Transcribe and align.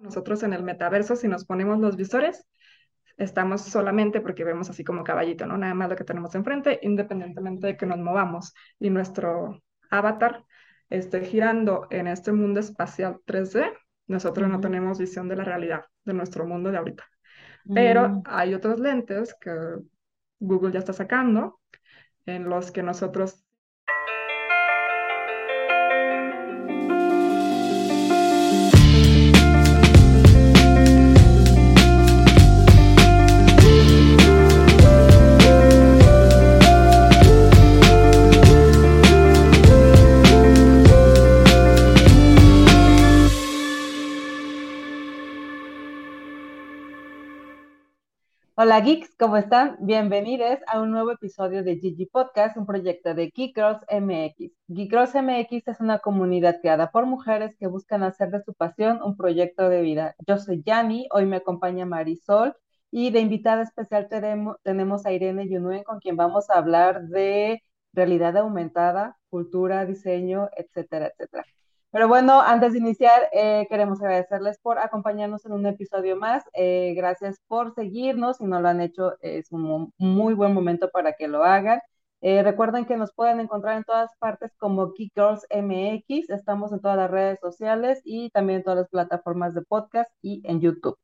Nosotros 0.00 0.42
en 0.42 0.52
el 0.52 0.62
metaverso, 0.62 1.16
si 1.16 1.28
nos 1.28 1.44
ponemos 1.44 1.78
los 1.78 1.96
visores, 1.96 2.46
estamos 3.16 3.62
solamente 3.62 4.20
porque 4.20 4.44
vemos 4.44 4.70
así 4.70 4.82
como 4.84 5.04
caballito, 5.04 5.46
¿no? 5.46 5.56
Nada 5.58 5.74
más 5.74 5.90
lo 5.90 5.96
que 5.96 6.04
tenemos 6.04 6.34
enfrente, 6.34 6.78
independientemente 6.82 7.66
de 7.66 7.76
que 7.76 7.86
nos 7.86 7.98
movamos 7.98 8.54
y 8.78 8.90
nuestro 8.90 9.62
avatar 9.90 10.44
esté 10.88 11.20
girando 11.24 11.86
en 11.90 12.06
este 12.06 12.32
mundo 12.32 12.60
espacial 12.60 13.18
3D, 13.24 13.72
nosotros 14.06 14.48
no 14.48 14.60
tenemos 14.60 14.98
visión 14.98 15.28
de 15.28 15.36
la 15.36 15.44
realidad 15.44 15.84
de 16.04 16.14
nuestro 16.14 16.46
mundo 16.46 16.70
de 16.70 16.78
ahorita. 16.78 17.04
Pero 17.72 18.08
Mm. 18.08 18.22
hay 18.24 18.54
otros 18.54 18.80
lentes 18.80 19.36
que 19.40 19.52
Google 20.40 20.72
ya 20.72 20.78
está 20.80 20.92
sacando 20.92 21.60
en 22.26 22.48
los 22.48 22.70
que 22.72 22.82
nosotros 22.82 23.44
Hola 48.62 48.78
geeks, 48.80 49.16
¿cómo 49.18 49.38
están? 49.38 49.78
Bienvenidos 49.80 50.58
a 50.66 50.82
un 50.82 50.90
nuevo 50.90 51.12
episodio 51.12 51.64
de 51.64 51.78
Gigi 51.78 52.04
Podcast, 52.04 52.58
un 52.58 52.66
proyecto 52.66 53.14
de 53.14 53.30
Geek 53.34 53.54
Girls 53.54 53.80
MX. 53.90 54.52
Geek 54.68 54.90
Girls 54.90 55.14
MX 55.14 55.66
es 55.66 55.80
una 55.80 56.00
comunidad 56.00 56.60
creada 56.60 56.90
por 56.90 57.06
mujeres 57.06 57.56
que 57.58 57.68
buscan 57.68 58.02
hacer 58.02 58.30
de 58.30 58.42
su 58.42 58.52
pasión 58.52 59.00
un 59.02 59.16
proyecto 59.16 59.70
de 59.70 59.80
vida. 59.80 60.14
Yo 60.26 60.36
soy 60.36 60.62
Yani, 60.62 61.08
hoy 61.10 61.24
me 61.24 61.36
acompaña 61.36 61.86
Marisol 61.86 62.54
y 62.90 63.10
de 63.10 63.20
invitada 63.20 63.62
especial 63.62 64.08
tenemos 64.62 65.06
a 65.06 65.12
Irene 65.12 65.48
Yunuen 65.48 65.82
con 65.82 65.98
quien 65.98 66.16
vamos 66.16 66.50
a 66.50 66.58
hablar 66.58 67.08
de 67.08 67.62
realidad 67.94 68.36
aumentada, 68.36 69.16
cultura, 69.30 69.86
diseño, 69.86 70.50
etcétera, 70.54 71.06
etcétera. 71.06 71.44
Pero 71.92 72.06
bueno, 72.08 72.40
antes 72.40 72.72
de 72.72 72.78
iniciar, 72.78 73.28
eh, 73.32 73.66
queremos 73.68 74.00
agradecerles 74.00 74.58
por 74.58 74.78
acompañarnos 74.78 75.44
en 75.44 75.52
un 75.52 75.66
episodio 75.66 76.16
más. 76.16 76.44
Eh, 76.54 76.94
gracias 76.96 77.40
por 77.48 77.74
seguirnos. 77.74 78.36
Si 78.38 78.44
no 78.44 78.60
lo 78.60 78.68
han 78.68 78.80
hecho, 78.80 79.16
es 79.20 79.50
un 79.50 79.92
muy 79.98 80.34
buen 80.34 80.54
momento 80.54 80.90
para 80.90 81.14
que 81.14 81.26
lo 81.28 81.42
hagan. 81.44 81.80
Eh, 82.22 82.42
recuerden 82.42 82.84
que 82.84 82.96
nos 82.96 83.12
pueden 83.12 83.40
encontrar 83.40 83.76
en 83.76 83.84
todas 83.84 84.10
partes 84.18 84.52
como 84.58 84.92
Geek 84.92 85.12
Girls 85.14 85.46
MX. 85.50 86.30
Estamos 86.30 86.72
en 86.72 86.80
todas 86.80 86.96
las 86.96 87.10
redes 87.10 87.40
sociales 87.40 88.00
y 88.04 88.30
también 88.30 88.58
en 88.58 88.64
todas 88.64 88.78
las 88.80 88.88
plataformas 88.88 89.54
de 89.54 89.62
podcast 89.62 90.10
y 90.22 90.42
en 90.44 90.60
YouTube. 90.60 90.96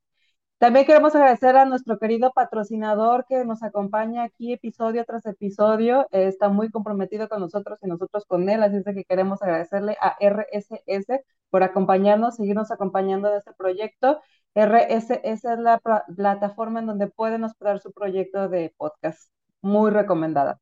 También 0.59 0.87
queremos 0.87 1.15
agradecer 1.15 1.55
a 1.57 1.67
nuestro 1.67 1.99
querido 1.99 2.33
patrocinador 2.33 3.27
que 3.29 3.45
nos 3.45 3.63
acompaña 3.63 4.23
aquí 4.25 4.55
episodio 4.55 5.05
tras 5.05 5.27
episodio. 5.27 6.07
Está 6.13 6.49
muy 6.49 6.71
comprometido 6.71 7.29
con 7.29 7.41
nosotros 7.41 7.79
y 7.83 7.87
nosotros 7.87 8.25
con 8.27 8.49
él, 8.49 8.63
así 8.63 8.77
es 8.79 8.85
que 8.85 9.05
queremos 9.05 9.43
agradecerle 9.43 9.99
a 10.01 10.17
RSS 10.19 11.21
por 11.51 11.63
acompañarnos, 11.63 12.37
seguirnos 12.37 12.71
acompañando 12.71 13.31
de 13.31 13.39
este 13.39 13.53
proyecto. 13.53 14.21
RSS 14.55 15.21
es 15.25 15.45
la 15.45 15.79
plataforma 16.17 16.81
en 16.81 16.87
donde 16.87 17.09
pueden 17.09 17.45
hospedar 17.45 17.79
su 17.81 17.93
proyecto 17.93 18.49
de 18.49 18.73
podcast. 18.79 19.31
Muy 19.61 19.91
recomendada. 19.91 20.59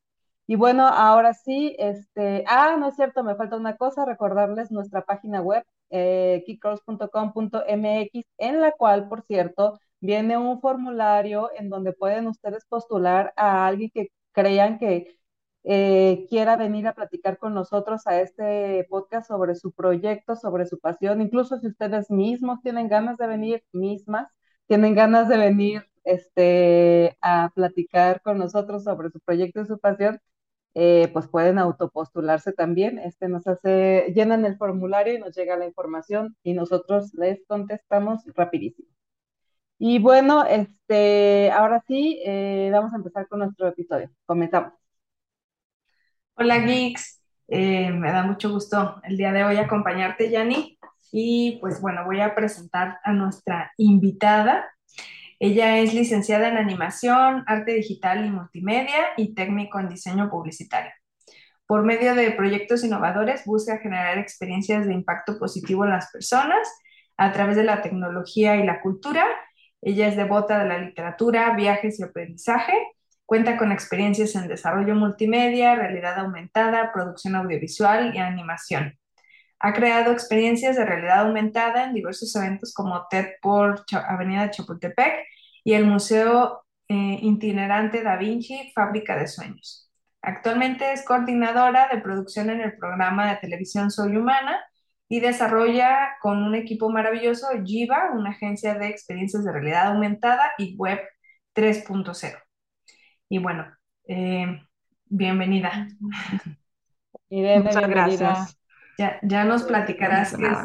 Y 0.46 0.56
bueno, 0.56 0.86
ahora 0.88 1.34
sí, 1.34 1.76
este, 1.78 2.44
ah, 2.48 2.76
no 2.78 2.88
es 2.88 2.96
cierto, 2.96 3.24
me 3.24 3.36
falta 3.36 3.56
una 3.56 3.76
cosa, 3.76 4.04
recordarles 4.04 4.70
nuestra 4.72 5.02
página 5.02 5.40
web, 5.40 5.64
eh, 5.90 6.42
kickcross.com.mx, 6.46 8.26
en 8.38 8.60
la 8.60 8.72
cual, 8.72 9.08
por 9.08 9.22
cierto, 9.22 9.78
viene 10.00 10.36
un 10.38 10.60
formulario 10.60 11.50
en 11.56 11.68
donde 11.70 11.92
pueden 11.92 12.26
ustedes 12.26 12.64
postular 12.66 13.32
a 13.36 13.66
alguien 13.66 13.90
que 13.92 14.08
crean 14.32 14.78
que 14.78 15.18
eh, 15.64 16.26
quiera 16.28 16.56
venir 16.56 16.86
a 16.86 16.94
platicar 16.94 17.38
con 17.38 17.54
nosotros 17.54 18.06
a 18.06 18.20
este 18.20 18.86
podcast 18.90 19.28
sobre 19.28 19.54
su 19.54 19.72
proyecto, 19.72 20.36
sobre 20.36 20.66
su 20.66 20.78
pasión, 20.78 21.22
incluso 21.22 21.58
si 21.58 21.68
ustedes 21.68 22.10
mismos 22.10 22.60
tienen 22.62 22.88
ganas 22.88 23.16
de 23.18 23.26
venir, 23.26 23.64
mismas, 23.72 24.28
tienen 24.66 24.94
ganas 24.94 25.28
de 25.28 25.38
venir 25.38 25.82
este, 26.04 27.16
a 27.22 27.50
platicar 27.54 28.20
con 28.22 28.38
nosotros 28.38 28.84
sobre 28.84 29.10
su 29.10 29.20
proyecto 29.20 29.62
y 29.62 29.66
su 29.66 29.78
pasión, 29.78 30.20
eh, 30.74 31.08
pues 31.12 31.28
pueden 31.28 31.58
autopostularse 31.58 32.52
también. 32.52 32.98
Este 32.98 33.28
nos 33.28 33.46
hace, 33.46 34.12
llenan 34.14 34.44
el 34.44 34.56
formulario 34.56 35.14
y 35.14 35.18
nos 35.18 35.34
llega 35.36 35.56
la 35.56 35.66
información 35.66 36.36
y 36.42 36.52
nosotros 36.54 37.14
les 37.14 37.44
contestamos 37.46 38.24
rapidísimo. 38.34 38.88
Y 39.78 39.98
bueno, 39.98 40.44
este, 40.46 41.50
ahora 41.52 41.82
sí, 41.86 42.20
eh, 42.24 42.70
vamos 42.72 42.92
a 42.92 42.96
empezar 42.96 43.28
con 43.28 43.40
nuestro 43.40 43.68
episodio. 43.68 44.10
Comenzamos. 44.26 44.72
Hola 46.36 46.58
geeks, 46.58 47.22
eh, 47.48 47.90
me 47.92 48.10
da 48.10 48.24
mucho 48.24 48.50
gusto 48.50 49.00
el 49.04 49.16
día 49.16 49.32
de 49.32 49.44
hoy 49.44 49.56
acompañarte, 49.56 50.30
Yani. 50.30 50.78
Y 51.12 51.58
pues 51.60 51.80
bueno, 51.80 52.04
voy 52.04 52.20
a 52.20 52.34
presentar 52.34 52.98
a 53.04 53.12
nuestra 53.12 53.72
invitada. 53.76 54.73
Ella 55.38 55.78
es 55.78 55.94
licenciada 55.94 56.48
en 56.48 56.56
animación, 56.56 57.44
arte 57.46 57.74
digital 57.74 58.24
y 58.24 58.30
multimedia 58.30 59.06
y 59.16 59.34
técnico 59.34 59.80
en 59.80 59.88
diseño 59.88 60.30
publicitario. 60.30 60.92
Por 61.66 61.82
medio 61.82 62.14
de 62.14 62.30
proyectos 62.32 62.84
innovadores 62.84 63.44
busca 63.46 63.78
generar 63.78 64.18
experiencias 64.18 64.86
de 64.86 64.92
impacto 64.92 65.38
positivo 65.38 65.84
en 65.84 65.90
las 65.90 66.10
personas 66.10 66.68
a 67.16 67.32
través 67.32 67.56
de 67.56 67.64
la 67.64 67.80
tecnología 67.80 68.56
y 68.56 68.66
la 68.66 68.80
cultura. 68.80 69.24
Ella 69.80 70.08
es 70.08 70.16
devota 70.16 70.58
de 70.58 70.68
la 70.68 70.78
literatura, 70.78 71.54
viajes 71.54 71.98
y 72.00 72.02
aprendizaje. 72.02 72.74
Cuenta 73.24 73.56
con 73.56 73.72
experiencias 73.72 74.34
en 74.34 74.48
desarrollo 74.48 74.94
multimedia, 74.94 75.74
realidad 75.74 76.18
aumentada, 76.18 76.92
producción 76.92 77.36
audiovisual 77.36 78.14
y 78.14 78.18
animación. 78.18 78.98
Ha 79.64 79.72
creado 79.72 80.12
experiencias 80.12 80.76
de 80.76 80.84
realidad 80.84 81.20
aumentada 81.20 81.84
en 81.84 81.94
diversos 81.94 82.36
eventos 82.36 82.74
como 82.74 83.06
TED 83.08 83.28
por 83.40 83.82
Avenida 83.92 84.50
Chapultepec 84.50 85.24
y 85.64 85.72
el 85.72 85.86
Museo 85.86 86.66
eh, 86.86 87.18
Itinerante 87.22 88.02
Da 88.02 88.18
Vinci, 88.18 88.70
Fábrica 88.74 89.16
de 89.16 89.26
Sueños. 89.26 89.90
Actualmente 90.20 90.92
es 90.92 91.02
coordinadora 91.02 91.88
de 91.90 92.02
producción 92.02 92.50
en 92.50 92.60
el 92.60 92.76
programa 92.76 93.30
de 93.30 93.36
televisión 93.36 93.90
Soy 93.90 94.18
Humana 94.18 94.60
y 95.08 95.20
desarrolla 95.20 96.10
con 96.20 96.42
un 96.42 96.54
equipo 96.54 96.90
maravilloso 96.90 97.46
Jiva, 97.64 98.10
una 98.12 98.32
agencia 98.32 98.74
de 98.74 98.88
experiencias 98.88 99.46
de 99.46 99.52
realidad 99.52 99.86
aumentada 99.86 100.52
y 100.58 100.76
web 100.76 101.00
3.0. 101.54 102.38
Y 103.30 103.38
bueno, 103.38 103.66
eh, 104.08 104.60
bienvenida. 105.06 105.88
Irene, 107.30 107.64
Muchas 107.64 107.86
bienvenida. 107.86 108.28
gracias. 108.28 108.58
Ya, 108.98 109.18
ya 109.22 109.44
nos 109.44 109.64
platicarás 109.64 110.36
qué 110.36 110.46
es 110.46 110.58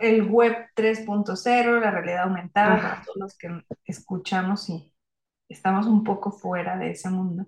el 0.00 0.22
web 0.28 0.54
3.0, 0.74 1.80
la 1.80 1.90
realidad 1.90 2.24
aumentada, 2.24 2.74
Ajá. 2.74 2.88
para 2.88 3.02
todos 3.02 3.16
los 3.16 3.38
que 3.38 3.48
escuchamos 3.84 4.68
y 4.68 4.92
estamos 5.48 5.86
un 5.86 6.02
poco 6.02 6.32
fuera 6.32 6.76
de 6.76 6.90
ese 6.90 7.10
mundo. 7.10 7.46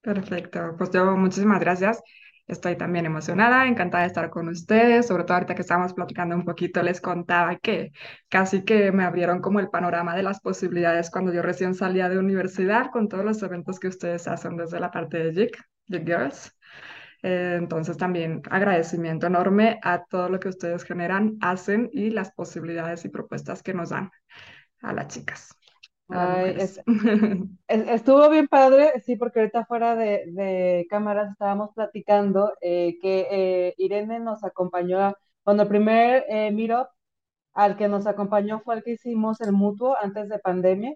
Perfecto, 0.00 0.74
pues 0.76 0.90
yo 0.90 1.16
muchísimas 1.16 1.60
gracias. 1.60 2.02
Estoy 2.48 2.76
también 2.76 3.06
emocionada, 3.06 3.66
encantada 3.66 4.02
de 4.02 4.08
estar 4.08 4.28
con 4.28 4.48
ustedes, 4.48 5.06
sobre 5.06 5.22
todo 5.22 5.34
ahorita 5.34 5.54
que 5.54 5.62
estábamos 5.62 5.94
platicando 5.94 6.34
un 6.34 6.44
poquito, 6.44 6.82
les 6.82 7.00
contaba 7.00 7.56
que 7.56 7.92
casi 8.28 8.64
que 8.64 8.90
me 8.90 9.04
abrieron 9.04 9.40
como 9.40 9.60
el 9.60 9.70
panorama 9.70 10.16
de 10.16 10.24
las 10.24 10.40
posibilidades 10.40 11.08
cuando 11.08 11.32
yo 11.32 11.40
recién 11.40 11.74
salía 11.74 12.08
de 12.08 12.18
universidad 12.18 12.90
con 12.90 13.08
todos 13.08 13.24
los 13.24 13.42
eventos 13.44 13.78
que 13.78 13.88
ustedes 13.88 14.26
hacen 14.26 14.56
desde 14.56 14.80
la 14.80 14.90
parte 14.90 15.18
de 15.18 15.32
JIC, 15.32 15.56
JIC 15.86 16.04
Girls. 16.04 16.56
Eh, 17.22 17.56
entonces 17.58 17.96
también 17.96 18.42
agradecimiento 18.50 19.26
enorme 19.28 19.78
a 19.82 20.04
todo 20.06 20.28
lo 20.28 20.40
que 20.40 20.48
ustedes 20.48 20.84
generan, 20.84 21.36
hacen 21.40 21.88
y 21.92 22.10
las 22.10 22.32
posibilidades 22.32 23.04
y 23.04 23.08
propuestas 23.10 23.62
que 23.62 23.74
nos 23.74 23.90
dan 23.90 24.10
a 24.82 24.92
las 24.92 25.08
chicas. 25.08 25.50
Ay, 26.08 26.54
es- 26.58 26.80
es- 27.68 27.88
estuvo 27.88 28.28
bien 28.30 28.46
padre, 28.48 28.92
sí, 29.04 29.16
porque 29.16 29.40
ahorita 29.40 29.64
fuera 29.66 29.96
de, 29.96 30.24
de 30.32 30.86
cámaras 30.90 31.30
estábamos 31.32 31.70
platicando 31.74 32.52
eh, 32.60 32.98
que 33.00 33.26
eh, 33.30 33.74
Irene 33.78 34.20
nos 34.20 34.44
acompañó, 34.44 35.00
a- 35.00 35.16
cuando 35.42 35.62
el 35.64 35.68
primer 35.68 36.24
eh, 36.28 36.50
meetup 36.52 36.88
al 37.54 37.76
que 37.76 37.88
nos 37.88 38.06
acompañó 38.06 38.60
fue 38.60 38.76
el 38.76 38.82
que 38.84 38.92
hicimos 38.92 39.40
el 39.42 39.52
mutuo 39.52 39.96
antes 40.00 40.28
de 40.28 40.38
pandemia, 40.40 40.94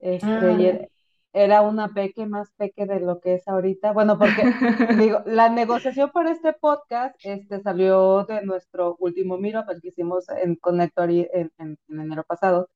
este, 0.00 0.54
y 0.54 0.66
Ah. 0.66 0.68
era, 0.68 0.88
era 1.32 1.62
una 1.62 1.88
peque 1.94 2.26
más 2.26 2.50
peque 2.56 2.86
de 2.86 3.00
lo 3.00 3.20
que 3.20 3.34
es 3.34 3.46
ahorita, 3.48 3.92
bueno, 3.92 4.18
porque 4.18 4.42
digo, 4.98 5.20
la 5.26 5.48
negociación 5.50 6.10
para 6.12 6.32
este 6.32 6.52
podcast 6.54 7.14
este, 7.22 7.60
salió 7.62 8.24
de 8.24 8.42
nuestro 8.44 8.96
último 8.98 9.38
meetup, 9.38 9.68
el 9.70 9.80
que 9.80 9.88
hicimos 9.88 10.28
en 10.30 10.56
Connectory 10.56 11.28
en, 11.32 11.52
en, 11.58 11.78
en 11.88 12.00
enero 12.00 12.24
pasado. 12.24 12.68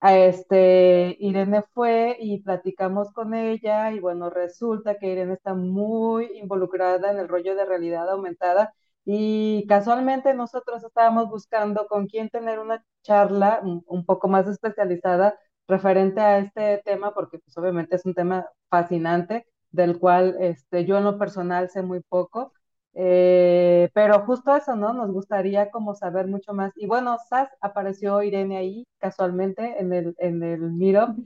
A 0.00 0.16
este, 0.18 1.16
Irene 1.18 1.62
fue 1.72 2.16
y 2.20 2.42
platicamos 2.42 3.10
con 3.12 3.32
ella 3.34 3.90
y 3.92 4.00
bueno, 4.00 4.28
resulta 4.30 4.98
que 4.98 5.08
Irene 5.12 5.34
está 5.34 5.54
muy 5.54 6.26
involucrada 6.38 7.10
en 7.10 7.18
el 7.18 7.28
rollo 7.28 7.54
de 7.56 7.64
realidad 7.64 8.10
aumentada 8.10 8.74
Y 9.04 9.66
casualmente 9.66 10.34
nosotros 10.34 10.84
estábamos 10.84 11.28
buscando 11.30 11.86
con 11.88 12.06
quién 12.06 12.28
tener 12.30 12.58
una 12.58 12.84
charla 13.02 13.60
un, 13.62 13.82
un 13.86 14.04
poco 14.04 14.28
más 14.28 14.46
especializada 14.46 15.38
referente 15.68 16.20
a 16.20 16.38
este 16.38 16.82
tema, 16.84 17.12
porque 17.14 17.38
pues 17.38 17.56
obviamente 17.58 17.96
es 17.96 18.04
un 18.06 18.14
tema 18.14 18.46
fascinante, 18.68 19.46
del 19.70 19.98
cual 19.98 20.36
este, 20.40 20.84
yo 20.84 20.98
en 20.98 21.04
lo 21.04 21.18
personal 21.18 21.70
sé 21.70 21.82
muy 21.82 22.00
poco. 22.00 22.52
Eh, 22.96 23.90
pero 23.92 24.20
justo 24.24 24.54
eso, 24.54 24.76
¿no? 24.76 24.92
Nos 24.92 25.10
gustaría 25.10 25.70
como 25.70 25.94
saber 25.94 26.28
mucho 26.28 26.54
más. 26.54 26.72
Y 26.76 26.86
bueno, 26.86 27.16
Sas, 27.28 27.48
apareció 27.60 28.22
Irene 28.22 28.56
ahí 28.56 28.86
casualmente 28.98 29.80
en 29.80 29.92
el, 29.92 30.14
en 30.18 30.42
el 30.42 30.60
Meetup. 30.72 31.16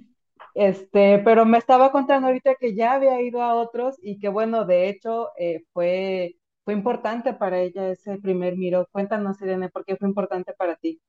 Este, 0.55 1.19
pero 1.21 1.45
me 1.47 1.59
estaba 1.59 1.93
contando 1.93 2.27
ahorita 2.29 2.55
que 2.57 2.75
ya 2.75 2.93
había 2.95 3.21
ido 3.23 3.43
a 3.43 3.55
otros 3.55 3.97
y 4.03 4.19
que 4.19 4.29
bueno, 4.29 4.65
de 4.65 4.89
hecho 4.89 5.31
eh, 5.39 5.65
fue, 5.73 6.37
fue 6.65 6.75
importante 6.75 7.33
para 7.35 7.61
ella 7.61 7.91
ese 7.91 8.19
primer 8.19 8.57
Miro. 8.57 8.87
Cuéntanos, 8.91 9.41
Irene, 9.43 9.69
¿por 9.69 9.85
qué 9.85 9.97
fue 9.97 10.09
importante 10.09 10.53
para 10.55 10.77
ti? 10.77 11.01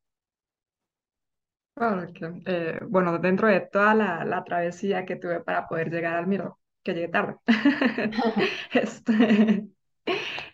Claro 1.80 2.12
que, 2.14 2.42
eh, 2.46 2.80
bueno, 2.90 3.18
dentro 3.20 3.48
de 3.48 3.62
toda 3.62 3.94
la, 3.96 4.26
la 4.26 4.44
travesía 4.44 5.06
que 5.06 5.16
tuve 5.16 5.40
para 5.42 5.66
poder 5.68 5.90
llegar 5.90 6.18
al 6.18 6.28
Miro, 6.28 6.60
que 6.84 6.94
llegué 6.94 7.08
tarde, 7.08 7.38
este, 8.74 9.66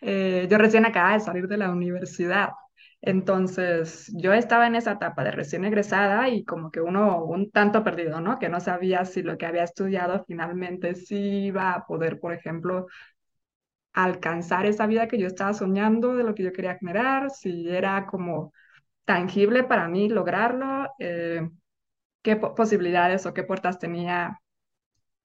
eh, 0.02 0.48
yo 0.50 0.58
recién 0.60 0.86
acababa 0.86 1.14
de 1.16 1.22
salir 1.22 1.48
de 1.48 1.58
la 1.58 1.72
universidad, 1.72 2.50
entonces 3.02 4.12
yo 4.16 4.34
estaba 4.34 4.68
en 4.68 4.76
esa 4.76 4.94
etapa 4.94 5.24
de 5.24 5.32
recién 5.32 5.66
egresada 5.66 6.30
y 6.30 6.46
como 6.46 6.72
que 6.72 6.82
uno 6.82 7.24
un 7.26 7.52
tanto 7.52 7.84
perdido, 7.84 8.22
¿no? 8.22 8.40
Que 8.40 8.50
no 8.50 8.60
sabía 8.62 9.06
si 9.06 9.24
lo 9.24 9.38
que 9.38 9.46
había 9.48 9.64
estudiado 9.64 10.24
finalmente 10.28 10.96
sí 10.96 11.46
iba 11.48 11.74
a 11.74 11.86
poder, 11.88 12.20
por 12.20 12.34
ejemplo, 12.34 12.88
alcanzar 13.94 14.66
esa 14.66 14.88
vida 14.88 15.08
que 15.08 15.18
yo 15.20 15.28
estaba 15.28 15.54
soñando, 15.54 16.16
de 16.16 16.24
lo 16.24 16.36
que 16.36 16.44
yo 16.44 16.54
quería 16.54 16.78
generar, 16.78 17.30
si 17.32 17.70
era 17.70 18.06
como 18.08 18.54
tangible 19.06 19.64
para 19.64 19.88
mí 19.88 20.10
lograrlo, 20.10 20.90
eh, 21.00 21.50
qué 22.24 22.36
po- 22.38 22.56
posibilidades 22.56 23.26
o 23.26 23.34
qué 23.34 23.44
puertas 23.44 23.80
tenía. 23.80 24.40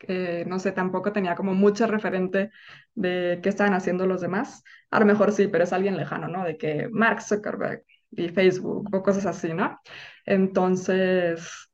eh, 0.08 0.44
no 0.46 0.58
sé, 0.58 0.72
tampoco 0.72 1.12
tenía 1.12 1.34
como 1.36 1.54
mucho 1.54 1.86
referente 1.86 2.50
de 2.94 3.40
qué 3.42 3.48
estaban 3.50 3.74
haciendo 3.74 4.06
los 4.06 4.20
demás. 4.22 4.62
A 4.90 5.00
lo 5.00 5.06
mejor 5.06 5.32
sí, 5.32 5.48
pero 5.48 5.64
es 5.64 5.72
alguien 5.72 5.96
lejano, 5.96 6.28
¿no? 6.28 6.44
De 6.44 6.56
que 6.56 6.88
Mark 6.90 7.20
Zuckerberg 7.22 7.84
y 8.12 8.28
Facebook 8.30 8.88
o 8.94 9.02
cosas 9.02 9.26
así, 9.26 9.52
¿no? 9.54 9.78
Entonces, 10.26 11.68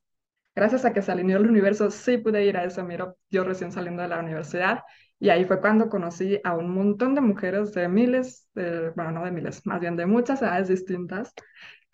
gracias 0.55 0.85
a 0.85 0.93
que 0.93 1.01
se 1.01 1.11
alineó 1.11 1.37
el 1.37 1.47
universo, 1.49 1.91
sí 1.91 2.17
pude 2.17 2.45
ir 2.45 2.57
a 2.57 2.63
ese 2.65 2.83
Meetup, 2.83 3.15
yo 3.29 3.43
recién 3.43 3.71
saliendo 3.71 4.01
de 4.01 4.09
la 4.09 4.19
universidad. 4.19 4.81
Y 5.19 5.29
ahí 5.29 5.45
fue 5.45 5.61
cuando 5.61 5.89
conocí 5.89 6.39
a 6.43 6.55
un 6.55 6.69
montón 6.73 7.15
de 7.15 7.21
mujeres 7.21 7.73
de 7.73 7.87
miles, 7.89 8.49
de, 8.53 8.91
bueno, 8.91 9.11
no 9.11 9.25
de 9.25 9.31
miles, 9.31 9.65
más 9.65 9.79
bien 9.79 9.95
de 9.95 10.05
muchas 10.05 10.41
edades 10.41 10.67
distintas, 10.67 11.33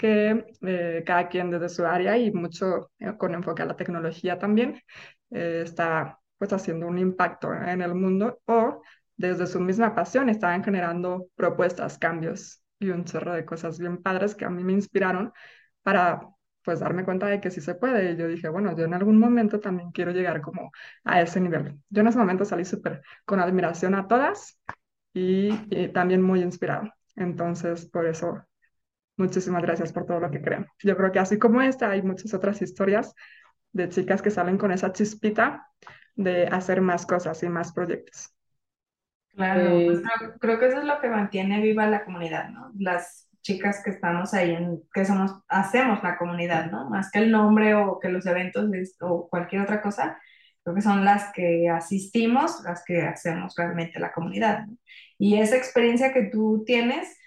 que 0.04 0.46
eh, 0.64 1.04
cada 1.06 1.30
quien 1.30 1.50
desde 1.50 1.70
su 1.70 1.86
área 1.86 2.18
y 2.18 2.30
mucho 2.34 2.92
eh, 3.00 3.16
con 3.18 3.34
enfoque 3.34 3.62
a 3.62 3.66
la 3.66 3.78
tecnología 3.78 4.38
también, 4.38 4.82
eh, 5.32 5.62
está 5.64 6.20
pues 6.38 6.52
haciendo 6.52 6.88
un 6.88 6.98
impacto 6.98 7.54
en 7.54 7.82
el 7.82 7.96
mundo 7.96 8.42
o 8.46 8.82
desde 9.16 9.48
su 9.48 9.62
misma 9.62 9.96
pasión 9.96 10.28
estaban 10.28 10.62
generando 10.62 11.28
propuestas, 11.36 11.98
cambios 11.98 12.62
y 12.80 12.90
un 12.90 13.06
chorro 13.06 13.32
de 13.34 13.46
cosas 13.46 13.80
bien 13.80 14.02
padres 14.04 14.36
que 14.36 14.44
a 14.44 14.50
mí 14.50 14.62
me 14.64 14.74
inspiraron 14.74 15.32
para 15.84 16.20
pues 16.66 16.82
darme 16.82 17.06
cuenta 17.06 17.28
de 17.28 17.40
que 17.40 17.50
sí 17.52 17.62
se 17.62 17.76
puede. 17.76 18.12
Y 18.12 18.18
yo 18.18 18.28
dije, 18.28 18.50
bueno, 18.50 18.76
yo 18.76 18.84
en 18.86 18.94
algún 18.94 19.18
momento 19.20 19.60
también 19.62 19.92
quiero 19.92 20.12
llegar 20.12 20.42
como 20.42 20.72
a 21.06 21.22
ese 21.22 21.40
nivel. 21.40 21.80
Yo 21.90 22.02
en 22.02 22.08
ese 22.08 22.18
momento 22.18 22.44
salí 22.46 22.66
súper 22.66 23.02
con 23.26 23.40
admiración 23.40 23.96
a 23.96 24.08
todas 24.08 24.60
y, 25.14 25.50
y 25.70 25.88
también 25.94 26.22
muy 26.22 26.42
inspirado. 26.42 26.92
Entonces, 27.16 27.86
por 27.90 28.06
eso 28.08 28.44
Muchísimas 29.18 29.62
gracias 29.62 29.94
por 29.94 30.06
todo 30.06 30.20
lo 30.20 30.32
que 30.32 30.42
crean. 30.42 30.68
Yo 30.84 30.98
creo 30.98 31.12
que 31.12 31.20
así 31.20 31.38
como 31.38 31.62
esta, 31.62 31.90
hay 31.92 32.02
muchas 32.02 32.34
otras 32.34 32.62
historias 32.62 33.14
de 33.72 33.90
chicas 33.90 34.22
que 34.22 34.32
salen 34.32 34.58
con 34.58 34.72
esa 34.72 34.92
chispita 34.92 35.68
de 36.16 36.48
hacer 36.48 36.82
más 36.82 37.06
cosas 37.06 37.42
y 37.44 37.50
más 37.50 37.74
proyectos. 37.74 38.34
Claro, 39.32 39.84
pues 39.84 40.00
Eh, 40.00 40.04
creo, 40.20 40.34
creo 40.40 40.60
que 40.60 40.68
eso 40.68 40.80
es 40.80 40.86
lo 40.86 41.00
que 41.02 41.10
mantiene 41.10 41.60
viva 41.62 41.88
la 41.88 42.06
comunidad, 42.06 42.50
¿no? 42.50 42.72
Las 42.78 43.28
chicas 43.42 43.82
que 43.84 43.90
estamos 43.90 44.34
ahí 44.36 44.52
en, 44.52 44.84
que 44.94 45.06
somos, 45.06 45.32
hacemos 45.48 46.04
la 46.04 46.18
comunidad, 46.18 46.70
¿no? 46.72 46.90
Más 46.90 47.10
que 47.12 47.20
el 47.20 47.32
nombre 47.32 47.74
o 47.76 48.00
que 48.00 48.10
los 48.10 48.26
eventos 48.28 48.66
o 49.02 49.28
cualquier 49.30 49.64
otra 49.64 49.82
cosa, 49.82 50.20
creo 50.64 50.76
que 50.76 50.82
son 50.84 51.04
las 51.04 51.32
que 51.34 51.68
asistimos, 51.70 52.62
las 52.64 52.84
que 52.86 53.02
hacemos 53.02 53.56
realmente 53.58 54.00
la 54.00 54.12
comunidad, 54.14 54.68
¿no? 54.68 54.78
Y 55.18 55.40
esa 55.40 55.58
experiencia 55.58 56.14
que 56.14 56.26
tú 56.32 56.64
tienes, 56.66 57.18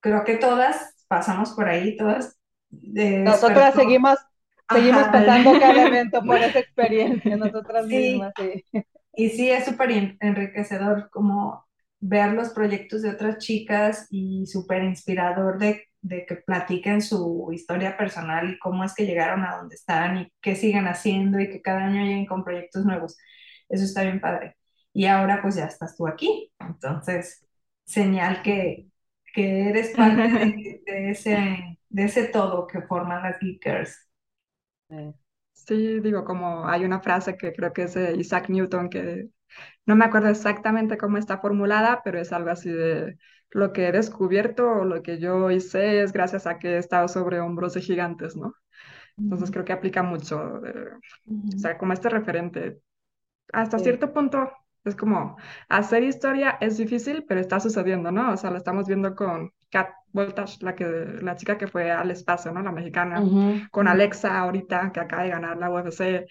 creo 0.00 0.24
que 0.24 0.36
todas 0.36 0.99
pasamos 1.10 1.52
por 1.52 1.68
ahí, 1.68 1.96
todas 1.98 2.38
eh, 2.96 3.24
nosotras 3.24 3.74
seguimos, 3.74 4.18
seguimos 4.68 5.08
Ajá. 5.08 5.08
pasando 5.08 5.58
cada 5.58 5.82
evento 5.84 6.24
por 6.26 6.42
esa 6.42 6.58
experiencia, 6.60 7.36
nosotras 7.36 7.86
Sí, 7.88 7.88
mismas, 7.88 8.34
sí. 8.36 8.64
Y 9.14 9.30
sí, 9.30 9.50
es 9.50 9.66
súper 9.66 9.92
en- 9.92 10.18
enriquecedor 10.20 11.10
como 11.10 11.66
ver 12.00 12.32
los 12.34 12.50
proyectos 12.50 13.02
de 13.02 13.10
otras 13.10 13.38
chicas 13.38 14.08
y 14.10 14.46
súper 14.46 14.84
inspirador 14.84 15.58
de, 15.58 15.84
de 16.02 16.26
que 16.26 16.36
platiquen 16.36 17.02
su 17.02 17.50
historia 17.52 17.96
personal 17.98 18.50
y 18.50 18.58
cómo 18.60 18.84
es 18.84 18.94
que 18.94 19.06
llegaron 19.06 19.44
a 19.44 19.56
donde 19.58 19.76
están 19.76 20.18
y 20.18 20.32
qué 20.42 20.56
siguen 20.56 20.86
haciendo 20.88 21.40
y 21.40 21.50
que 21.50 21.62
cada 21.62 21.86
año 21.86 22.02
lleguen 22.04 22.26
con 22.26 22.44
proyectos 22.44 22.84
nuevos. 22.86 23.18
Eso 23.70 23.84
está 23.84 24.02
bien 24.04 24.20
padre. 24.20 24.56
Y 24.94 25.06
ahora 25.06 25.42
pues 25.42 25.56
ya 25.56 25.66
estás 25.66 25.96
tú 25.96 26.08
aquí. 26.08 26.52
Entonces, 26.60 27.46
señal 27.86 28.42
que, 28.42 28.88
que 29.34 29.68
eres 29.70 29.94
parte 29.96 30.28
de, 30.28 30.82
de 30.86 31.10
ese, 31.10 31.78
de 31.88 32.04
ese 32.04 32.24
todo 32.28 32.66
que 32.66 32.82
forman 32.82 33.22
las 33.22 33.38
Geekers. 33.40 33.96
Sí, 35.52 36.00
digo, 36.00 36.24
como 36.24 36.66
hay 36.68 36.84
una 36.84 37.00
frase 37.00 37.36
que 37.36 37.52
creo 37.52 37.72
que 37.72 37.82
es 37.84 37.94
de 37.94 38.16
Isaac 38.16 38.48
Newton, 38.48 38.88
que 38.90 39.28
no 39.86 39.96
me 39.96 40.04
acuerdo 40.06 40.28
exactamente 40.30 40.98
cómo 40.98 41.18
está 41.18 41.38
formulada, 41.38 42.02
pero 42.04 42.20
es 42.20 42.32
algo 42.32 42.50
así 42.50 42.70
de 42.70 43.18
lo 43.50 43.72
que 43.72 43.88
he 43.88 43.92
descubierto 43.92 44.68
o 44.70 44.84
lo 44.84 45.02
que 45.02 45.18
yo 45.18 45.50
hice 45.50 46.02
es 46.02 46.12
gracias 46.12 46.46
a 46.46 46.58
que 46.58 46.74
he 46.76 46.78
estado 46.78 47.08
sobre 47.08 47.40
hombros 47.40 47.74
de 47.74 47.82
gigantes, 47.82 48.36
¿no? 48.36 48.54
Entonces 49.24 49.50
creo 49.52 49.64
que 49.64 49.72
aplica 49.74 50.02
mucho, 50.02 50.64
eh, 50.66 50.90
o 51.54 51.58
sea, 51.58 51.78
como 51.78 51.92
este 51.94 52.08
referente 52.10 52.80
hasta 53.52 53.78
sí. 53.78 53.84
cierto 53.84 54.12
punto 54.12 54.50
es 54.84 54.96
como 54.96 55.36
hacer 55.68 56.02
historia 56.04 56.58
es 56.60 56.78
difícil, 56.78 57.24
pero 57.28 57.40
está 57.40 57.60
sucediendo, 57.60 58.10
¿no? 58.12 58.32
O 58.32 58.36
sea, 58.36 58.50
lo 58.50 58.56
estamos 58.58 58.86
viendo 58.86 59.14
con 59.14 59.52
Kat 59.70 59.90
Voltage, 60.12 60.58
la 60.62 60.74
que, 60.74 60.84
la 61.22 61.36
chica 61.36 61.58
que 61.58 61.68
fue 61.68 61.90
al 61.90 62.10
espacio, 62.10 62.52
¿no? 62.52 62.62
La 62.62 62.72
mexicana, 62.72 63.26
con 63.70 63.88
Alexa 63.88 64.38
ahorita, 64.38 64.90
que 64.92 65.00
acaba 65.00 65.22
de 65.24 65.30
ganar 65.30 65.56
la 65.58 65.70
UFC, 65.70 66.26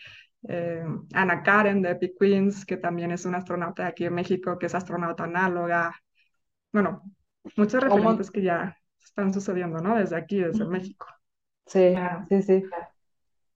eh, 0.48 0.84
Ana 1.13 1.44
Karen 1.44 1.82
de 1.82 1.91
Epic 1.91 2.13
Queens, 2.20 2.65
que 2.65 2.77
también 2.77 3.12
es 3.12 3.25
una 3.25 3.39
astronauta 3.39 3.84
de 3.84 3.89
aquí 3.89 4.06
en 4.06 4.13
México, 4.15 4.58
que 4.58 4.65
es 4.68 4.75
astronauta 4.75 5.24
análoga. 5.25 5.94
Bueno, 6.72 7.03
mon- 8.03 8.20
referentes 8.20 8.32
que 8.32 8.41
ya 8.44 8.77
están 9.03 9.34
sucediendo, 9.34 9.79
¿no? 9.79 9.98
Desde 9.98 10.15
aquí, 10.18 10.39
desde. 10.41 10.65
México. 10.65 11.08
sí, 11.65 11.79
Claro. 11.91 12.29
sí, 12.29 12.41
sí. 12.44 12.75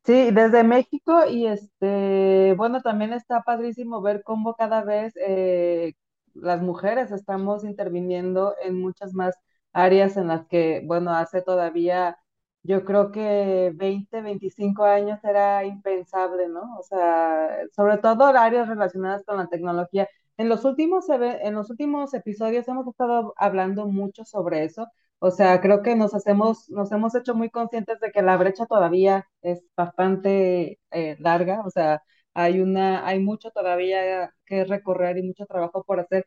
Sí, 0.06 0.32
desde 0.32 0.64
México 0.66 1.26
y 1.30 1.48
este, 1.48 2.54
bueno, 2.58 2.82
también 2.82 3.14
está 3.14 3.42
padrísimo 3.42 4.02
ver 4.02 4.22
cómo 4.24 4.54
cada 4.56 4.84
vez 4.84 5.14
eh, 5.16 5.94
las 6.34 6.62
mujeres 6.62 7.12
estamos 7.12 7.64
interviniendo 7.64 8.54
en 8.62 8.82
muchas 8.82 9.14
más 9.14 9.34
áreas 9.72 10.18
en 10.18 10.28
las 10.28 10.46
que, 10.48 10.82
bueno, 10.86 11.12
hace 11.16 11.42
todavía, 11.42 12.18
yo 12.64 12.84
creo 12.84 13.12
que 13.14 13.72
20, 13.76 14.22
25 14.22 14.84
años 14.84 15.24
era 15.24 15.64
impensable, 15.64 16.50
¿no? 16.50 16.78
O 16.80 16.84
sea, 16.84 17.50
sobre 17.74 17.98
todo 18.00 18.26
áreas 18.26 18.68
relacionadas 18.68 19.24
con 19.26 19.38
la 19.38 19.48
tecnología. 19.48 20.10
En 20.36 20.50
los 20.50 20.66
últimos, 20.66 21.08
eve- 21.10 21.48
en 21.48 21.54
los 21.56 21.70
últimos 21.70 22.14
episodios 22.14 22.68
hemos 22.68 22.88
estado 22.88 23.34
hablando 23.38 23.88
mucho 23.88 24.26
sobre 24.26 24.66
eso 24.66 24.86
o 25.26 25.32
sea, 25.32 25.62
creo 25.62 25.82
que 25.84 25.96
nos 25.96 26.14
hacemos, 26.14 26.70
nos 26.70 26.92
hemos 26.92 27.16
hecho 27.16 27.36
muy 27.36 27.50
conscientes 27.50 28.00
de 28.02 28.12
que 28.12 28.22
la 28.22 28.38
brecha 28.38 28.66
todavía 28.66 29.28
es 29.42 29.64
bastante 29.76 30.80
eh, 30.92 31.16
larga, 31.20 31.62
o 31.66 31.70
sea, 31.72 32.04
hay 32.34 32.60
una, 32.62 33.08
hay 33.08 33.20
mucho 33.20 33.52
todavía 33.52 34.34
que 34.46 34.66
recorrer 34.66 35.18
y 35.18 35.24
mucho 35.24 35.46
trabajo 35.46 35.84
por 35.86 36.00
hacer. 36.02 36.26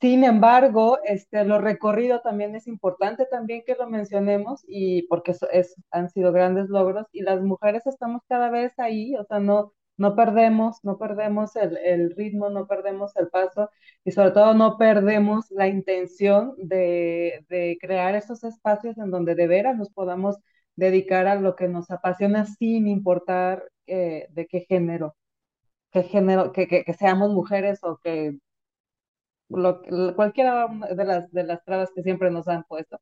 Sin 0.00 0.24
embargo, 0.24 0.98
este, 1.04 1.44
lo 1.44 1.60
recorrido 1.60 2.20
también 2.20 2.54
es 2.56 2.66
importante 2.68 3.26
también 3.26 3.62
que 3.66 3.74
lo 3.76 3.88
mencionemos 3.88 4.62
y 4.68 5.02
porque 5.08 5.32
eso 5.32 5.48
es, 5.50 5.74
han 5.90 6.08
sido 6.10 6.32
grandes 6.32 6.68
logros 6.68 7.06
y 7.12 7.22
las 7.22 7.40
mujeres 7.42 7.86
estamos 7.86 8.22
cada 8.28 8.50
vez 8.50 8.72
ahí, 8.78 9.16
o 9.16 9.24
sea, 9.24 9.40
no, 9.40 9.72
no 9.98 10.16
perdemos, 10.16 10.78
no 10.84 10.98
perdemos 10.98 11.56
el, 11.56 11.76
el 11.78 12.14
ritmo, 12.16 12.50
no 12.50 12.66
perdemos 12.66 13.14
el 13.16 13.28
paso 13.28 13.70
y 14.04 14.12
sobre 14.12 14.30
todo 14.32 14.54
no 14.54 14.78
perdemos 14.78 15.50
la 15.50 15.68
intención 15.68 16.54
de, 16.58 17.44
de 17.48 17.78
crear 17.80 18.14
esos 18.14 18.44
espacios 18.44 18.98
en 18.98 19.10
donde 19.10 19.34
de 19.34 19.46
veras 19.48 19.76
nos 19.76 19.90
podamos 19.90 20.36
dedicar 20.76 21.26
a 21.26 21.34
lo 21.36 21.56
que 21.56 21.68
nos 21.68 21.90
apasiona 21.90 22.46
sin 22.46 22.88
importar 22.88 23.64
eh, 23.86 24.28
de 24.30 24.46
qué 24.46 24.60
género, 24.68 25.16
qué 25.92 26.04
género, 26.04 26.52
que, 26.52 26.68
que, 26.68 26.84
que 26.84 26.94
seamos 26.94 27.32
mujeres 27.32 27.80
o 27.84 27.98
que 27.98 28.38
lo, 29.48 29.82
cualquiera 30.14 30.68
de 30.68 31.04
las, 31.04 31.30
de 31.32 31.44
las 31.44 31.64
trabas 31.64 31.90
que 31.94 32.02
siempre 32.02 32.30
nos 32.30 32.48
han 32.48 32.64
puesto. 32.64 33.00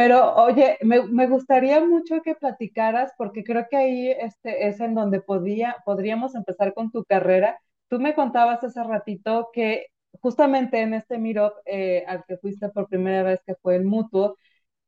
Pero 0.00 0.34
oye, 0.36 0.78
me, 0.80 1.02
me, 1.08 1.26
gustaría 1.28 1.84
mucho 1.84 2.22
que 2.22 2.34
platicaras, 2.34 3.12
porque 3.18 3.44
creo 3.44 3.66
que 3.70 3.76
ahí 3.76 4.10
este, 4.10 4.66
es 4.66 4.80
en 4.80 4.94
donde 4.94 5.20
podía, 5.20 5.76
podríamos 5.84 6.34
empezar 6.34 6.72
con 6.72 6.90
tu 6.90 7.04
carrera. 7.04 7.60
Tú 7.88 8.00
me 8.00 8.14
contabas 8.14 8.64
hace 8.64 8.82
ratito 8.82 9.50
que 9.52 9.88
justamente 10.22 10.80
en 10.80 10.94
este 10.94 11.18
Meetup 11.18 11.52
eh, 11.66 12.04
al 12.08 12.24
que 12.24 12.38
fuiste 12.38 12.70
por 12.70 12.88
primera 12.88 13.22
vez, 13.22 13.42
que 13.46 13.54
fue 13.56 13.76
el 13.76 13.84
Mutuo, 13.84 14.38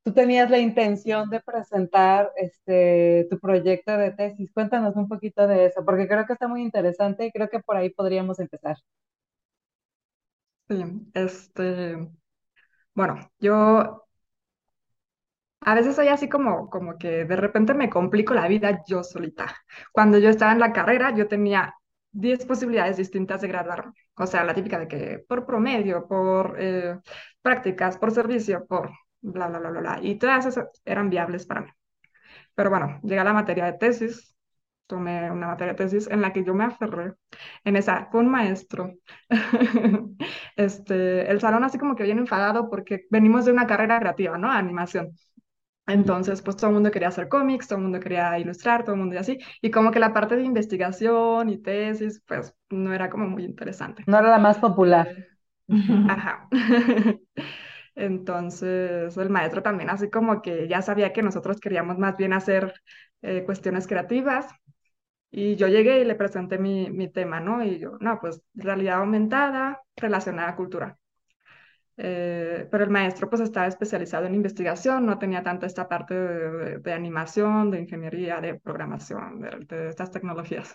tú 0.04 0.14
tenías 0.14 0.50
la 0.50 0.61
intención 0.61 1.28
de 1.31 1.40
presentar 1.42 2.33
este, 2.37 3.26
tu 3.31 3.38
proyecto 3.38 3.97
de 3.99 4.12
tesis. 4.12 4.50
Cuéntanos 4.52 4.97
un 4.97 5.09
poquito 5.09 5.47
de 5.47 5.66
eso, 5.66 5.85
porque 5.85 6.09
creo 6.09 6.26
que 6.26 6.35
está 6.35 6.49
muy 6.49 6.62
interesante 6.62 7.26
y 7.26 7.33
creo 7.33 7.50
que 7.50 7.61
por 7.61 7.76
ahí 7.76 7.90
podríamos 7.90 8.40
empezar. 8.40 8.78
Sí, 10.71 10.85
este, 11.14 12.09
bueno, 12.95 13.31
yo 13.40 14.02
a 15.64 15.75
veces 15.75 15.97
soy 15.97 16.09
así 16.09 16.28
como, 16.28 16.69
como 16.71 16.99
que 16.99 17.25
de 17.25 17.37
repente 17.37 17.75
me 17.75 17.90
complico 17.90 18.35
la 18.35 18.49
vida 18.49 18.83
yo 18.87 19.02
solita. 19.04 19.54
Cuando 19.92 20.19
yo 20.19 20.28
estaba 20.28 20.52
en 20.52 20.61
la 20.61 20.73
carrera, 20.73 21.14
yo 21.14 21.28
tenía 21.28 21.75
10 22.12 22.45
posibilidades 22.47 22.97
distintas 22.97 23.40
de 23.40 23.49
graduarme. 23.49 23.92
O 24.16 24.26
sea, 24.26 24.45
la 24.45 24.54
típica 24.54 24.78
de 24.78 24.88
que 24.88 25.25
por 25.28 25.47
promedio, 25.47 26.07
por 26.07 26.57
eh, 26.59 26.99
prácticas, 27.42 27.99
por 27.99 28.12
servicio, 28.12 28.66
por 28.66 28.90
bla, 29.21 29.49
bla, 29.49 29.59
bla, 29.59 29.71
bla, 29.71 29.81
bla. 29.81 29.99
Y 30.02 30.16
todas 30.16 30.47
esas 30.47 30.69
eran 30.85 31.11
viables 31.11 31.47
para 31.47 31.62
mí. 31.62 31.71
Pero 32.54 32.71
bueno, 32.71 33.00
llega 33.02 33.25
la 33.25 33.33
materia 33.33 33.64
de 33.66 33.75
tesis, 33.75 34.37
tomé 34.87 35.31
una 35.31 35.47
materia 35.49 35.73
de 35.75 35.78
tesis 35.78 36.09
en 36.09 36.21
la 36.21 36.33
que 36.33 36.45
yo 36.45 36.54
me 36.54 36.64
aferré. 36.64 37.14
En 37.64 37.76
esa, 37.76 38.09
con 38.11 38.28
maestro. 38.28 38.95
este, 40.57 41.31
el 41.31 41.40
salón 41.40 41.64
así 41.64 41.78
como 41.78 41.97
que 41.97 42.04
bien 42.04 42.19
enfadado 42.19 42.69
porque 42.71 43.07
venimos 43.11 43.45
de 43.45 43.52
una 43.52 43.66
carrera 43.66 43.99
creativa, 44.00 44.38
¿no? 44.38 44.50
Animación. 44.50 45.16
Entonces, 45.86 46.42
pues 46.42 46.56
todo 46.56 46.68
el 46.68 46.74
mundo 46.74 46.90
quería 46.90 47.08
hacer 47.08 47.28
cómics, 47.28 47.66
todo 47.68 47.78
el 47.78 47.84
mundo 47.84 48.00
quería 48.00 48.38
ilustrar, 48.38 48.84
todo 48.84 48.94
el 48.94 49.00
mundo 49.00 49.16
y 49.16 49.18
así. 49.18 49.38
Y 49.60 49.70
como 49.70 49.90
que 49.90 49.98
la 50.00 50.12
parte 50.12 50.36
de 50.36 50.44
investigación 50.44 51.48
y 51.48 51.58
tesis, 51.58 52.22
pues 52.26 52.54
no 52.70 52.94
era 52.94 53.10
como 53.10 53.28
muy 53.28 53.44
interesante. 53.44 54.04
No 54.06 54.18
era 54.18 54.30
la 54.30 54.38
más 54.38 54.58
popular. 54.58 55.16
Ajá. 56.04 56.48
Entonces, 57.94 59.16
el 59.16 59.30
maestro 59.30 59.62
también 59.62 59.90
así 59.90 60.10
como 60.10 60.42
que 60.42 60.68
ya 60.68 60.82
sabía 60.82 61.12
que 61.12 61.22
nosotros 61.22 61.60
queríamos 61.60 61.98
más 61.98 62.16
bien 62.16 62.32
hacer 62.32 62.74
eh, 63.22 63.44
cuestiones 63.44 63.86
creativas. 63.86 64.46
Y 65.30 65.56
yo 65.56 65.68
llegué 65.68 66.00
y 66.00 66.04
le 66.04 66.14
presenté 66.14 66.58
mi, 66.58 66.90
mi 66.90 67.08
tema, 67.10 67.40
¿no? 67.40 67.64
Y 67.64 67.78
yo, 67.78 67.98
no, 68.00 68.18
pues 68.20 68.42
realidad 68.54 68.98
aumentada 69.00 69.82
relacionada 69.96 70.50
a 70.50 70.56
cultura. 70.56 70.98
Eh, 72.04 72.66
pero 72.68 72.82
el 72.82 72.90
maestro 72.90 73.30
pues 73.30 73.40
estaba 73.42 73.68
especializado 73.68 74.26
en 74.26 74.35
investigación, 74.35 75.06
no 75.06 75.21
tenía 75.21 75.44
tanto 75.44 75.66
esta 75.66 75.88
parte 75.88 76.14
de, 76.14 76.92
animación, 76.92 77.71
de 77.71 77.82
ingeniería, 77.82 78.40
de 78.40 78.59
programación, 78.59 79.40
de, 79.40 79.88
estas 79.88 80.11
tecnologías. 80.11 80.75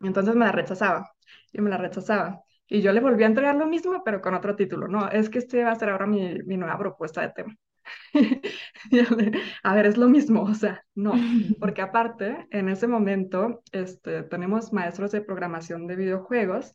Entonces 0.00 0.34
me 0.34 0.46
la 0.46 0.52
rechazaba, 0.52 1.12
y 1.52 1.60
me 1.60 1.68
la 1.68 1.76
rechazaba. 1.76 2.40
Y 2.66 2.80
yo 2.80 2.92
le 2.92 3.00
volví 3.00 3.24
a 3.24 3.26
entregar 3.26 3.56
lo 3.56 3.66
mismo, 3.66 4.02
pero 4.04 4.22
con 4.22 4.32
otro 4.34 4.56
título. 4.56 4.88
No, 4.88 5.08
es 5.10 5.28
que 5.28 5.38
este 5.38 5.64
va 5.64 5.72
a 5.72 5.76
ser 5.76 5.90
ahora 5.90 6.06
mi, 6.06 6.38
mi 6.46 6.56
nueva 6.56 6.78
propuesta 6.78 7.20
de 7.20 7.32
tema. 7.32 7.54
a 9.62 9.74
ver, 9.74 9.86
es 9.86 9.98
lo 9.98 10.08
mismo, 10.08 10.42
o 10.42 10.54
sea, 10.54 10.82
no, 10.94 11.12
porque 11.60 11.82
aparte, 11.82 12.46
en 12.50 12.70
ese 12.70 12.88
momento, 12.88 13.62
este, 13.70 14.22
tenemos 14.24 14.72
maestros 14.72 15.12
de 15.12 15.20
programación 15.20 15.86
de 15.86 15.96
videojuegos 15.96 16.74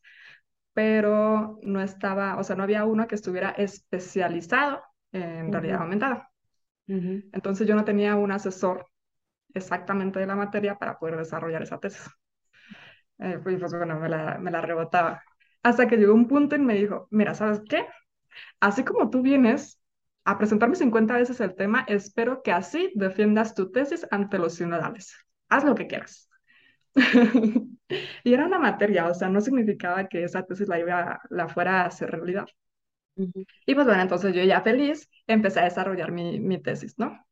pero 0.74 1.60
no 1.64 1.82
estaba, 1.82 2.38
o 2.38 2.44
sea, 2.44 2.56
no 2.56 2.64
había 2.64 2.86
uno 2.86 3.08
que 3.08 3.16
estuviera 3.16 3.52
especializado 3.52 4.84
en 5.12 5.52
realidad 5.52 5.82
aumentada. 5.82 6.32
Entonces 7.32 7.68
yo 7.68 7.76
no 7.76 7.86
tenía 7.86 8.16
un 8.16 8.32
asesor 8.32 8.88
exactamente 9.54 10.20
de 10.20 10.28
la 10.28 10.36
materia 10.36 10.78
para 10.78 11.00
poder 11.00 11.18
desarrollar 11.18 11.64
esa 11.64 11.80
tesis. 11.80 12.10
Eh, 13.20 13.40
pues, 13.44 13.60
pues, 13.60 13.74
bueno, 13.74 14.00
me 14.00 14.10
la, 14.10 14.40
me 14.40 14.52
la 14.52 14.62
rebotaba. 14.62 15.24
Hasta 15.64 15.88
que 15.88 15.98
llegó 15.98 16.14
un 16.14 16.28
punto 16.28 16.56
y 16.56 16.60
me 16.60 16.74
dijo, 16.76 17.08
mira, 17.12 17.36
¿sabes 17.36 17.62
qué? 17.70 17.86
Así 18.62 18.84
como 18.86 19.12
tú 19.12 19.22
vienes 19.22 19.82
a 20.26 20.40
presentarme 20.40 20.76
50 20.76 21.16
veces 21.18 21.42
el 21.42 21.56
tema, 21.56 21.86
espero 21.90 22.44
que 22.44 22.54
así 22.54 22.92
defiendas 22.96 23.56
tu 23.56 23.72
tesis 23.72 24.08
ante 24.12 24.40
los 24.40 24.56
ciudadanos. 24.56 25.16
Haz 25.50 25.66
lo 25.66 25.76
que 25.76 25.88
quieras. 25.88 26.31
y 28.24 28.34
era 28.34 28.46
una 28.46 28.60
materia, 28.60 29.08
o 29.08 29.14
sea, 29.14 29.30
no 29.30 29.42
significaba 29.42 30.08
que 30.08 30.24
esa 30.24 30.44
tesis 30.46 30.68
la, 30.68 30.80
iba, 30.80 31.22
la 31.30 31.48
fuera 31.50 31.82
a 31.84 31.86
hacer 31.88 32.12
realidad. 32.12 32.46
Y 33.66 33.76
pues 33.76 33.88
bueno, 33.88 34.02
entonces 34.02 34.34
yo 34.36 34.44
ya 34.44 34.62
feliz 34.62 35.10
empecé 35.28 35.60
a 35.60 35.64
desarrollar 35.66 36.12
mi, 36.12 36.40
mi 36.40 36.62
tesis, 36.62 36.96
¿no? 36.98 37.26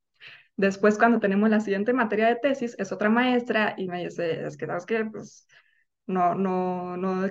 Después, 0.57 0.97
cuando 0.99 1.19
tenemos 1.21 1.49
la 1.51 1.61
siguiente 1.61 1.93
materia 1.93 2.27
de 2.29 2.37
tesis, 2.37 2.75
es 2.79 2.93
otra 2.93 3.09
maestra 3.09 3.75
y 3.77 3.89
me 3.89 4.03
dice, 4.05 4.45
es 4.47 4.57
que, 4.57 4.67
¿sabes 4.67 4.85
qué? 4.87 5.05
Pues 5.05 5.47
no, 6.07 6.35
no, 6.35 6.97
no, 6.97 7.27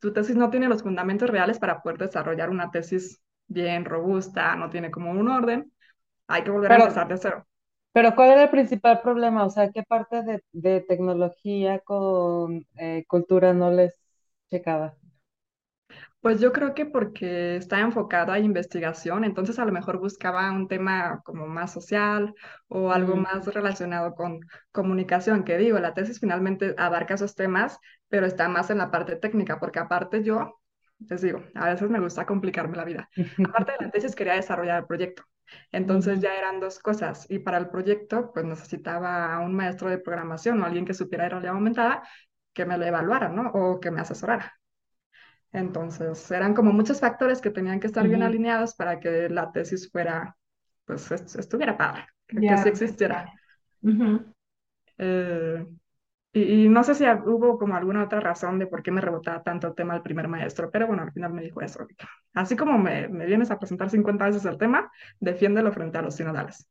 tu 0.00 0.14
tesis 0.14 0.36
no 0.36 0.50
tiene 0.50 0.68
los 0.68 0.84
fundamentos 0.84 1.30
reales 1.30 1.60
para 1.60 1.82
poder 1.82 1.98
desarrollar 1.98 2.50
una 2.50 2.70
tesis 2.72 3.22
bien 3.48 3.86
robusta, 3.86 4.56
no 4.56 4.70
tiene 4.70 4.92
como 4.92 5.12
un 5.12 5.28
orden, 5.28 5.72
hay 6.28 6.44
que 6.44 6.52
volver 6.52 6.72
a 6.72 6.76
empezar 6.76 7.08
de 7.08 7.18
cero. 7.18 7.47
Pero 7.98 8.14
¿cuál 8.14 8.30
era 8.30 8.44
el 8.44 8.50
principal 8.50 9.00
problema? 9.02 9.44
O 9.44 9.50
sea, 9.50 9.72
¿qué 9.72 9.82
parte 9.82 10.22
de, 10.52 10.80
tecnología 10.82 11.80
con 11.80 12.64
eh, 12.76 13.04
cultura 13.08 13.52
no 13.52 13.72
les 13.72 13.92
checaba? 14.48 14.94
Pues 16.20 16.40
yo 16.40 16.52
creo 16.52 16.74
que 16.74 16.86
porque 16.86 17.56
está 17.56 17.80
enfocado 17.80 18.30
a 18.30 18.38
investigación, 18.38 19.24
entonces 19.24 19.58
a 19.58 19.64
lo 19.64 19.72
mejor 19.72 19.98
buscaba 19.98 20.52
un 20.52 20.68
tema 20.68 21.22
como 21.24 21.48
más 21.48 21.72
social 21.72 22.36
o 22.68 22.92
algo 22.92 23.16
mm. 23.16 23.20
más 23.20 23.52
relacionado 23.52 24.14
con 24.14 24.42
comunicación, 24.70 25.42
que 25.42 25.58
digo, 25.58 25.80
la 25.80 25.94
tesis 25.94 26.20
finalmente 26.20 26.76
abarca 26.78 27.14
esos 27.14 27.34
temas, 27.34 27.80
pero 28.06 28.26
está 28.26 28.48
más 28.48 28.70
en 28.70 28.78
la 28.78 28.92
parte 28.92 29.16
técnica, 29.16 29.58
porque 29.58 29.80
aparte 29.80 30.22
yo, 30.22 30.60
les 31.00 31.20
digo, 31.20 31.42
a 31.56 31.70
veces 31.70 31.90
me 31.90 31.98
gusta 31.98 32.26
complicarme 32.26 32.76
la 32.76 32.84
vida. 32.84 33.10
Aparte 33.48 33.72
de 33.72 33.86
la 33.86 33.90
tesis 33.90 34.14
quería 34.14 34.34
desarrollar 34.34 34.82
el 34.82 34.86
proyecto. 34.86 35.24
Entonces 35.72 36.20
ya 36.20 36.36
eran 36.36 36.60
dos 36.60 36.78
cosas 36.78 37.26
y 37.30 37.38
para 37.38 37.58
el 37.58 37.68
proyecto 37.68 38.32
pues 38.32 38.44
necesitaba 38.44 39.38
un 39.40 39.54
maestro 39.54 39.88
de 39.88 39.98
programación 39.98 40.62
o 40.62 40.66
alguien 40.66 40.84
que 40.84 40.94
supiera 40.94 41.28
realidad 41.28 41.54
aumentada 41.54 42.02
que 42.52 42.66
me 42.66 42.76
lo 42.76 42.84
evaluara, 42.84 43.28
¿no? 43.28 43.50
O 43.52 43.80
que 43.80 43.90
me 43.90 44.00
asesorara. 44.00 44.52
Entonces 45.52 46.30
eran 46.30 46.54
como 46.54 46.72
muchos 46.72 47.00
factores 47.00 47.40
que 47.40 47.50
tenían 47.50 47.80
que 47.80 47.86
estar 47.86 48.06
bien 48.06 48.22
alineados 48.22 48.74
para 48.74 49.00
que 49.00 49.28
la 49.28 49.50
tesis 49.50 49.90
fuera, 49.90 50.36
pues 50.84 51.10
estuviera 51.10 51.76
padre, 51.76 52.06
que, 52.26 52.38
sí 52.58 52.68
existiera. 52.68 53.32
Y, 56.32 56.68
no 56.68 56.84
sé 56.84 56.94
si 56.94 57.04
hubo 57.04 57.58
como 57.58 57.74
alguna 57.74 58.04
otra 58.04 58.20
razón 58.20 58.58
de 58.58 58.66
por 58.66 58.82
qué 58.82 58.90
me 58.90 59.00
rebotaba 59.00 59.42
tanto 59.42 59.66
el 59.68 59.74
tema 59.74 59.96
el 59.96 60.02
primer 60.02 60.28
maestro, 60.28 60.70
pero 60.70 60.86
bueno, 60.86 61.02
al 61.02 61.12
final 61.12 61.32
me 61.32 61.42
dijo 61.42 61.62
eso. 61.62 61.86
Así 62.34 62.56
como 62.56 62.78
me, 62.78 63.08
me 63.08 63.26
vienes 63.26 63.50
a 63.50 63.58
presentar 63.58 63.90
50 63.90 64.26
veces 64.26 64.44
el 64.44 64.58
tema, 64.58 64.90
defiéndelo 65.20 65.72
frente 65.72 65.98
a 65.98 66.02
los 66.02 66.16
sinodales. 66.16 66.68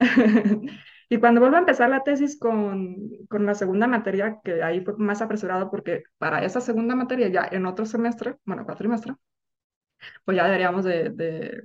y 1.08 1.18
cuando 1.18 1.40
vuelvo 1.40 1.56
a 1.56 1.60
empezar 1.60 1.90
la 1.90 2.04
tesis 2.04 2.38
con, 2.38 2.96
con, 3.28 3.46
la 3.46 3.54
segunda 3.54 3.86
materia, 3.86 4.38
que 4.44 4.62
ahí 4.62 4.82
fue 4.82 4.94
más 4.98 5.22
apresurado 5.22 5.70
porque 5.70 6.04
para 6.18 6.44
esa 6.44 6.60
segunda 6.60 6.94
materia 6.94 7.28
ya 7.28 7.48
en 7.50 7.66
otro 7.66 7.86
semestre, 7.86 8.36
bueno, 8.44 8.64
cuatrimestre, 8.64 9.14
pues 10.24 10.36
ya 10.36 10.44
deberíamos 10.44 10.84
de, 10.84 11.10
de 11.10 11.62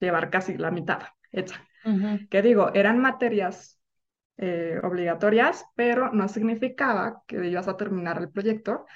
llevar 0.00 0.30
casi 0.30 0.56
la 0.56 0.70
mitad 0.70 1.00
hecha. 1.32 1.62
Que 2.28 2.42
digo, 2.42 2.70
eran 2.74 2.98
materias 2.98 3.77
eh, 4.38 4.80
obligatorias, 4.84 5.64
pero 5.74 6.12
no 6.12 6.28
significaba 6.28 7.22
que 7.26 7.46
ibas 7.48 7.68
a 7.68 7.76
terminar 7.76 8.18
el 8.18 8.30
proyecto 8.30 8.86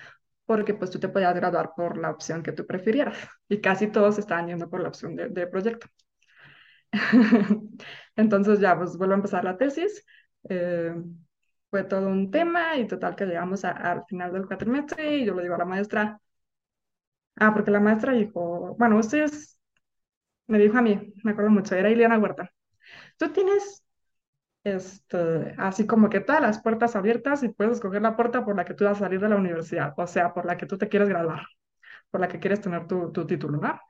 porque 0.47 0.75
pues 0.75 0.91
tú 0.91 1.01
te 1.01 1.09
podías 1.09 1.35
graduar 1.35 1.73
por 1.77 1.97
la 1.99 2.11
opción 2.11 2.43
que 2.43 2.53
tú 2.53 2.67
prefirieras 2.67 3.17
y 3.49 3.61
casi 3.61 3.89
todos 3.89 4.19
estaban 4.19 4.49
yendo 4.49 4.69
por 4.71 4.81
la 4.81 4.89
opción 4.89 5.17
de, 5.17 5.47
proyecto. 5.49 5.89
Entonces 8.17 8.61
ya 8.61 8.77
pues 8.77 8.97
vuelvo 8.97 9.15
a 9.15 9.17
empezar 9.17 9.45
la 9.45 9.57
tesis. 9.57 10.05
Eh, 10.49 10.95
fue 11.71 11.85
todo 11.85 12.09
un 12.09 12.31
tema 12.31 12.77
y 12.77 12.87
total 12.87 13.17
que 13.17 13.27
llegamos 13.27 13.65
al 13.65 14.05
final 14.07 14.33
del 14.33 14.47
cuatrimestre 14.47 15.17
y 15.19 15.25
yo 15.27 15.35
le 15.35 15.43
digo 15.43 15.55
a 15.55 15.59
la 15.59 15.65
maestra, 15.65 16.21
ah, 17.37 17.53
porque 17.55 17.71
la 17.71 17.81
maestra 17.81 18.13
dijo, 18.13 18.77
bueno, 18.79 18.99
ustedes, 18.99 19.59
me 20.49 20.59
dijo 20.59 20.79
a 20.79 20.83
mí, 20.83 21.15
me 21.25 21.33
acuerdo 21.33 21.51
mucho, 21.51 21.75
era 21.75 21.91
Ileana 21.91 22.19
Huerta, 22.19 22.53
tú 23.19 23.33
tienes 23.33 23.82
este, 24.65 25.55
así 25.59 25.87
como 25.87 26.09
que 26.11 26.21
todas 26.21 26.41
las 26.43 26.63
puertas 26.63 26.97
abiertas 26.97 27.43
y 27.43 27.49
puedes 27.51 27.75
escoger 27.75 28.03
la 28.03 28.17
puerta 28.17 28.45
por 28.45 28.57
la 28.57 28.65
que 28.65 28.75
tú 28.75 28.85
vas 28.85 28.97
a 28.99 29.01
salir 29.01 29.21
de 29.21 29.29
la 29.29 29.37
universidad, 29.37 29.95
o 29.97 30.07
sea, 30.07 30.33
por 30.35 30.47
la 30.47 30.57
que 30.57 30.67
tú 30.67 30.79
te 30.79 30.89
quieres 30.89 31.09
graduar, 31.09 31.43
por 32.11 32.21
la 32.21 32.29
que 32.29 32.41
quieres 32.41 32.61
tener 32.61 32.87
tu, 32.87 33.13
tu 33.13 33.27
título, 33.27 33.59
¿no? 33.61 33.81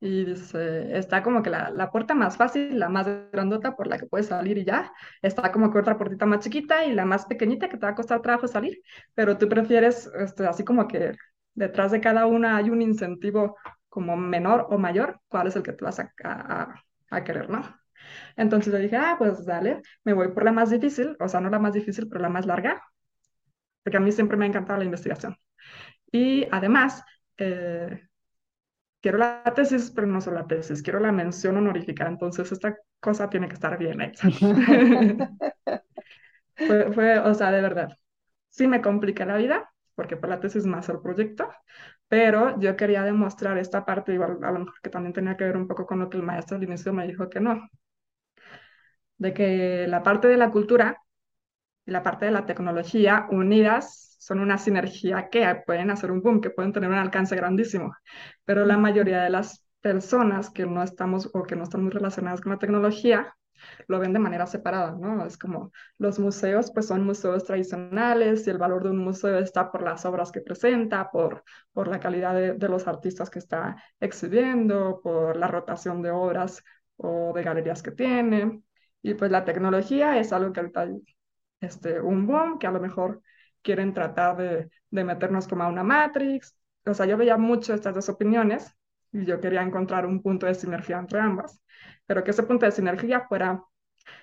Y 0.00 0.24
dice, 0.24 0.96
está 0.98 1.22
como 1.22 1.42
que 1.42 1.48
la, 1.50 1.70
la, 1.70 1.90
puerta 1.90 2.14
más 2.14 2.36
fácil, 2.36 2.78
la 2.78 2.90
más 2.90 3.06
grandota 3.32 3.74
por 3.74 3.86
la 3.86 3.96
que 3.98 4.06
puedes 4.06 4.26
salir 4.26 4.58
y 4.58 4.64
ya, 4.64 4.92
está 5.22 5.50
como 5.50 5.72
que 5.72 5.78
otra 5.78 5.96
puertita 5.96 6.26
más 6.26 6.40
chiquita 6.40 6.84
y 6.84 6.92
la 6.92 7.06
más 7.06 7.24
pequeñita 7.26 7.68
que 7.70 7.78
te 7.78 7.86
va 7.86 7.92
a 7.92 7.94
costar 7.94 8.20
trabajo 8.20 8.46
salir, 8.46 8.82
pero 9.14 9.38
tú 9.38 9.48
prefieres, 9.48 10.10
este, 10.18 10.46
así 10.46 10.62
como 10.64 10.86
que 10.88 11.12
detrás 11.54 11.90
de 11.92 12.00
cada 12.00 12.26
una 12.26 12.56
hay 12.58 12.68
un 12.70 12.82
incentivo 12.82 13.56
como 13.88 14.16
menor 14.16 14.66
o 14.70 14.76
mayor, 14.78 15.20
¿cuál 15.28 15.46
es 15.46 15.56
el 15.56 15.62
que 15.62 15.72
te 15.72 15.84
vas 15.84 15.98
a, 16.00 16.12
a, 16.22 16.74
a 17.10 17.24
querer, 17.24 17.48
no? 17.48 17.62
Entonces 18.36 18.72
le 18.72 18.80
dije, 18.80 18.96
ah, 18.96 19.16
pues 19.18 19.44
dale, 19.44 19.82
me 20.04 20.12
voy 20.12 20.28
por 20.32 20.44
la 20.44 20.52
más 20.52 20.70
difícil, 20.70 21.16
o 21.20 21.28
sea, 21.28 21.40
no 21.40 21.50
la 21.50 21.58
más 21.58 21.74
difícil, 21.74 22.08
pero 22.08 22.20
la 22.22 22.28
más 22.28 22.46
larga, 22.46 22.82
porque 23.82 23.96
a 23.96 24.00
mí 24.00 24.12
siempre 24.12 24.36
me 24.36 24.44
ha 24.44 24.48
encantado 24.48 24.78
la 24.78 24.84
investigación. 24.84 25.36
Y 26.10 26.46
además, 26.50 27.02
eh, 27.38 28.08
quiero 29.00 29.18
la 29.18 29.42
tesis, 29.54 29.92
pero 29.94 30.06
no 30.06 30.20
solo 30.20 30.38
la 30.38 30.46
tesis, 30.46 30.82
quiero 30.82 31.00
la 31.00 31.12
mención 31.12 31.56
honorífica, 31.56 32.06
entonces 32.06 32.50
esta 32.52 32.76
cosa 33.00 33.28
tiene 33.28 33.48
que 33.48 33.54
estar 33.54 33.76
bien 33.78 34.00
hecha. 34.00 34.28
fue, 36.56 36.92
fue, 36.92 37.18
o 37.18 37.34
sea, 37.34 37.50
de 37.50 37.60
verdad, 37.60 37.98
sí 38.48 38.66
me 38.66 38.80
complica 38.80 39.26
la 39.26 39.36
vida, 39.36 39.70
porque 39.94 40.16
por 40.16 40.30
la 40.30 40.40
tesis 40.40 40.66
más 40.66 40.88
el 40.88 41.00
proyecto, 41.00 41.48
pero 42.08 42.58
yo 42.60 42.76
quería 42.76 43.02
demostrar 43.02 43.58
esta 43.58 43.84
parte, 43.84 44.14
igual 44.14 44.38
a 44.42 44.52
lo 44.52 44.60
mejor 44.60 44.80
que 44.82 44.90
también 44.90 45.12
tenía 45.12 45.36
que 45.36 45.44
ver 45.44 45.56
un 45.56 45.68
poco 45.68 45.86
con 45.86 45.98
lo 46.00 46.08
que 46.08 46.16
el 46.16 46.22
maestro 46.22 46.56
al 46.56 46.64
inicio 46.64 46.92
me 46.92 47.06
dijo 47.06 47.28
que 47.28 47.40
no, 47.40 47.68
de 49.24 49.32
que 49.32 49.86
la 49.88 50.02
parte 50.02 50.28
de 50.28 50.36
la 50.36 50.50
cultura 50.50 50.98
y 51.86 51.90
la 51.92 52.02
parte 52.02 52.26
de 52.26 52.30
la 52.32 52.44
tecnología 52.44 53.26
unidas 53.30 54.16
son 54.20 54.40
una 54.40 54.58
sinergia 54.58 55.30
que 55.30 55.62
pueden 55.66 55.90
hacer 55.90 56.10
un 56.12 56.20
boom, 56.22 56.40
que 56.42 56.50
pueden 56.50 56.72
tener 56.74 56.90
un 56.90 56.96
alcance 56.96 57.34
grandísimo, 57.34 57.94
pero 58.44 58.66
la 58.66 58.76
mayoría 58.76 59.22
de 59.22 59.30
las 59.30 59.66
personas 59.80 60.50
que 60.50 60.66
no 60.66 60.82
estamos 60.82 61.30
o 61.32 61.42
que 61.42 61.56
no 61.56 61.64
están 61.64 61.82
muy 61.82 61.90
relacionadas 61.90 62.42
con 62.42 62.52
la 62.52 62.58
tecnología 62.58 63.34
lo 63.88 63.98
ven 63.98 64.12
de 64.12 64.18
manera 64.18 64.46
separada, 64.46 64.92
¿no? 64.92 65.24
Es 65.24 65.38
como 65.38 65.72
los 65.98 66.18
museos, 66.18 66.70
pues 66.72 66.86
son 66.86 67.04
museos 67.06 67.44
tradicionales 67.44 68.46
y 68.46 68.50
el 68.50 68.58
valor 68.58 68.82
de 68.82 68.90
un 68.90 68.98
museo 68.98 69.38
está 69.38 69.70
por 69.72 69.82
las 69.82 70.04
obras 70.04 70.32
que 70.32 70.42
presenta, 70.42 71.10
por, 71.10 71.44
por 71.72 71.88
la 71.88 71.98
calidad 71.98 72.34
de, 72.34 72.52
de 72.54 72.68
los 72.68 72.86
artistas 72.86 73.30
que 73.30 73.38
está 73.38 73.76
exhibiendo, 74.00 75.00
por 75.02 75.36
la 75.36 75.48
rotación 75.48 76.02
de 76.02 76.10
obras 76.10 76.62
o 76.98 77.32
de 77.34 77.42
galerías 77.42 77.82
que 77.82 77.92
tiene. 77.92 78.62
Y 79.04 79.14
pues 79.14 79.30
la 79.30 79.44
tecnología 79.44 80.18
es 80.18 80.32
algo 80.32 80.52
que 80.52 80.60
ahorita 80.60 80.88
este, 81.60 82.00
un 82.00 82.26
boom, 82.26 82.58
que 82.58 82.66
a 82.66 82.72
lo 82.72 82.80
mejor 82.80 83.22
quieren 83.62 83.94
tratar 83.94 84.36
de, 84.36 84.70
de 84.90 85.04
meternos 85.04 85.46
como 85.46 85.62
a 85.62 85.68
una 85.68 85.84
Matrix. 85.84 86.58
O 86.86 86.94
sea, 86.94 87.06
yo 87.06 87.16
veía 87.16 87.36
mucho 87.36 87.74
estas 87.74 87.94
dos 87.94 88.08
opiniones 88.08 88.74
y 89.12 89.24
yo 89.24 89.40
quería 89.40 89.62
encontrar 89.62 90.06
un 90.06 90.22
punto 90.22 90.46
de 90.46 90.54
sinergia 90.56 90.98
entre 90.98 91.20
ambas 91.20 91.62
pero 92.06 92.24
que 92.24 92.30
ese 92.30 92.42
punto 92.42 92.66
de 92.66 92.72
sinergia 92.72 93.26
fuera 93.28 93.62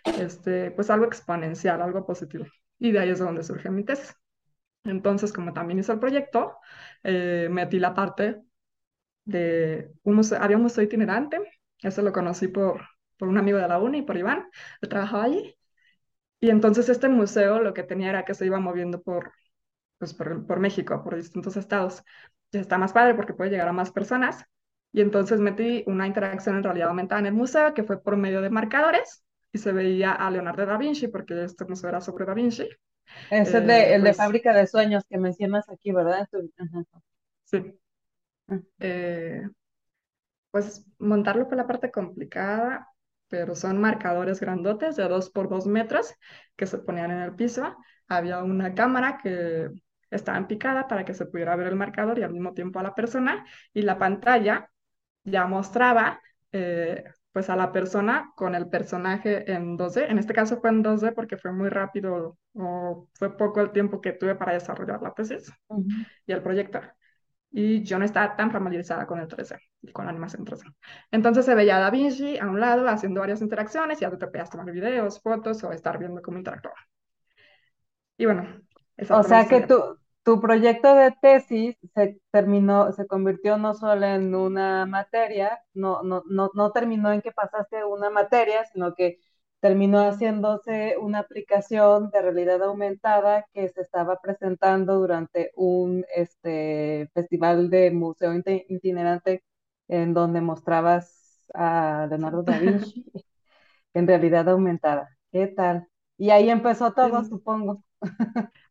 este, 0.05 0.71
pues 0.71 0.89
algo 0.89 1.05
exponencial, 1.05 1.81
algo 1.81 2.05
positivo. 2.05 2.45
Y 2.79 2.91
de 2.91 3.00
ahí 3.00 3.09
es 3.09 3.19
donde 3.19 3.43
surge 3.43 3.69
mi 3.69 3.83
tesis. 3.83 4.15
Entonces, 4.83 5.31
como 5.33 5.53
también 5.53 5.79
hice 5.79 5.91
el 5.91 6.00
proyecto, 6.00 6.57
eh, 7.03 7.47
metí 7.51 7.79
la 7.79 7.93
parte 7.93 8.41
de 9.25 9.91
un 10.03 10.15
museo, 10.15 10.41
había 10.41 10.57
un 10.57 10.63
museo 10.63 10.83
itinerante, 10.83 11.39
eso 11.81 12.01
lo 12.01 12.11
conocí 12.11 12.47
por, 12.47 12.81
por 13.21 13.27
un 13.27 13.37
amigo 13.37 13.59
de 13.59 13.67
la 13.67 13.77
uni, 13.77 14.01
por 14.01 14.17
Iván, 14.17 14.49
que 14.81 14.87
trabajaba 14.87 15.25
allí. 15.25 15.55
Y 16.39 16.49
entonces 16.49 16.89
este 16.89 17.07
museo 17.07 17.61
lo 17.61 17.71
que 17.71 17.83
tenía 17.83 18.09
era 18.09 18.25
que 18.25 18.33
se 18.33 18.47
iba 18.47 18.59
moviendo 18.59 18.99
por, 18.99 19.31
pues 19.99 20.15
por, 20.15 20.47
por 20.47 20.59
México, 20.59 21.03
por 21.03 21.15
distintos 21.15 21.55
estados. 21.55 22.01
Y 22.51 22.57
está 22.57 22.79
más 22.79 22.93
padre 22.93 23.13
porque 23.13 23.35
puede 23.35 23.51
llegar 23.51 23.67
a 23.67 23.73
más 23.73 23.91
personas 23.91 24.43
y 24.91 25.01
entonces 25.01 25.39
metí 25.39 25.83
una 25.85 26.07
interacción 26.07 26.55
en 26.57 26.63
realidad 26.63 26.87
aumentada 26.89 27.19
en 27.19 27.27
el 27.27 27.33
museo 27.33 27.75
que 27.75 27.83
fue 27.83 28.01
por 28.01 28.17
medio 28.17 28.41
de 28.41 28.49
marcadores 28.49 29.23
y 29.51 29.59
se 29.59 29.71
veía 29.71 30.13
a 30.13 30.31
Leonardo 30.31 30.65
da 30.65 30.77
Vinci 30.77 31.07
porque 31.07 31.43
este 31.43 31.65
museo 31.65 31.89
era 31.89 32.01
sobre 32.01 32.25
da 32.25 32.33
Vinci. 32.33 32.67
Es 33.29 33.53
el, 33.53 33.67
de, 33.67 33.73
eh, 33.73 33.95
el 33.95 34.01
de 34.01 34.09
pues 34.09 34.17
Fábrica 34.17 34.51
de 34.51 34.65
Sueños 34.65 35.03
que 35.07 35.19
mencionas 35.19 35.69
aquí, 35.69 35.91
¿verdad? 35.91 36.27
Sí. 37.45 37.79
Ah. 38.47 38.59
Eh, 38.79 39.43
pues 40.51 40.85
montarlo 40.99 41.45
fue 41.47 41.57
la 41.57 41.67
parte 41.67 41.91
complicada, 41.91 42.90
pero 43.31 43.55
son 43.55 43.79
marcadores 43.79 44.41
grandotes 44.41 44.97
de 44.97 45.07
dos 45.07 45.29
por 45.31 45.50
dos 45.50 45.65
metros 45.65 46.13
que 46.57 46.67
se 46.67 46.77
ponían 46.77 47.11
en 47.11 47.21
el 47.21 47.33
piso. 47.33 47.75
Había 48.07 48.43
una 48.43 48.75
cámara 48.75 49.17
que 49.23 49.69
estaba 50.11 50.37
en 50.37 50.48
picada 50.48 50.87
para 50.89 51.05
que 51.05 51.13
se 51.13 51.25
pudiera 51.25 51.55
ver 51.55 51.67
el 51.67 51.77
marcador 51.77 52.20
y 52.20 52.24
al 52.24 52.33
mismo 52.33 52.53
tiempo 52.53 52.77
a 52.79 52.83
la 52.83 52.94
persona 52.94 53.46
y 53.74 53.83
la 53.83 53.98
pantalla 53.98 54.70
ya 55.24 55.46
mostraba 55.48 56.22
eh, 56.51 57.05
pues 57.31 57.50
a 57.50 57.55
la 57.55 57.72
persona 57.72 58.33
con 58.35 58.53
el 58.53 58.67
personaje 58.67 59.50
en 59.50 59.77
2D. 59.77 60.09
En 60.09 60.20
este 60.20 60.33
caso 60.33 60.59
fue 60.59 60.70
en 60.70 60.83
2D 60.83 61.13
porque 61.13 61.37
fue 61.37 61.53
muy 61.53 61.70
rápido 61.70 62.37
o 62.53 63.07
fue 63.13 63.37
poco 63.37 63.61
el 63.61 63.72
tiempo 63.72 64.01
que 64.01 64.11
tuve 64.11 64.35
para 64.35 64.53
desarrollar 64.53 65.01
la 65.01 65.13
tesis 65.13 65.50
y 66.27 66.33
el 66.33 66.44
proyecto. 66.44 66.81
Y 67.51 67.83
yo 67.83 68.00
no 68.00 68.05
estaba 68.05 68.35
tan 68.35 68.51
familiarizada 68.51 69.05
con 69.05 69.20
el 69.20 69.27
3D 69.27 69.59
y 69.81 69.92
con 69.92 70.05
la 70.05 70.11
animación 70.11 70.46
3D. 70.46 70.74
Entonces 71.11 71.46
se 71.46 71.53
veía 71.55 71.77
a 71.77 71.79
Da 71.79 71.90
Vinci 71.90 72.37
a 72.37 72.48
un 72.48 72.59
lado 72.59 72.87
haciendo 72.87 73.20
varias 73.20 73.42
interacciones 73.42 74.00
y 74.00 74.01
ya 74.01 74.11
te 74.11 74.27
podías 74.27 74.50
tomar 74.50 74.72
videos, 74.72 75.22
fotos 75.22 75.64
o 75.64 75.72
estar 75.72 76.00
viendo 76.00 76.22
cómo 76.22 76.37
interactuaba. 76.37 76.77
Y 78.18 78.25
bueno, 78.25 78.48
o 79.09 79.24
sea 79.24 79.48
que 79.48 79.61
tú, 79.61 79.98
tu 80.24 80.40
proyecto 80.40 80.94
de 80.96 81.11
tesis 81.22 81.75
se 81.94 82.20
terminó, 82.31 82.92
se 82.92 83.07
convirtió 83.07 83.57
no 83.57 83.74
solo 83.74 84.05
en 84.05 84.35
una 84.35 84.85
materia, 84.85 85.59
no, 85.74 86.03
no, 86.03 86.24
no, 86.29 86.51
no 86.53 86.72
terminó 86.72 87.11
en 87.11 87.22
que 87.22 87.31
pasaste 87.31 87.83
una 87.83 88.09
materia, 88.09 88.64
sino 88.66 88.94
que 88.94 89.18
terminó 89.61 90.00
haciéndose 90.01 90.97
una 91.00 91.19
aplicación 91.19 92.11
de 92.11 92.21
realidad 92.24 92.63
aumentada 92.63 93.45
que 93.53 93.69
se 93.69 93.81
estaba 93.81 94.19
presentando 94.21 94.95
durante 95.00 95.51
un 95.55 96.05
este, 96.15 97.09
festival 97.13 97.69
de 97.71 97.91
museo 97.91 98.33
itinerante 98.69 99.43
en 99.89 100.13
donde 100.13 100.41
mostrabas 100.41 101.47
a 101.53 102.07
Leonardo 102.09 102.43
da 102.43 102.59
Vinci 102.59 103.05
en 103.93 104.07
realidad 104.07 104.50
aumentada. 104.50 105.09
¿Qué 105.31 105.47
tal? 105.47 105.87
Y 106.17 106.31
ahí 106.31 106.50
empezó 106.50 106.93
todo, 106.93 107.24
supongo. 107.25 107.83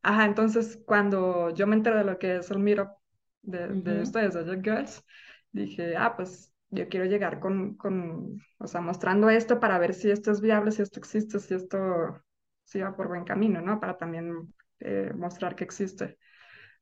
Ajá, 0.02 0.24
entonces 0.26 0.80
cuando 0.86 1.50
yo 1.50 1.66
me 1.66 1.76
enteré 1.76 1.98
de 1.98 2.04
lo 2.04 2.18
que 2.18 2.36
es 2.36 2.50
el 2.50 2.58
Miro 2.58 2.96
de, 3.42 3.68
de 3.68 4.02
ustedes, 4.02 4.34
de 4.34 4.44
Young 4.44 4.62
Girls, 4.64 5.04
dije, 5.52 5.96
ah, 5.96 6.14
pues 6.16 6.49
yo 6.70 6.88
quiero 6.88 7.06
llegar 7.06 7.40
con, 7.40 7.74
con, 7.76 8.40
o 8.58 8.66
sea, 8.66 8.80
mostrando 8.80 9.28
esto 9.28 9.60
para 9.60 9.78
ver 9.78 9.94
si 9.94 10.10
esto 10.10 10.30
es 10.30 10.40
viable, 10.40 10.70
si 10.72 10.82
esto 10.82 11.00
existe, 11.00 11.38
si 11.40 11.54
esto 11.54 12.22
si 12.64 12.80
va 12.80 12.94
por 12.94 13.08
buen 13.08 13.24
camino, 13.24 13.60
¿no? 13.60 13.80
Para 13.80 13.98
también 13.98 14.54
eh, 14.78 15.12
mostrar 15.16 15.56
que 15.56 15.64
existe 15.64 16.18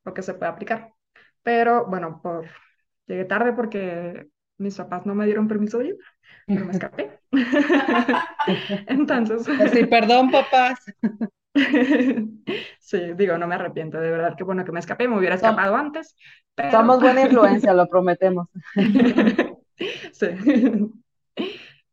o 0.04 0.12
que 0.12 0.22
se 0.22 0.34
puede 0.34 0.52
aplicar. 0.52 0.92
Pero 1.42 1.86
bueno, 1.86 2.20
por, 2.22 2.46
llegué 3.06 3.24
tarde 3.24 3.54
porque 3.54 4.28
mis 4.58 4.76
papás 4.76 5.06
no 5.06 5.14
me 5.14 5.24
dieron 5.24 5.48
permiso 5.48 5.78
de 5.78 5.86
ir, 5.88 5.96
pero 6.46 6.66
me 6.66 6.72
escapé. 6.72 7.20
Entonces. 8.86 9.46
Sí, 9.72 9.86
perdón, 9.86 10.30
papás. 10.30 10.84
Sí, 12.78 13.00
digo, 13.16 13.36
no 13.36 13.46
me 13.46 13.56
arrepiento, 13.56 13.98
de 14.00 14.10
verdad, 14.10 14.36
que 14.36 14.44
bueno 14.44 14.64
que 14.64 14.72
me 14.72 14.78
escapé, 14.78 15.08
me 15.08 15.18
hubiera 15.18 15.34
escapado 15.34 15.74
antes. 15.74 16.14
Somos 16.70 17.00
buena 17.00 17.22
influencia, 17.22 17.74
lo 17.74 17.86
prometemos. 17.88 18.48
Sí. 20.12 20.26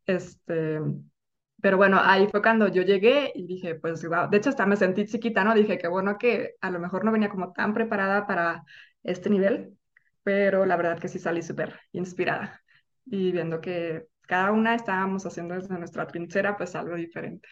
Este, 0.06 0.80
pero 1.60 1.76
bueno, 1.76 1.98
ahí 2.00 2.28
fue 2.28 2.42
cuando 2.42 2.68
yo 2.68 2.82
llegué 2.82 3.32
y 3.34 3.46
dije, 3.46 3.74
pues, 3.74 4.06
wow. 4.06 4.28
De 4.30 4.36
hecho, 4.36 4.50
hasta 4.50 4.66
me 4.66 4.76
sentí 4.76 5.04
chiquita, 5.06 5.42
¿no? 5.42 5.54
Dije 5.54 5.78
que 5.78 5.88
bueno 5.88 6.18
que 6.18 6.54
a 6.60 6.70
lo 6.70 6.78
mejor 6.78 7.04
no 7.04 7.12
venía 7.12 7.28
como 7.28 7.52
tan 7.52 7.74
preparada 7.74 8.26
para 8.26 8.64
este 9.02 9.30
nivel, 9.30 9.76
pero 10.22 10.66
la 10.66 10.76
verdad 10.76 10.98
que 10.98 11.08
sí 11.08 11.18
salí 11.18 11.42
súper 11.42 11.80
inspirada 11.92 12.60
y 13.04 13.32
viendo 13.32 13.60
que 13.60 14.06
cada 14.22 14.52
una 14.52 14.74
estábamos 14.74 15.24
haciendo 15.24 15.54
desde 15.54 15.78
nuestra 15.78 16.06
trinchera, 16.06 16.56
pues 16.56 16.74
algo 16.74 16.96
diferente 16.96 17.48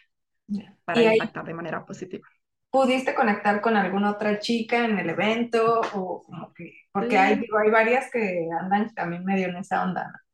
para 0.83 1.01
impactar 1.01 1.45
de 1.45 1.53
manera 1.53 1.85
positiva. 1.85 2.27
¿Pudiste 2.69 3.15
conectar 3.15 3.61
con 3.61 3.77
alguna 3.77 4.11
otra 4.11 4.37
chica 4.39 4.83
en 4.83 4.99
el 4.99 5.09
evento? 5.09 5.79
O 5.93 6.23
como 6.23 6.53
que, 6.53 6.73
porque 6.91 7.17
hay, 7.17 7.39
digo, 7.39 7.57
hay 7.57 7.71
varias 7.71 8.11
que 8.11 8.49
andan 8.59 8.93
también 8.93 9.23
medio 9.23 9.47
en 9.47 9.55
esa 9.55 9.83
onda, 9.83 10.11
¿no? 10.11 10.24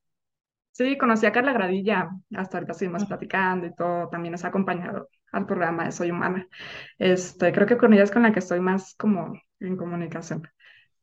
Sí, 0.71 0.97
conocí 0.97 1.25
a 1.25 1.31
Carla 1.33 1.53
Gradilla, 1.53 2.09
hasta 2.35 2.57
ahorita 2.57 2.73
seguimos 2.73 3.05
platicando 3.05 3.67
y 3.67 3.75
todo, 3.75 4.07
también 4.09 4.31
nos 4.31 4.45
ha 4.45 4.47
acompañado 4.47 5.09
al 5.31 5.45
programa 5.45 5.85
de 5.85 5.91
Soy 5.91 6.11
Humana. 6.11 6.47
Este, 6.97 7.51
creo 7.51 7.67
que 7.67 7.77
con 7.77 7.93
ella 7.93 8.03
es 8.03 8.11
con 8.11 8.23
la 8.23 8.31
que 8.31 8.39
estoy 8.39 8.61
más 8.61 8.95
como 8.95 9.33
en 9.59 9.77
comunicación. 9.77 10.47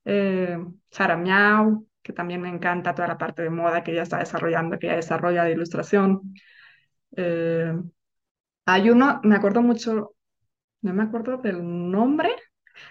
Eh, 0.05 0.59
Sara 0.91 1.17
Miau, 1.17 1.87
que 2.03 2.13
también 2.15 2.41
me 2.41 2.49
encanta 2.49 2.95
toda 2.95 3.09
la 3.09 3.19
parte 3.19 3.43
de 3.43 3.51
moda 3.51 3.85
que 3.85 3.93
ella 3.93 4.03
está 4.03 4.19
desarrollando, 4.19 4.79
que 4.79 4.87
ella 4.87 4.97
desarrolla 4.97 5.45
de 5.45 5.53
ilustración. 5.53 6.35
Eh, 7.17 7.75
hay 8.67 8.91
uno, 8.91 9.21
me 9.25 9.37
acuerdo 9.37 9.63
mucho, 9.63 10.15
no 10.83 10.95
me 10.95 11.05
acuerdo 11.05 11.39
del 11.39 11.63
nombre, 11.91 12.31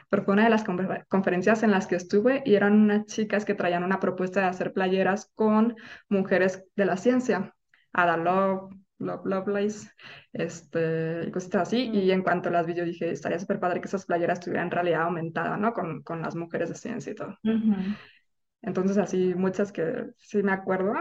pero 0.10 0.24
fue 0.24 0.34
una 0.34 0.44
de 0.46 0.50
las 0.50 0.64
conferencias 1.10 1.64
en 1.64 1.72
las 1.72 1.88
que 1.88 1.96
estuve 1.96 2.44
y 2.46 2.56
eran 2.56 2.74
unas 2.74 3.06
chicas 3.06 3.46
que 3.46 3.56
traían 3.56 3.84
una 3.84 4.00
propuesta 4.00 4.42
de 4.42 4.48
hacer 4.48 4.74
playeras 4.74 5.32
con 5.36 5.76
mujeres 6.10 6.66
de 6.76 6.86
la 6.86 6.98
ciencia. 6.98 7.54
Ada 7.94 8.18
Love, 8.18 8.74
Love 9.00 9.26
Lovelace, 9.26 9.90
este, 10.34 11.26
y 11.28 11.32
cositas 11.32 11.64
así. 11.64 11.90
Y 11.94 12.10
Mm. 12.10 12.12
en 12.12 12.24
cuanto 12.24 12.50
las 12.50 12.66
vi, 12.68 12.76
yo 12.76 12.86
dije, 12.86 13.12
estaría 13.12 13.40
súper 13.40 13.60
padre 13.60 13.82
que 13.82 13.88
esas 13.88 14.06
playeras 14.06 14.40
tuvieran 14.40 14.72
realidad 14.72 15.04
aumentada, 15.04 15.58
¿no? 15.58 15.74
Con, 15.74 16.04
con 16.04 16.22
las 16.22 16.36
mujeres 16.36 16.70
de 16.70 16.76
ciencia 16.76 17.12
y 17.12 17.16
todo. 17.16 17.36
Entonces, 18.62 18.98
así, 18.98 19.34
muchas 19.36 19.72
que 19.72 20.08
sí 20.18 20.44
me 20.44 20.52
acuerdo 20.52 20.94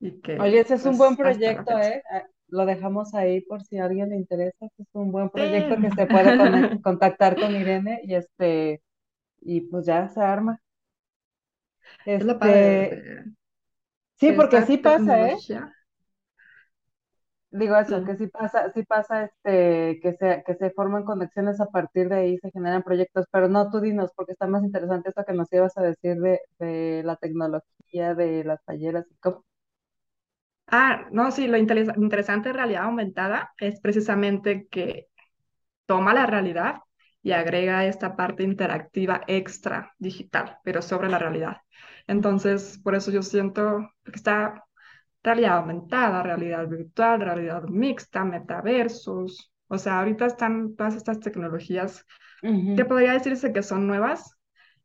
y 0.00 0.20
que, 0.20 0.38
Oye, 0.40 0.60
ese 0.60 0.74
es 0.74 0.84
un 0.84 0.98
buen 0.98 1.16
pues, 1.16 1.36
la 1.38 1.42
proyecto. 1.42 1.78
¿eh? 1.78 2.02
Lo 2.54 2.66
dejamos 2.66 3.14
ahí 3.14 3.40
por 3.42 3.62
si 3.62 3.78
a 3.78 3.84
alguien 3.86 4.10
le 4.10 4.16
interesa. 4.16 4.66
Es 4.78 4.88
un 4.94 5.12
buen 5.12 5.30
proyecto 5.30 5.80
que 5.80 5.90
se 5.92 6.06
puede 6.06 6.34
contactar 6.82 7.38
con 7.38 7.54
Irene 7.56 8.00
y 8.04 8.14
este, 8.14 8.82
y 9.40 9.62
pues 9.62 9.86
ya 9.86 10.08
se 10.10 10.20
arma. 10.22 10.60
Es 12.04 12.24
lo 12.24 12.38
padre 12.38 12.70
Este, 12.70 12.96
de, 12.96 13.24
sí, 14.18 14.32
porque 14.32 14.62
sí 14.62 14.78
pasa, 14.78 15.28
¿eh? 15.30 15.36
Digo 17.50 17.76
eso, 17.76 18.02
Sí. 18.02 18.04
que 18.04 18.16
sí 18.16 18.26
pasa, 18.26 18.70
sí 18.72 18.82
pasa 18.82 19.24
este, 19.24 20.00
que 20.02 20.14
se, 20.18 20.42
que 20.44 20.54
se 20.56 20.70
forman 20.72 21.04
conexiones 21.04 21.60
a 21.60 21.66
partir 21.66 22.08
de 22.08 22.16
ahí, 22.16 22.38
se 22.38 22.50
generan 22.50 22.82
proyectos, 22.82 23.26
pero 23.30 23.48
no, 23.48 23.70
tú 23.70 23.80
dinos, 23.80 24.10
porque 24.16 24.32
está 24.32 24.48
más 24.48 24.64
interesante 24.64 25.10
esto 25.10 25.24
que 25.24 25.34
nos 25.34 25.52
ibas 25.52 25.76
a 25.78 25.82
decir 25.82 26.16
de, 26.20 26.40
de 26.58 27.02
la 27.04 27.14
tecnología, 27.16 28.14
de 28.16 28.42
las 28.44 28.62
talleras 28.64 29.06
y 29.10 29.14
cómo. 29.18 29.44
Ah, 30.66 31.06
no, 31.12 31.30
sí, 31.30 31.46
lo 31.46 31.56
interes- 31.58 31.92
interesante 31.96 32.48
de 32.48 32.54
realidad 32.54 32.84
aumentada 32.84 33.52
es 33.58 33.80
precisamente 33.80 34.66
que 34.70 35.08
toma 35.86 36.14
la 36.14 36.26
realidad 36.26 36.78
y 37.22 37.32
agrega 37.32 37.86
esta 37.86 38.16
parte 38.16 38.42
interactiva 38.44 39.22
extra 39.28 39.94
digital, 39.98 40.58
pero 40.64 40.82
sobre 40.82 41.08
la 41.10 41.18
realidad. 41.18 41.58
Entonces, 42.06 42.78
por 42.84 42.94
eso 42.96 43.10
yo 43.12 43.22
siento 43.22 43.90
que 44.04 44.12
está 44.12 44.64
realidad 45.22 45.58
aumentada, 45.58 46.22
realidad 46.22 46.68
virtual, 46.68 47.20
realidad 47.20 47.64
mixta, 47.64 48.24
metaversos. 48.24 49.52
O 49.68 49.78
sea, 49.78 50.00
ahorita 50.00 50.26
están 50.26 50.76
todas 50.76 50.96
estas 50.96 51.20
tecnologías 51.20 52.04
que 52.74 52.84
Ujú, 52.84 52.86
podría 52.86 53.12
decirse 53.14 53.52
que 53.52 53.62
son 53.62 53.86
nuevas, 53.86 54.36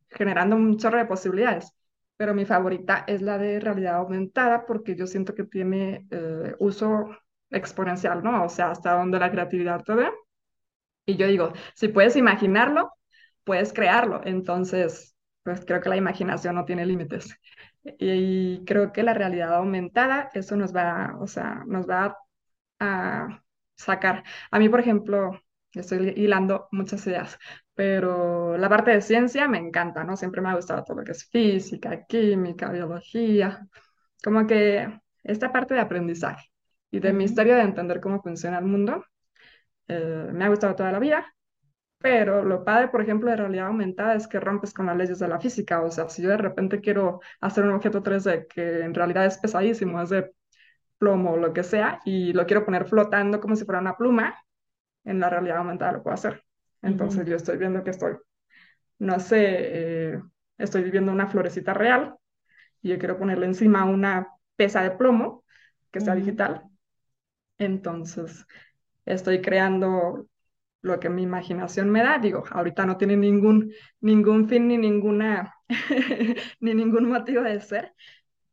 generando 0.10 0.56
un 0.58 0.78
chorro 0.78 0.98
de 1.00 1.06
posibilidades. 1.06 1.74
Pero 2.20 2.34
mi 2.36 2.46
favorita 2.46 3.06
es 3.08 3.22
la 3.22 3.38
de 3.38 3.62
realidad 3.62 3.96
aumentada 3.96 4.66
porque 4.66 4.96
yo 4.98 5.08
siento 5.08 5.36
que 5.36 5.46
tiene 5.46 6.06
eh, 6.12 6.54
uso 6.60 7.10
exponencial, 7.50 8.24
¿no? 8.24 8.44
O 8.44 8.50
sea, 8.50 8.72
hasta 8.72 8.94
donde 8.98 9.20
la 9.20 9.32
creatividad 9.32 9.84
te 9.86 9.96
dé. 9.96 10.10
Y 11.06 11.16
yo 11.18 11.28
digo, 11.28 11.54
si 11.76 11.88
puedes 11.88 12.16
imaginarlo, 12.18 12.92
puedes 13.46 13.74
crearlo. 13.74 14.22
Entonces, 14.26 15.16
pues 15.44 15.64
creo 15.66 15.82
que 15.82 15.90
la 15.90 15.98
imaginación 15.98 16.56
no 16.56 16.66
tiene 16.66 16.86
límites. 16.86 17.36
Y 18.00 18.66
creo 18.66 18.92
que 18.92 19.04
la 19.04 19.14
realidad 19.14 19.54
aumentada, 19.56 20.30
eso 20.34 20.56
nos 20.58 20.76
va, 20.76 21.16
o 21.22 21.28
sea, 21.28 21.64
nos 21.68 21.90
va 21.90 22.18
a 22.80 23.44
sacar. 23.76 24.24
A 24.52 24.60
mí, 24.60 24.70
por 24.70 24.82
ejemplo, 24.82 25.42
estoy 25.74 26.10
hilando 26.18 26.68
muchas 26.72 27.06
ideas, 27.08 27.40
pero 27.80 28.58
la 28.58 28.68
parte 28.68 28.92
de 28.92 29.02
ciencia 29.02 29.48
me 29.48 29.58
encanta, 29.58 30.04
¿no? 30.04 30.18
Siempre 30.18 30.42
me 30.42 30.50
ha 30.50 30.56
gustado 30.56 30.84
todo 30.84 30.98
lo 30.98 31.06
que 31.06 31.14
es 31.14 31.24
física, 31.30 32.06
química, 32.06 32.70
biología, 32.72 33.66
como 34.22 34.46
que 34.46 35.00
esta 35.24 35.54
parte 35.54 35.76
de 35.76 35.80
aprendizaje 35.80 36.46
y 36.92 37.00
de 37.00 37.14
mi 37.14 37.24
historia 37.24 37.56
de 37.56 37.62
entender 37.62 38.02
cómo 38.02 38.22
funciona 38.22 38.60
el 38.60 38.66
mundo, 38.66 39.06
eh, 39.88 40.28
me 40.34 40.46
ha 40.46 40.50
gustado 40.50 40.76
toda 40.76 40.92
la 40.92 41.00
vida. 41.00 41.34
Pero 42.00 42.44
lo 42.44 42.66
padre, 42.66 42.90
por 42.90 43.02
ejemplo, 43.02 43.30
de 43.30 43.38
realidad 43.38 43.68
aumentada 43.68 44.16
es 44.16 44.28
que 44.28 44.42
rompes 44.42 44.74
con 44.74 44.88
las 44.88 44.98
leyes 44.98 45.20
de 45.20 45.30
la 45.30 45.40
física. 45.40 45.82
O 45.82 45.92
sea, 45.92 46.10
si 46.10 46.22
yo 46.22 46.30
de 46.30 46.38
repente 46.38 46.82
quiero 46.82 47.22
hacer 47.42 47.64
un 47.66 47.76
objeto 47.76 48.04
3D 48.04 48.48
que 48.48 48.82
en 48.82 48.94
realidad 48.94 49.26
es 49.26 49.38
pesadísimo, 49.38 50.02
es 50.02 50.10
de 50.10 50.34
plomo 50.98 51.34
o 51.34 51.38
lo 51.38 51.54
que 51.54 51.64
sea, 51.64 52.02
y 52.06 52.34
lo 52.34 52.46
quiero 52.46 52.66
poner 52.66 52.88
flotando 52.88 53.40
como 53.40 53.56
si 53.56 53.66
fuera 53.66 53.82
una 53.82 53.98
pluma, 53.98 54.36
en 55.06 55.20
la 55.22 55.30
realidad 55.30 55.60
aumentada 55.60 55.94
lo 55.94 56.04
puedo 56.04 56.16
hacer. 56.16 56.49
Entonces 56.82 57.26
yo 57.28 57.36
estoy 57.36 57.58
viendo 57.58 57.84
que 57.84 57.92
estoy, 57.92 58.16
no 59.00 59.20
sé, 59.20 59.46
eh, 60.14 60.22
estoy 60.58 60.84
viviendo 60.84 61.12
una 61.12 61.28
florecita 61.28 61.74
real 61.74 62.16
y 62.82 62.90
yo 62.90 63.00
quiero 63.00 63.18
ponerle 63.18 63.46
encima 63.46 63.86
una 63.86 64.28
pesa 64.56 64.84
de 64.84 64.92
plomo 64.92 65.44
que 65.92 66.02
sea 66.02 66.16
digital. 66.16 66.64
Entonces 67.58 68.46
estoy 69.06 69.42
creando 69.42 70.28
lo 70.82 71.00
que 71.00 71.10
mi 71.10 71.24
imaginación 71.24 71.90
me 71.90 72.04
da. 72.04 72.20
Digo, 72.20 72.44
ahorita 72.52 72.86
no 72.86 72.98
tiene 72.98 73.18
ningún, 73.18 73.74
ningún 74.02 74.48
fin 74.48 74.68
ni 74.68 74.78
ninguna, 74.78 75.54
ni 76.60 76.74
ningún 76.74 77.10
motivo 77.10 77.42
de 77.44 77.60
ser, 77.62 77.94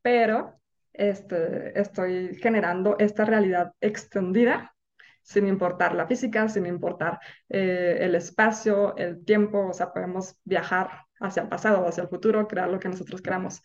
pero 0.02 0.60
este, 0.92 1.78
estoy 1.78 2.36
generando 2.36 2.96
esta 2.98 3.24
realidad 3.24 3.72
extendida 3.80 4.75
sin 5.26 5.48
importar 5.48 5.92
la 5.92 6.06
física, 6.06 6.48
sin 6.48 6.66
importar 6.66 7.18
eh, 7.48 7.98
el 8.00 8.14
espacio, 8.14 8.96
el 8.96 9.24
tiempo, 9.24 9.66
o 9.66 9.72
sea, 9.72 9.92
podemos 9.92 10.36
viajar 10.44 10.88
hacia 11.18 11.42
el 11.42 11.48
pasado 11.48 11.80
o 11.80 11.88
hacia 11.88 12.04
el 12.04 12.08
futuro, 12.08 12.46
crear 12.46 12.70
lo 12.70 12.78
que 12.78 12.88
nosotros 12.88 13.20
queramos. 13.20 13.60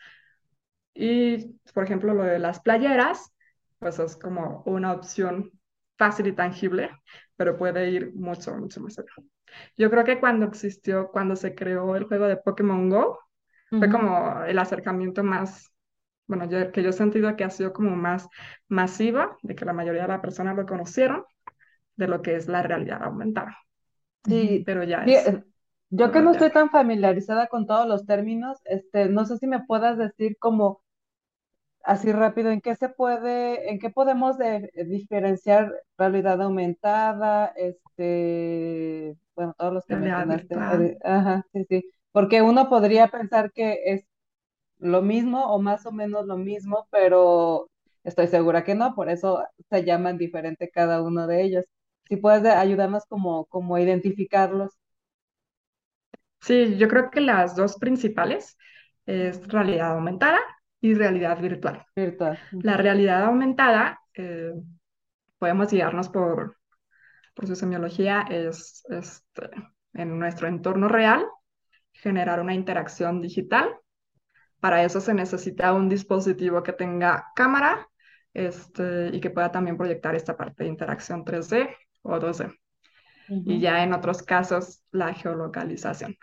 Y, 0.95 1.59
por 1.71 1.83
ejemplo, 1.83 2.15
lo 2.15 2.23
de 2.23 2.39
las 2.39 2.61
playeras, 2.61 3.31
pues 3.77 3.99
es 3.99 4.17
como 4.17 4.63
una 4.65 4.91
opción 4.91 5.51
fácil 5.99 6.25
y 6.27 6.31
tangible, 6.33 6.89
pero 7.35 7.55
puede 7.57 7.91
ir 7.91 8.11
mucho, 8.15 8.55
mucho 8.55 8.81
más 8.81 8.97
allá. 8.97 9.11
Yo 9.77 9.91
creo 9.91 10.03
que 10.03 10.19
cuando 10.19 10.47
existió, 10.47 11.09
cuando 11.11 11.35
se 11.35 11.53
creó 11.53 11.95
el 11.95 12.05
juego 12.05 12.25
de 12.25 12.37
Pokémon 12.37 12.89
Go, 12.89 13.19
fue 13.69 13.89
como 13.89 14.43
el 14.45 14.57
acercamiento 14.57 15.23
más, 15.23 15.71
bueno, 16.25 16.49
yo, 16.49 16.71
que 16.71 16.81
yo 16.81 16.89
he 16.89 16.93
sentido 16.93 17.35
que 17.35 17.43
ha 17.43 17.51
sido 17.51 17.71
como 17.71 17.95
más 17.95 18.27
masiva, 18.67 19.37
de 19.43 19.53
que 19.53 19.63
la 19.63 19.73
mayoría 19.73 20.01
de 20.01 20.07
las 20.07 20.21
personas 20.21 20.55
lo 20.55 20.65
conocieron, 20.65 21.23
de 22.01 22.09
lo 22.09 22.23
que 22.23 22.35
es 22.37 22.49
la 22.49 22.63
realidad 22.63 23.03
aumentada. 23.03 23.57
Sí, 24.27 24.63
Pero 24.65 24.83
ya 24.83 25.05
es 25.05 25.27
eh, 25.27 25.43
yo 25.89 26.11
que 26.11 26.21
no 26.21 26.31
estoy 26.31 26.51
tan 26.51 26.69
familiarizada 26.69 27.47
con 27.47 27.67
todos 27.67 27.87
los 27.87 28.05
términos, 28.05 28.57
este, 28.65 29.09
no 29.09 29.25
sé 29.25 29.37
si 29.37 29.47
me 29.47 29.63
puedas 29.65 29.97
decir 29.97 30.37
como 30.39 30.81
así 31.83 32.11
rápido, 32.11 32.51
¿en 32.51 32.61
qué 32.61 32.75
se 32.75 32.89
puede, 32.89 33.71
en 33.71 33.79
qué 33.79 33.89
podemos 33.89 34.37
de- 34.37 34.69
eh, 34.73 34.85
diferenciar 34.85 35.73
realidad 35.97 36.41
aumentada, 36.41 37.47
este, 37.55 39.17
bueno, 39.35 39.53
todos 39.57 39.73
los 39.73 39.85
que 39.85 39.95
mencionaste, 39.95 40.55
ahori- 40.55 40.97
ajá, 41.03 41.45
sí, 41.53 41.65
sí, 41.69 41.91
porque 42.11 42.41
uno 42.41 42.69
podría 42.69 43.07
pensar 43.07 43.51
que 43.51 43.79
es 43.85 44.05
lo 44.79 45.01
mismo 45.01 45.45
o 45.53 45.61
más 45.61 45.85
o 45.85 45.91
menos 45.93 46.25
lo 46.27 46.37
mismo, 46.37 46.87
pero 46.91 47.69
estoy 48.03 48.27
segura 48.27 48.63
que 48.65 48.75
no, 48.75 48.95
por 48.95 49.09
eso 49.09 49.43
se 49.69 49.83
llaman 49.85 50.17
diferente 50.17 50.69
cada 50.71 51.01
uno 51.03 51.27
de 51.27 51.43
ellos. 51.43 51.65
Si 52.11 52.17
puedes 52.17 52.43
de- 52.43 52.49
ayudarnos 52.51 53.05
como, 53.05 53.45
como 53.45 53.75
a 53.75 53.79
identificarlos. 53.81 54.77
Sí, 56.41 56.77
yo 56.77 56.89
creo 56.89 57.09
que 57.09 57.21
las 57.21 57.55
dos 57.55 57.77
principales 57.77 58.57
es 59.05 59.47
realidad 59.47 59.93
aumentada 59.93 60.41
y 60.81 60.93
realidad 60.93 61.39
virtual. 61.39 61.85
Virtual. 61.95 62.37
La 62.51 62.75
realidad 62.75 63.23
aumentada, 63.23 64.01
eh, 64.13 64.51
podemos 65.39 65.71
guiarnos 65.71 66.09
por, 66.09 66.57
por 67.33 67.47
su 67.47 67.55
semiología, 67.55 68.25
es 68.29 68.83
este, 68.89 69.49
en 69.93 70.19
nuestro 70.19 70.49
entorno 70.49 70.89
real 70.89 71.25
generar 71.93 72.41
una 72.41 72.53
interacción 72.53 73.21
digital. 73.21 73.73
Para 74.59 74.83
eso 74.83 74.99
se 74.99 75.13
necesita 75.13 75.71
un 75.71 75.87
dispositivo 75.87 76.61
que 76.61 76.73
tenga 76.73 77.27
cámara 77.35 77.87
este, 78.33 79.11
y 79.13 79.21
que 79.21 79.29
pueda 79.29 79.49
también 79.49 79.77
proyectar 79.77 80.13
esta 80.13 80.35
parte 80.35 80.65
de 80.65 80.69
interacción 80.71 81.23
3D 81.23 81.73
o 82.03 82.19
2D. 82.19 82.51
Y 83.45 83.59
ujú, 83.59 83.61
ya 83.61 83.83
en 83.83 83.93
otros 83.93 84.23
casos, 84.23 84.83
la 84.91 85.13
geolocalización. 85.13 86.15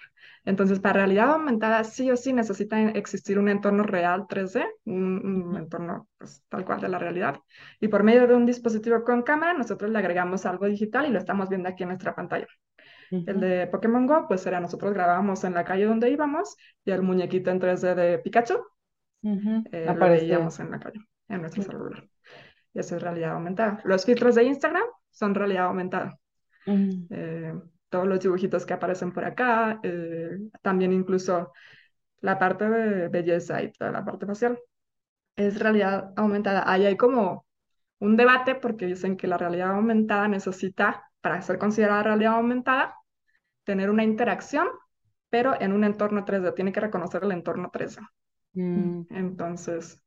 Entonces, 0.44 0.80
para 0.80 1.00
realidad 1.00 1.32
aumentada, 1.32 1.84
sí 1.84 2.10
o 2.10 2.16
sí 2.16 2.32
necesita 2.32 2.80
existir 2.90 3.38
un 3.38 3.48
entorno 3.48 3.82
real 3.84 4.26
3D, 4.28 4.64
un, 4.86 5.26
un 5.50 5.56
entorno 5.56 6.08
pues, 6.18 6.42
tal 6.48 6.64
cual 6.64 6.80
de 6.80 6.88
la 6.88 6.98
realidad. 6.98 7.40
Y 7.80 7.88
por 7.88 8.02
medio 8.04 8.26
de 8.28 8.34
un 8.36 8.46
dispositivo 8.46 9.04
con 9.04 9.22
cámara, 9.22 9.54
nosotros 9.54 9.90
le 9.90 9.98
agregamos 9.98 10.46
algo 10.46 10.66
digital 10.66 11.06
y 11.06 11.10
lo 11.10 11.18
estamos 11.18 11.48
viendo 11.48 11.68
aquí 11.68 11.82
en 11.84 11.90
nuestra 11.90 12.14
pantalla. 12.14 12.46
El 13.26 13.38
ujú, 13.38 13.40
de 13.40 13.68
Pokémon 13.68 14.06
Go, 14.06 14.26
pues 14.28 14.46
era 14.46 14.60
nosotros 14.60 14.92
grabábamos 14.94 15.44
en 15.44 15.54
la 15.54 15.64
calle 15.64 15.84
donde 15.86 16.10
íbamos 16.10 16.56
y 16.84 16.90
el 16.92 17.02
muñequito 17.02 17.50
en 17.50 17.60
3D 17.60 17.94
de 17.94 18.18
Pikachu 18.18 18.58
ujú. 19.22 19.64
eh, 19.72 19.94
lo 19.94 20.08
veíamos 20.08 20.58
en 20.60 20.70
la 20.70 20.78
calle, 20.80 21.00
en 21.28 21.40
nuestro 21.40 21.62
Ujú, 21.62 21.62
celular. 21.62 22.08
Y 22.74 22.80
eso 22.80 22.96
es 22.96 23.02
realidad 23.02 23.32
aumentada. 23.32 23.80
Los 23.84 24.04
filtros 24.06 24.36
de 24.36 24.44
Instagram 24.44 24.84
son 25.10 25.34
realidad 25.34 25.66
aumentada 25.66 26.18
eh, 27.10 27.54
todos 27.88 28.06
los 28.06 28.20
dibujitos 28.20 28.66
que 28.66 28.74
aparecen 28.74 29.12
por 29.12 29.24
acá, 29.24 29.80
eh, 29.82 30.38
también 30.62 30.92
incluso 30.92 31.52
la 32.20 32.38
parte 32.38 32.68
de 32.68 33.08
belleza 33.08 33.62
y 33.62 33.72
toda 33.72 33.92
la 33.92 34.04
parte 34.04 34.26
facial, 34.26 34.58
es 35.36 35.58
realidad 35.60 36.12
aumentada. 36.16 36.64
Ahí 36.70 36.86
hay 36.86 36.96
como 36.96 37.46
un 38.00 38.16
debate 38.16 38.54
porque 38.56 38.86
dicen 38.86 39.16
que 39.16 39.26
la 39.28 39.38
realidad 39.38 39.72
aumentada 39.72 40.28
necesita, 40.28 41.04
para 41.20 41.42
ser 41.42 41.58
considerada 41.58 42.02
realidad 42.04 42.34
aumentada, 42.34 42.96
tener 43.64 43.90
una 43.90 44.04
interacción, 44.04 44.68
pero 45.30 45.60
en 45.60 45.72
un 45.72 45.84
entorno 45.84 46.24
3D, 46.24 46.52
tiene 46.52 46.72
que 46.72 46.80
reconocer 46.80 47.24
el 47.24 47.32
entorno 47.32 47.70
3D. 47.72 48.02
mm, 48.54 48.90
Entonces, 49.10 50.02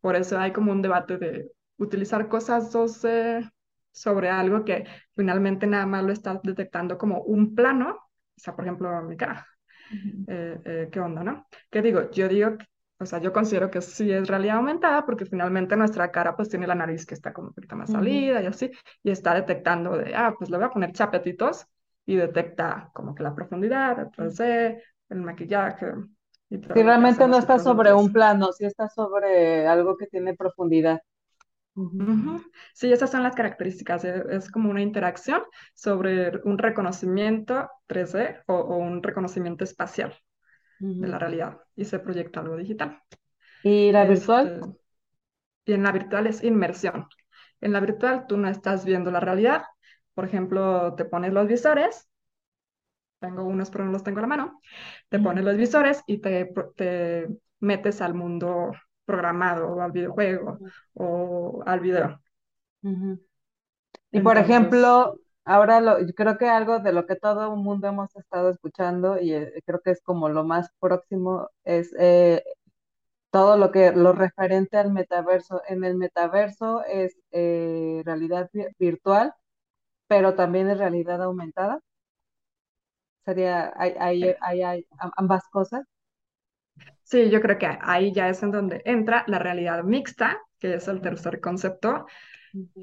por 0.00 0.16
eso 0.16 0.38
hay 0.38 0.52
como 0.52 0.72
un 0.72 0.82
debate 0.82 1.18
de 1.18 1.52
utilizar 1.78 2.28
cosas 2.28 2.72
2D 2.72 3.50
sobre 3.92 4.30
algo 4.30 4.64
que 4.64 4.84
finalmente 5.12 5.66
nada 5.66 5.86
más 5.86 6.02
lo 6.04 6.12
estás 6.12 6.40
detectando 6.42 6.98
como 6.98 7.20
un 7.22 7.54
plano, 7.54 7.90
o 7.90 8.40
sea, 8.40 8.56
por 8.56 8.64
ejemplo, 8.64 9.02
mi 9.02 9.16
cara, 9.16 9.46
eh, 10.26 10.58
eh, 10.64 10.88
¿qué 10.90 11.00
onda, 11.00 11.22
no? 11.22 11.46
¿Qué 11.70 11.82
digo? 11.82 12.10
Yo 12.10 12.28
digo, 12.28 12.56
o 12.98 13.06
sea, 13.06 13.20
yo 13.20 13.32
considero 13.32 13.70
que 13.70 13.80
sí 13.80 14.10
es 14.10 14.28
realidad 14.28 14.56
aumentada 14.56 15.04
porque 15.04 15.26
finalmente 15.26 15.76
nuestra 15.76 16.10
cara 16.10 16.36
pues 16.36 16.48
tiene 16.48 16.66
la 16.66 16.74
nariz 16.74 17.04
que 17.04 17.14
está 17.14 17.32
como 17.32 17.48
un 17.48 17.54
poquito 17.54 17.76
más 17.76 17.90
salida 17.90 18.40
y 18.42 18.46
así, 18.46 18.70
y 19.02 19.10
está 19.10 19.34
detectando 19.34 19.96
de, 19.96 20.14
ah, 20.14 20.34
pues 20.38 20.50
le 20.50 20.56
voy 20.56 20.66
a 20.66 20.70
poner 20.70 20.92
chapetitos 20.92 21.66
y 22.06 22.16
detecta 22.16 22.90
como 22.94 23.14
que 23.14 23.22
la 23.22 23.34
profundidad, 23.34 23.98
el 23.98 24.10
3D, 24.10 24.82
el 25.10 25.20
maquillaje. 25.22 25.86
Y 26.48 26.58
todo 26.58 26.74
si 26.74 26.82
realmente 26.82 27.26
no 27.26 27.38
está 27.38 27.58
sobre 27.58 27.92
un 27.92 28.12
plano, 28.12 28.52
si 28.52 28.64
está 28.64 28.88
sobre 28.88 29.66
algo 29.66 29.96
que 29.96 30.06
tiene 30.06 30.34
profundidad. 30.34 31.00
Sí, 32.74 32.92
esas 32.92 33.10
son 33.10 33.22
las 33.22 33.34
características. 33.34 34.04
E, 34.04 34.24
es, 34.30 34.50
como 34.50 34.70
una 34.70 34.82
interacción 34.82 35.42
sobre 35.74 36.38
un 36.44 36.58
reconocimiento 36.58 37.70
3D 37.86 38.42
o, 38.46 38.76
un 38.76 39.02
reconocimiento 39.02 39.64
espacial 39.64 40.14
de 40.78 41.06
la 41.06 41.18
realidad 41.18 41.58
y 41.76 41.84
se 41.84 42.00
proyecta 42.00 42.40
algo 42.40 42.56
digital. 42.56 43.00
¿Y 43.62 43.92
la 43.92 44.04
virtual? 44.04 44.60
Este, 44.60 44.82
y 45.66 45.72
en 45.74 45.82
la 45.84 45.92
virtual 45.92 46.26
es 46.26 46.42
inmersión. 46.42 47.06
En 47.60 47.72
la 47.72 47.80
virtual 47.80 48.26
tú 48.26 48.36
no 48.36 48.48
estás 48.48 48.84
viendo 48.84 49.10
la 49.10 49.20
realidad. 49.20 49.62
Por 50.14 50.24
ejemplo, 50.24 50.94
te 50.94 51.04
pones 51.04 51.32
los 51.32 51.46
visores. 51.46 52.08
Tengo 53.20 53.44
unos, 53.44 53.70
pero 53.70 53.84
no 53.84 53.92
los 53.92 54.02
tengo 54.02 54.18
a 54.18 54.22
la 54.22 54.26
mano. 54.26 54.60
Te 55.08 55.20
pones 55.20 55.44
los 55.44 55.56
visores 55.56 56.02
y 56.06 56.18
te, 56.18 56.52
te 56.74 57.28
metes 57.60 58.02
al 58.02 58.14
mundo 58.14 58.72
programado 59.04 59.68
o 59.70 59.80
al 59.82 59.92
videojuego 59.92 60.60
o 60.94 61.62
al 61.66 61.80
video. 61.80 62.20
Y 64.12 64.20
por 64.20 64.38
ejemplo, 64.38 65.18
ahora 65.44 65.80
lo, 65.80 66.00
yo 66.00 66.14
creo 66.14 66.38
que 66.38 66.48
algo 66.48 66.78
de 66.80 66.92
lo 66.92 67.06
que 67.06 67.16
todo 67.16 67.52
el 67.54 67.60
mundo 67.60 67.88
hemos 67.88 68.14
estado 68.16 68.50
escuchando 68.50 69.18
y 69.20 69.32
eh, 69.34 69.62
creo 69.66 69.80
que 69.82 69.90
es 69.92 70.02
como 70.02 70.28
lo 70.28 70.44
más 70.44 70.70
próximo 70.80 71.48
es 71.64 71.94
eh, 71.98 72.42
todo 73.30 73.56
lo 73.56 73.72
que 73.72 73.92
lo 73.92 74.12
referente 74.12 74.76
al 74.78 74.92
metaverso. 74.92 75.62
En 75.68 75.84
el 75.84 75.96
metaverso 75.96 76.84
es 76.84 77.16
eh, 77.32 78.02
realidad 78.04 78.50
virtual, 78.78 79.34
pero 80.08 80.34
también 80.34 80.70
es 80.70 80.78
realidad 80.78 81.22
aumentada. 81.22 81.80
Sería, 83.24 83.72
hay, 83.76 83.94
hay 84.40 84.86
ambas 85.16 85.48
cosas. 85.50 85.84
Sí, 87.02 87.30
yo 87.30 87.40
creo 87.40 87.58
que 87.58 87.68
ahí 87.80 88.12
ya 88.12 88.28
es 88.28 88.42
en 88.42 88.50
donde 88.50 88.82
entra 88.84 89.24
la 89.26 89.38
realidad 89.38 89.82
mixta, 89.84 90.40
que 90.58 90.74
es 90.74 90.88
el 90.88 91.00
tercer 91.00 91.40
concepto. 91.40 92.06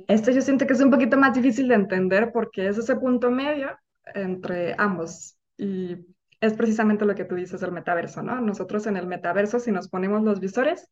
Este 0.08 0.34
yo 0.34 0.42
siento 0.42 0.66
que 0.66 0.74
es 0.74 0.82
un 0.82 0.92
poquito 0.92 1.18
más 1.18 1.34
difícil 1.34 1.68
de 1.68 1.76
entender 1.76 2.32
porque 2.32 2.68
es 2.68 2.78
ese 2.78 2.96
punto 2.96 3.32
medio 3.32 3.78
entre 4.14 4.76
ambos. 4.78 5.38
Y 5.58 5.98
es 6.42 6.54
precisamente 6.54 7.06
lo 7.06 7.16
que 7.16 7.26
tú 7.26 7.36
dices 7.36 7.62
del 7.62 7.72
metaverso, 7.72 8.22
¿no? 8.22 8.40
Nosotros 8.42 8.88
en 8.88 8.98
el 8.98 9.08
metaverso, 9.08 9.60
si 9.60 9.72
nos 9.72 9.90
ponemos 9.90 10.24
los 10.24 10.40
visores, 10.40 10.90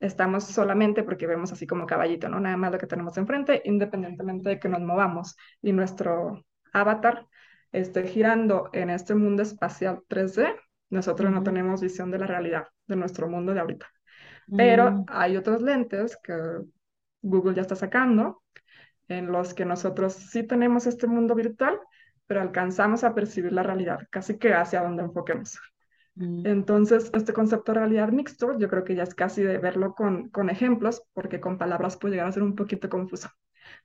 estamos 0.00 0.44
solamente 0.44 1.02
porque 1.02 1.26
vemos 1.26 1.52
así 1.52 1.66
como 1.66 1.86
caballito, 1.86 2.28
¿no? 2.28 2.40
Nada 2.40 2.56
más 2.56 2.72
lo 2.72 2.78
que 2.78 2.86
tenemos 2.86 3.16
enfrente, 3.18 3.60
independientemente 3.64 4.50
de 4.50 4.58
que 4.58 4.68
nos 4.68 4.80
movamos 4.80 5.36
y 5.60 5.72
nuestro 5.72 6.44
avatar 6.72 7.26
esté 7.72 8.06
girando 8.06 8.70
en 8.72 8.90
este 8.90 9.14
mundo 9.14 9.42
espacial 9.42 10.00
3D, 10.08 10.54
nosotros 10.90 11.30
no 11.30 11.42
tenemos 11.42 11.80
visión 11.80 12.10
de 12.10 12.18
la 12.18 12.26
realidad 12.26 12.66
de 12.86 12.96
nuestro 12.96 13.28
mundo 13.28 13.52
de 13.54 13.60
ahorita. 13.60 13.86
Pero 14.56 14.90
mm. 14.90 15.06
hay 15.08 15.36
otros 15.36 15.62
lentes 15.62 16.16
que 16.22 16.34
Google 17.22 17.54
ya 17.54 17.62
está 17.62 17.76
sacando, 17.76 18.42
en 19.08 19.32
los 19.32 19.54
que 19.54 19.64
nosotros 19.64 20.14
sí 20.14 20.42
tenemos 20.42 20.86
este 20.86 21.06
mundo 21.06 21.34
virtual, 21.34 21.78
pero 22.26 22.42
alcanzamos 22.42 23.04
a 23.04 23.14
percibir 23.14 23.52
la 23.52 23.62
realidad, 23.62 24.00
casi 24.10 24.38
que 24.38 24.52
hacia 24.52 24.82
donde 24.82 25.02
enfoquemos. 25.02 25.58
Mm. 26.14 26.46
Entonces, 26.46 27.10
este 27.14 27.32
concepto 27.32 27.72
de 27.72 27.78
realidad 27.80 28.08
mixto, 28.10 28.58
yo 28.58 28.68
creo 28.68 28.84
que 28.84 28.94
ya 28.94 29.02
es 29.02 29.14
casi 29.14 29.42
de 29.42 29.58
verlo 29.58 29.94
con, 29.94 30.28
con 30.30 30.50
ejemplos, 30.50 31.02
porque 31.12 31.40
con 31.40 31.58
palabras 31.58 31.96
puede 31.96 32.14
llegar 32.14 32.28
a 32.28 32.32
ser 32.32 32.42
un 32.42 32.54
poquito 32.54 32.88
confuso. 32.88 33.30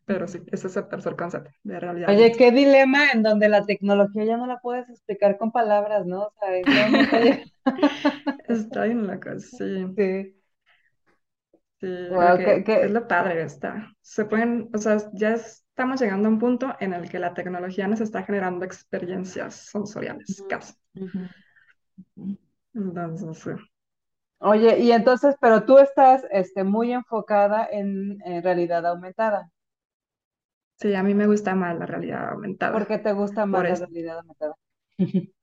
Pero 0.06 0.28
sí, 0.28 0.40
ese 0.52 0.68
es 0.68 0.76
el 0.76 0.88
tercer 0.88 1.16
concepto 1.16 1.52
de 1.64 1.80
realidad. 1.80 2.10
Oye, 2.10 2.34
qué 2.34 2.52
dilema 2.52 3.12
en 3.12 3.24
donde 3.24 3.48
la 3.48 3.66
tecnología 3.66 4.26
ya 4.26 4.38
no 4.38 4.48
la 4.48 4.60
puedes 4.60 4.90
explicar 4.90 5.38
con 5.38 5.52
palabras, 5.52 6.06
¿no? 6.06 6.24
O 6.24 6.34
sea, 6.40 7.44
está 8.50 8.86
en 8.86 9.08
la 9.08 9.20
casa, 9.20 9.58
sí. 9.58 9.86
Sí. 9.96 10.36
Sí, 11.80 11.90
es 11.90 12.92
lo 12.92 13.08
padre, 13.08 13.44
está. 13.44 13.94
Se 14.02 14.24
pueden, 14.24 14.70
o 14.74 14.78
sea, 14.78 14.98
ya 15.14 15.34
estamos 15.34 16.00
llegando 16.00 16.30
a 16.30 16.32
un 16.32 16.40
punto 16.40 16.74
en 16.80 16.94
el 16.94 17.10
que 17.10 17.20
la 17.20 17.34
tecnología 17.34 17.88
nos 17.88 18.00
está 18.00 18.24
generando 18.24 18.64
experiencias 18.64 19.56
sensoriales, 19.56 20.44
casi. 20.48 20.74
Entonces, 22.74 23.38
sí. 23.38 23.52
Oye, 24.40 24.80
y 24.80 24.92
entonces, 24.94 25.36
pero 25.42 25.66
tú 25.66 25.78
estás 25.78 26.26
este, 26.32 26.64
muy 26.64 26.94
enfocada 26.94 27.68
en 27.70 28.18
realidad 28.44 28.86
aumentada. 28.86 29.50
Sí, 30.84 30.94
a 30.96 31.02
mí 31.02 31.14
me 31.14 31.28
gusta 31.28 31.56
más 31.56 31.80
la 31.80 31.86
realidad 31.86 32.32
aumentada. 32.32 32.74
¿Por 32.74 32.86
qué 32.86 32.98
te 32.98 33.14
gusta 33.14 33.46
más 33.46 33.64
la 33.64 33.86
realidad 33.86 34.18
aumentada? 34.18 34.54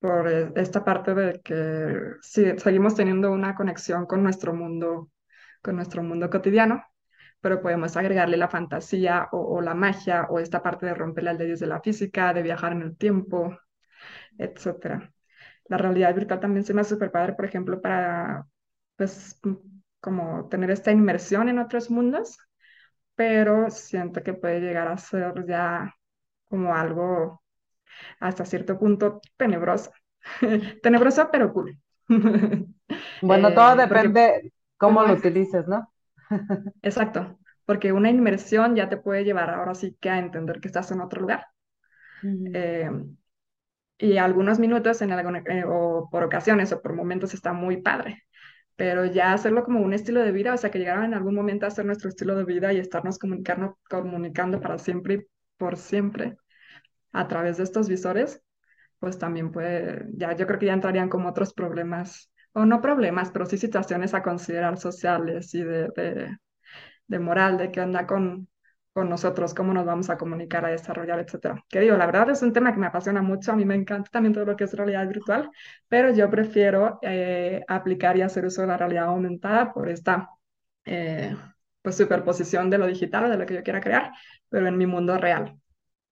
por 0.00 0.28
esta 0.56 0.84
parte 0.84 1.14
de 1.14 1.40
que 1.40 2.16
sí, 2.20 2.44
seguimos 2.56 2.96
teniendo 2.96 3.30
una 3.30 3.54
conexión 3.54 4.06
con 4.06 4.24
nuestro 4.24 4.52
mundo, 4.52 5.12
con 5.62 5.76
nuestro 5.76 6.02
mundo 6.02 6.28
cotidiano, 6.30 6.82
pero 7.40 7.62
podemos 7.62 7.96
agregarle 7.96 8.36
la 8.36 8.48
fantasía 8.48 9.28
o, 9.30 9.60
la 9.60 9.74
magia 9.74 10.26
o 10.30 10.40
esta 10.40 10.64
parte 10.64 10.86
de 10.86 10.94
romper 10.94 11.22
las 11.22 11.38
leyes 11.38 11.60
de 11.60 11.68
la 11.68 11.80
física, 11.80 12.34
de 12.34 12.42
viajar 12.42 12.72
en 12.72 12.82
el 12.82 12.96
tiempo, 12.96 13.56
etcétera. 14.36 15.12
La 15.66 15.76
realidad 15.76 16.12
virtual 16.12 16.40
también 16.40 16.64
se 16.64 16.74
me 16.74 16.80
hace 16.80 16.94
súper 16.94 17.12
padre, 17.12 17.34
por 17.34 17.44
ejemplo, 17.44 17.80
para, 17.80 18.48
pues, 18.96 19.40
como 20.00 20.48
tener 20.48 20.72
esta 20.72 20.90
inmersión 20.90 21.48
en 21.48 21.60
otros 21.60 21.88
mundos 21.88 22.36
pero 23.18 23.68
siento 23.68 24.22
que 24.22 24.32
puede 24.32 24.60
llegar 24.60 24.86
a 24.86 24.96
ser 24.96 25.44
ya 25.44 25.92
como 26.44 26.72
algo 26.72 27.42
hasta 28.20 28.44
cierto 28.44 28.78
punto 28.78 29.20
tenebroso. 29.36 29.90
tenebroso, 30.84 31.28
pero 31.32 31.52
cool. 31.52 31.76
bueno, 33.22 33.52
todo 33.54 33.72
eh, 33.72 33.86
depende 33.88 34.52
cómo 34.76 35.02
lo 35.02 35.14
utilices, 35.14 35.66
¿no? 35.66 35.92
Exacto, 36.82 37.40
porque 37.66 37.92
una 37.92 38.08
inmersión 38.08 38.76
ya 38.76 38.88
te 38.88 38.98
puede 38.98 39.24
llevar 39.24 39.50
ahora 39.50 39.74
sí 39.74 39.96
que 40.00 40.10
a 40.10 40.20
entender 40.20 40.60
que 40.60 40.68
estás 40.68 40.92
en 40.92 41.00
otro 41.00 41.22
lugar. 41.22 41.44
Eh, 42.22 42.88
y 43.98 44.16
algunos 44.16 44.60
minutos 44.60 45.02
en 45.02 45.10
eh, 45.10 45.64
o 45.66 46.08
por 46.08 46.22
ocasiones 46.22 46.70
o 46.70 46.80
por 46.80 46.94
momentos 46.94 47.34
está 47.34 47.52
muy 47.52 47.78
padre 47.82 48.27
pero 48.78 49.04
ya 49.06 49.32
hacerlo 49.34 49.64
como 49.64 49.80
un 49.82 49.92
estilo 49.92 50.22
de 50.22 50.32
vida, 50.32 50.54
o 50.54 50.58
sea, 50.58 50.70
que 50.70 50.78
llegaran 50.78 51.06
en 51.06 51.14
algún 51.14 51.34
momento 51.34 51.66
a 51.66 51.70
ser 51.72 51.84
nuestro 51.84 52.08
estilo 52.10 52.36
de 52.36 52.44
vida 52.44 52.72
y 52.72 52.78
estarnos 52.78 53.18
comunicando, 53.18 53.76
comunicando 53.90 54.60
para 54.60 54.78
siempre 54.78 55.14
y 55.16 55.26
por 55.58 55.76
siempre 55.76 56.38
a 57.12 57.28
través 57.28 57.58
de 57.58 57.64
estos 57.64 57.88
visores, 57.88 58.42
pues 59.00 59.18
también 59.18 59.52
puede, 59.52 60.06
ya 60.14 60.34
yo 60.36 60.46
creo 60.46 60.60
que 60.60 60.66
ya 60.66 60.74
entrarían 60.74 61.08
como 61.08 61.28
otros 61.30 61.54
problemas, 61.54 62.30
o 62.52 62.66
no 62.66 62.80
problemas, 62.80 63.30
pero 63.32 63.46
sí 63.46 63.58
situaciones 63.58 64.14
a 64.14 64.22
considerar 64.22 64.78
sociales 64.78 65.54
y 65.54 65.64
de, 65.64 65.88
de, 65.96 66.38
de 67.08 67.18
moral, 67.18 67.58
de 67.58 67.72
qué 67.72 67.80
onda 67.80 68.06
con, 68.06 68.48
con 68.98 69.08
nosotros, 69.08 69.54
cómo 69.54 69.72
nos 69.72 69.86
vamos 69.86 70.10
a 70.10 70.18
comunicar, 70.18 70.64
a 70.64 70.70
desarrollar, 70.70 71.20
etcétera. 71.20 71.64
Que 71.68 71.78
digo, 71.78 71.96
la 71.96 72.06
verdad 72.06 72.30
es 72.30 72.42
un 72.42 72.52
tema 72.52 72.72
que 72.72 72.80
me 72.80 72.86
apasiona 72.88 73.22
mucho, 73.22 73.52
a 73.52 73.56
mí 73.56 73.64
me 73.64 73.76
encanta 73.76 74.10
también 74.10 74.32
todo 74.34 74.44
lo 74.44 74.56
que 74.56 74.64
es 74.64 74.74
realidad 74.74 75.06
virtual, 75.06 75.52
pero 75.86 76.12
yo 76.12 76.28
prefiero 76.28 76.98
eh, 77.02 77.62
aplicar 77.68 78.16
y 78.16 78.22
hacer 78.22 78.44
uso 78.44 78.62
de 78.62 78.66
la 78.66 78.76
realidad 78.76 79.04
aumentada 79.04 79.72
por 79.72 79.88
esta 79.88 80.30
eh, 80.84 81.32
pues 81.80 81.96
superposición 81.96 82.70
de 82.70 82.78
lo 82.78 82.88
digital, 82.88 83.30
de 83.30 83.38
lo 83.38 83.46
que 83.46 83.54
yo 83.54 83.62
quiera 83.62 83.80
crear, 83.80 84.10
pero 84.48 84.66
en 84.66 84.76
mi 84.76 84.86
mundo 84.86 85.16
real. 85.16 85.56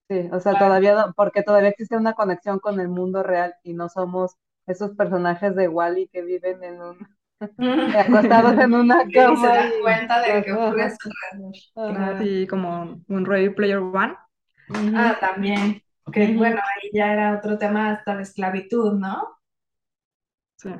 Sí, 0.08 0.28
o 0.30 0.38
sea, 0.38 0.56
todavía, 0.56 1.06
porque 1.16 1.42
todavía 1.42 1.70
existe 1.70 1.96
una 1.96 2.14
conexión 2.14 2.60
con 2.60 2.78
el 2.78 2.86
mundo 2.88 3.24
real 3.24 3.56
y 3.64 3.74
no 3.74 3.88
somos 3.88 4.36
esos 4.68 4.92
personajes 4.92 5.56
de 5.56 5.66
Wally 5.66 6.06
que 6.06 6.22
viven 6.22 6.62
en 6.62 6.80
un 6.80 7.15
acostados 7.98 8.58
en 8.58 8.74
una 8.74 9.04
cama. 9.12 9.32
Y 9.34 9.36
se 9.36 9.46
dan 9.46 9.70
cuenta 9.82 10.22
de 10.22 10.42
que 10.44 10.54
fue 10.54 12.18
Sí, 12.18 12.46
como 12.46 13.02
un 13.08 13.26
Ready 13.26 13.50
Player 13.50 13.78
One. 13.78 14.14
Ah, 14.94 15.16
también. 15.20 15.82
Que 16.12 16.34
bueno, 16.34 16.60
ahí 16.60 16.90
ya 16.92 17.12
era 17.12 17.36
otro 17.36 17.58
tema 17.58 17.90
hasta 17.90 18.14
la 18.14 18.22
esclavitud, 18.22 18.94
¿no? 18.94 19.36
Sí. 20.56 20.70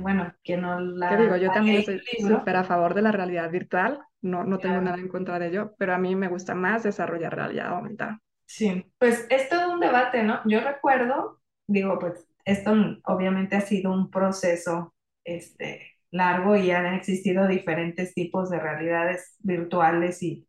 Bueno, 0.00 0.34
que 0.42 0.56
no 0.56 0.80
la. 0.80 1.10
¿Qué 1.10 1.22
digo? 1.22 1.36
Yo 1.36 1.52
también 1.52 1.78
estoy 1.78 2.00
súper 2.20 2.56
a 2.56 2.64
favor 2.64 2.94
de 2.94 3.02
la 3.02 3.12
realidad 3.12 3.50
virtual. 3.50 4.00
No, 4.22 4.44
no 4.44 4.58
tengo 4.58 4.80
nada 4.80 4.98
en 4.98 5.08
contra 5.08 5.38
de 5.38 5.48
ello, 5.48 5.74
pero 5.78 5.94
a 5.94 5.98
mí 5.98 6.14
me 6.16 6.28
gusta 6.28 6.54
más 6.54 6.82
desarrollar 6.82 7.34
realidad 7.34 7.68
aumentada. 7.68 8.20
Sí, 8.46 8.84
pues 8.98 9.26
es 9.30 9.48
todo 9.48 9.72
un 9.72 9.80
debate, 9.80 10.22
¿no? 10.24 10.40
Yo 10.44 10.60
recuerdo, 10.60 11.40
digo, 11.66 11.98
pues 11.98 12.26
esto 12.44 12.72
obviamente 13.04 13.56
ha 13.56 13.60
sido 13.60 13.92
un 13.92 14.10
proceso 14.10 14.94
este, 15.24 15.89
largo 16.10 16.56
y 16.56 16.70
han 16.70 16.94
existido 16.94 17.46
diferentes 17.46 18.14
tipos 18.14 18.50
de 18.50 18.58
realidades 18.58 19.36
virtuales 19.40 20.22
y 20.22 20.48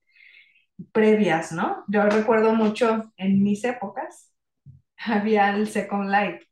previas, 0.92 1.52
¿no? 1.52 1.84
Yo 1.88 2.04
recuerdo 2.04 2.54
mucho 2.54 3.12
en 3.18 3.44
mis 3.44 3.64
épocas, 3.64 4.34
había 4.98 5.50
el 5.56 5.68
Second 5.68 6.10
Life. 6.10 6.48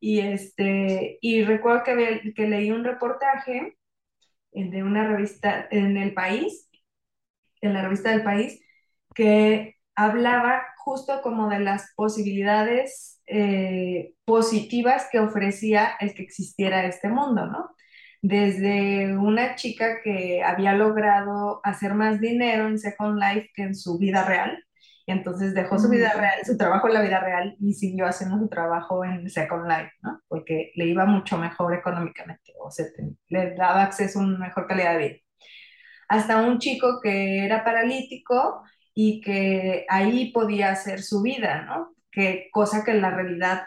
Y, 0.00 0.20
este, 0.20 1.18
y 1.20 1.42
recuerdo 1.44 1.82
que, 1.84 2.32
que 2.34 2.46
leí 2.46 2.70
un 2.70 2.84
reportaje 2.84 3.76
de 4.52 4.82
una 4.82 5.06
revista 5.08 5.66
en 5.70 5.96
el 5.96 6.14
país, 6.14 6.70
en 7.60 7.74
la 7.74 7.82
revista 7.82 8.10
del 8.10 8.22
país, 8.22 8.60
que 9.14 9.76
hablaba 9.94 10.62
justo 10.78 11.20
como 11.22 11.48
de 11.48 11.60
las 11.60 11.92
posibilidades 11.96 13.20
eh, 13.26 14.14
positivas 14.24 15.08
que 15.10 15.18
ofrecía 15.18 15.96
el 16.00 16.14
que 16.14 16.22
existiera 16.22 16.86
este 16.86 17.08
mundo, 17.08 17.46
¿no? 17.46 17.74
Desde 18.22 19.16
una 19.16 19.54
chica 19.54 20.00
que 20.02 20.42
había 20.42 20.72
logrado 20.72 21.60
hacer 21.64 21.94
más 21.94 22.20
dinero 22.20 22.66
en 22.66 22.78
Second 22.78 23.20
Life 23.20 23.50
que 23.54 23.62
en 23.62 23.74
su 23.74 23.98
vida 23.98 24.24
real, 24.24 24.62
y 25.06 25.12
entonces 25.12 25.54
dejó 25.54 25.78
su 25.78 25.88
vida 25.88 26.12
real, 26.14 26.40
su 26.44 26.56
trabajo 26.56 26.88
en 26.88 26.94
la 26.94 27.02
vida 27.02 27.20
real 27.20 27.56
y 27.60 27.74
siguió 27.74 28.06
haciendo 28.06 28.38
su 28.38 28.48
trabajo 28.48 29.04
en 29.04 29.30
Second 29.30 29.68
Life, 29.68 29.92
¿no? 30.02 30.20
Porque 30.26 30.72
le 30.74 30.86
iba 30.86 31.06
mucho 31.06 31.38
mejor 31.38 31.74
económicamente, 31.74 32.52
o 32.60 32.70
sea, 32.70 32.86
le 33.28 33.54
daba 33.54 33.84
acceso 33.84 34.18
a 34.18 34.24
una 34.24 34.38
mejor 34.38 34.66
calidad 34.66 34.94
de 34.94 34.98
vida. 34.98 35.16
Hasta 36.08 36.42
un 36.42 36.58
chico 36.58 37.00
que 37.00 37.44
era 37.44 37.64
paralítico 37.64 38.62
y 38.94 39.20
que 39.20 39.86
ahí 39.88 40.32
podía 40.32 40.70
hacer 40.72 41.02
su 41.02 41.22
vida, 41.22 41.62
¿no? 41.62 41.94
Que 42.10 42.48
cosa 42.52 42.84
que 42.84 42.92
en 42.92 43.02
la 43.02 43.10
realidad 43.10 43.64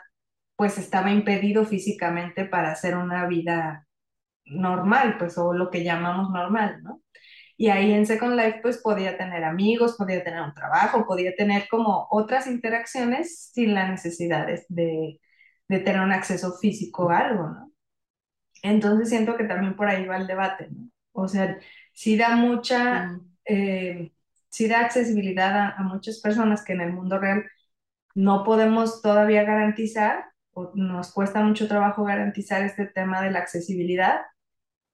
pues 0.58 0.78
estaba 0.78 1.12
impedido 1.12 1.64
físicamente 1.66 2.44
para 2.44 2.72
hacer 2.72 2.98
una 2.98 3.26
vida 3.28 3.88
normal, 4.50 5.18
pues 5.18 5.38
o 5.38 5.54
lo 5.54 5.70
que 5.70 5.84
llamamos 5.84 6.30
normal, 6.32 6.82
¿no? 6.84 7.02
Y 7.58 7.70
ahí 7.70 7.92
en 7.94 8.06
Second 8.06 8.36
Life 8.36 8.60
pues 8.62 8.78
podía 8.80 9.18
tener 9.18 9.44
amigos, 9.44 9.96
podía 9.98 10.24
tener 10.24 10.42
un 10.42 10.54
trabajo, 10.54 11.06
podía 11.06 11.36
tener 11.36 11.68
como 11.70 12.08
otras 12.12 12.48
interacciones 12.48 13.52
sin 13.54 13.74
la 13.74 13.90
necesidad 13.90 14.48
de, 14.70 15.20
de 15.68 15.80
tener 15.80 16.02
un 16.02 16.12
acceso 16.14 16.58
físico 16.58 17.10
a 17.10 17.20
algo, 17.20 17.44
¿no? 17.50 17.72
Entonces 18.64 19.10
siento 19.10 19.38
que 19.38 19.46
también 19.46 19.76
por 19.76 19.88
ahí 19.88 20.06
va 20.06 20.18
el 20.18 20.28
debate, 20.28 20.70
¿no? 20.72 20.90
O 21.14 21.28
sea, 21.28 21.58
sí 21.94 22.18
da 22.18 22.36
mucha, 22.36 23.20
eh, 23.46 24.12
sí 24.50 24.68
da 24.68 24.82
accesibilidad 24.82 25.56
a, 25.56 25.70
a, 25.78 25.84
muchas 25.84 26.20
personas 26.22 26.64
que 26.64 26.74
en 26.74 26.82
el 26.82 26.94
mundo 26.94 27.20
real 27.20 27.46
no 28.16 28.44
podemos 28.44 29.02
todavía 29.02 29.44
garantizar, 29.44 30.26
o 30.52 30.72
nos 30.76 31.14
cuesta 31.14 31.42
mucho 31.42 31.68
trabajo 31.68 32.04
garantizar 32.04 32.64
este 32.64 32.86
tema 32.86 33.22
de 33.22 33.32
la 33.32 33.40
accesibilidad, 33.40 34.22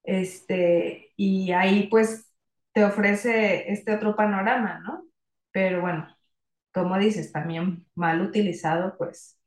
este, 0.06 1.14
y 1.18 1.52
ahí 1.52 1.88
pues 1.90 2.32
te 2.74 2.84
ofrece 2.84 3.72
este 3.72 3.96
otro 3.96 4.16
panorama, 4.16 4.80
¿no? 4.80 5.06
Pero 5.52 5.82
bueno, 5.82 6.08
como 6.74 6.98
dices, 6.98 7.32
también 7.32 7.88
mal 7.96 8.22
utilizado, 8.22 8.96
pues, 8.98 9.40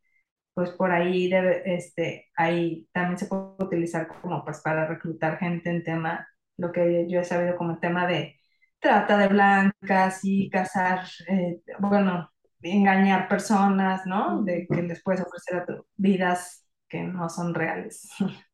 pues 0.54 0.70
por 0.72 0.92
ahí 0.92 1.28
debe, 1.30 1.62
este, 1.76 2.28
ahí 2.36 2.88
también 2.92 3.18
se 3.18 3.26
puede 3.26 3.44
utilizar 3.60 4.08
como 4.08 4.44
pues 4.44 4.60
para 4.60 4.86
reclutar 4.86 5.38
gente 5.38 5.70
en 5.70 5.84
tema, 5.84 6.28
lo 6.56 6.72
que 6.72 7.06
yo 7.08 7.20
he 7.20 7.24
sabido 7.24 7.56
como 7.56 7.72
el 7.72 7.80
tema 7.80 8.06
de 8.06 8.36
trata 8.80 9.18
de 9.18 9.28
blancas 9.28 10.20
y 10.24 10.50
casar, 10.50 11.04
eh, 11.28 11.60
bueno, 11.80 12.30
engañar 12.62 13.28
personas, 13.28 14.06
¿no? 14.06 14.42
De 14.42 14.66
que 14.68 14.82
les 14.82 15.02
puedes 15.02 15.22
ofrecer 15.22 15.64
vidas 15.96 16.66
que 16.88 17.02
no 17.02 17.28
son 17.28 17.54
reales. 17.54 18.08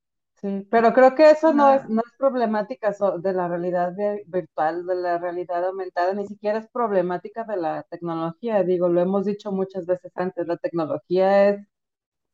Sí, 0.45 0.69
pero 0.71 0.93
creo 0.93 1.15
que 1.15 1.31
eso 1.31 1.55
no 1.55 1.73
es, 1.73 1.89
no 1.89 2.03
es 2.05 2.13
problemática 2.19 2.95
de 3.19 3.33
la 3.33 3.49
realidad 3.49 3.95
virtual, 4.27 4.85
de 4.85 4.95
la 4.95 5.17
realidad 5.17 5.65
aumentada, 5.65 6.13
ni 6.13 6.27
siquiera 6.27 6.59
es 6.59 6.69
problemática 6.69 7.45
de 7.45 7.57
la 7.57 7.83
tecnología. 7.85 8.63
Digo, 8.63 8.91
lo 8.91 9.01
hemos 9.01 9.25
dicho 9.25 9.53
muchas 9.53 9.87
veces 9.87 10.13
antes, 10.17 10.47
la 10.47 10.59
tecnología 10.59 11.49
es 11.49 11.67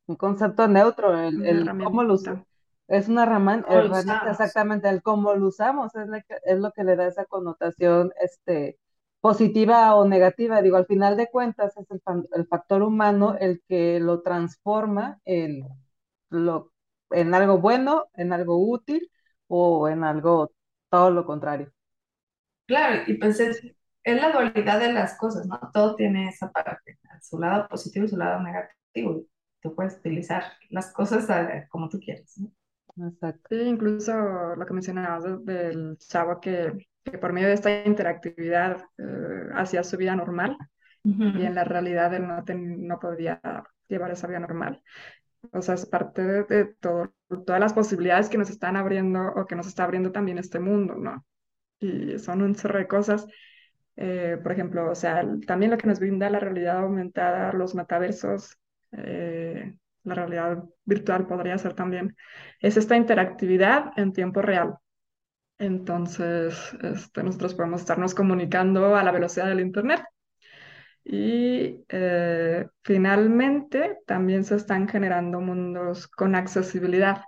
un 0.08 0.16
concepto 0.16 0.66
neutro, 0.66 1.16
el, 1.16 1.46
el 1.46 1.84
cómo 1.84 2.02
lo 2.02 2.14
usamos. 2.14 2.44
Es 2.88 3.08
una 3.08 3.22
herramienta, 3.22 4.28
exactamente, 4.28 4.88
el 4.88 5.02
cómo 5.02 5.32
lo 5.34 5.46
usamos 5.46 5.94
es, 5.94 6.08
es 6.46 6.58
lo 6.58 6.72
que 6.72 6.82
le 6.82 6.96
da 6.96 7.06
esa 7.06 7.26
connotación 7.26 8.10
este, 8.20 8.80
positiva 9.20 9.94
o 9.94 10.04
negativa. 10.04 10.62
Digo, 10.62 10.78
al 10.78 10.86
final 10.86 11.16
de 11.16 11.28
cuentas 11.28 11.76
es 11.76 11.88
el, 11.88 12.02
el 12.32 12.46
factor 12.48 12.82
humano 12.82 13.36
el 13.38 13.62
que 13.68 14.00
lo 14.00 14.20
transforma 14.22 15.20
en 15.24 15.62
lo 16.28 16.69
en 17.10 17.34
algo 17.34 17.58
bueno, 17.58 18.06
en 18.14 18.32
algo 18.32 18.58
útil 18.58 19.10
o 19.48 19.88
en 19.88 20.04
algo 20.04 20.52
todo 20.88 21.10
lo 21.10 21.24
contrario. 21.24 21.72
Claro, 22.66 23.02
y 23.06 23.14
pues 23.14 23.40
es, 23.40 23.62
la 24.04 24.30
dualidad 24.30 24.78
de 24.80 24.92
las 24.92 25.16
cosas, 25.18 25.46
¿no? 25.46 25.58
Todo 25.72 25.96
tiene 25.96 26.28
esa 26.28 26.50
parte, 26.50 26.98
su 27.20 27.38
lado 27.38 27.68
positivo 27.68 28.04
y 28.04 28.08
su 28.08 28.16
lado 28.16 28.40
negativo. 28.42 29.24
Tú 29.60 29.74
puedes 29.74 29.96
utilizar 29.98 30.44
las 30.70 30.92
cosas 30.92 31.28
eh, 31.30 31.66
como 31.68 31.88
tú 31.88 31.98
quieras, 31.98 32.38
¿no? 32.38 32.50
Exacto. 33.08 33.48
Sí, 33.50 33.60
incluso 33.62 34.12
lo 34.56 34.66
que 34.66 34.72
mencionabas 34.72 35.24
del 35.44 35.96
chavo 35.98 36.40
que, 36.40 36.88
que, 37.04 37.18
por 37.18 37.32
medio 37.32 37.48
de 37.48 37.54
esta 37.54 37.84
interactividad 37.84 38.84
eh, 38.98 39.48
hacía 39.54 39.82
su 39.82 39.96
vida 39.96 40.14
normal 40.16 40.56
y 41.02 41.44
en 41.44 41.54
la 41.54 41.64
realidad 41.64 42.12
él 42.12 42.26
no, 42.26 42.44
no 42.46 43.00
podía 43.00 43.40
llevar 43.88 44.10
esa 44.10 44.26
vida 44.26 44.40
normal. 44.40 44.82
O 45.52 45.62
sea, 45.62 45.74
es 45.74 45.86
parte 45.86 46.22
de, 46.22 46.64
todo, 46.80 47.12
todas 47.46 47.60
las 47.60 47.72
posibilidades 47.72 48.28
que 48.28 48.38
nos 48.38 48.50
están 48.50 48.76
abriendo 48.76 49.20
o 49.36 49.46
que 49.46 49.56
nos 49.56 49.66
está 49.66 49.84
abriendo 49.84 50.12
también 50.12 50.38
este 50.38 50.60
mundo, 50.60 50.94
¿no? 50.96 51.24
Y 51.78 52.18
son 52.18 52.42
un 52.42 52.54
chorro 52.54 52.78
de 52.78 52.86
cosas. 52.88 53.26
Eh, 53.96 54.38
por 54.42 54.52
ejemplo, 54.52 54.90
o 54.90 54.94
sea, 54.94 55.24
también 55.46 55.70
lo 55.70 55.78
que 55.78 55.86
nos 55.86 56.00
brinda 56.00 56.30
la 56.30 56.40
realidad 56.40 56.78
aumentada, 56.78 57.52
los 57.52 57.74
metaversos, 57.74 58.58
eh, 58.92 59.74
la 60.04 60.14
realidad 60.14 60.64
virtual 60.84 61.26
podría 61.26 61.58
ser 61.58 61.74
también, 61.74 62.16
es 62.60 62.76
esta 62.76 62.96
interactividad 62.96 63.92
en 63.96 64.12
tiempo 64.12 64.42
real. 64.42 64.76
Entonces, 65.58 66.54
este, 66.82 67.22
nosotros 67.22 67.54
podemos 67.54 67.82
estarnos 67.82 68.14
comunicando 68.14 68.96
a 68.96 69.04
la 69.04 69.12
velocidad 69.12 69.46
del 69.46 69.60
Internet 69.60 70.02
y 71.12 71.84
eh, 71.88 72.68
finalmente 72.84 73.98
también 74.06 74.44
se 74.44 74.54
están 74.54 74.86
generando 74.86 75.40
mundos 75.40 76.06
con 76.06 76.36
accesibilidad. 76.36 77.22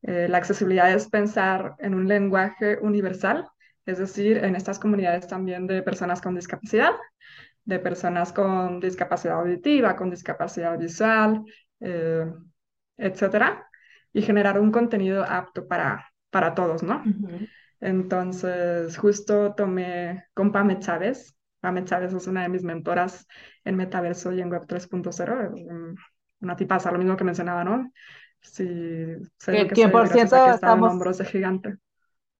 Eh, 0.00 0.26
la 0.26 0.38
accesibilidad 0.38 0.90
es 0.90 1.10
pensar 1.10 1.74
en 1.78 1.94
un 1.94 2.08
lenguaje 2.08 2.78
universal, 2.80 3.46
es 3.84 3.98
decir, 3.98 4.38
en 4.38 4.56
estas 4.56 4.78
comunidades 4.78 5.26
también 5.28 5.66
de 5.66 5.82
personas 5.82 6.22
con 6.22 6.34
discapacidad, 6.34 6.92
de 7.66 7.78
personas 7.78 8.32
con 8.32 8.80
discapacidad 8.80 9.40
auditiva, 9.40 9.96
con 9.96 10.08
discapacidad 10.08 10.78
visual, 10.78 11.44
eh, 11.80 12.24
etcétera, 12.96 13.68
y 14.14 14.22
generar 14.22 14.58
un 14.58 14.72
contenido 14.72 15.22
apto 15.22 15.68
para, 15.68 16.10
para 16.30 16.54
todos, 16.54 16.82
¿no? 16.82 17.02
Entonces, 17.80 18.96
justo 18.96 19.54
tomé 19.54 20.24
con 20.32 20.52
Pame 20.52 20.78
Chávez, 20.78 21.35
Pame 21.60 21.84
Chávez 21.84 22.12
es 22.12 22.26
una 22.26 22.42
de 22.42 22.48
mis 22.48 22.62
mentoras 22.62 23.26
en 23.64 23.76
Metaverso 23.76 24.32
y 24.32 24.40
en 24.40 24.50
Web 24.50 24.66
3.0, 24.66 25.52
una 26.40 26.56
tipaza, 26.56 26.90
lo 26.92 26.98
mismo 26.98 27.16
que 27.16 27.24
mencionaba, 27.24 27.64
¿no? 27.64 27.90
Sí, 28.40 28.64
sé 29.38 29.66
que, 29.68 29.88
por 29.88 30.08
cierto 30.08 30.36
estamos... 30.50 30.88
en 30.88 30.92
hombros 30.92 31.18
de 31.18 31.24
gigante. 31.24 31.76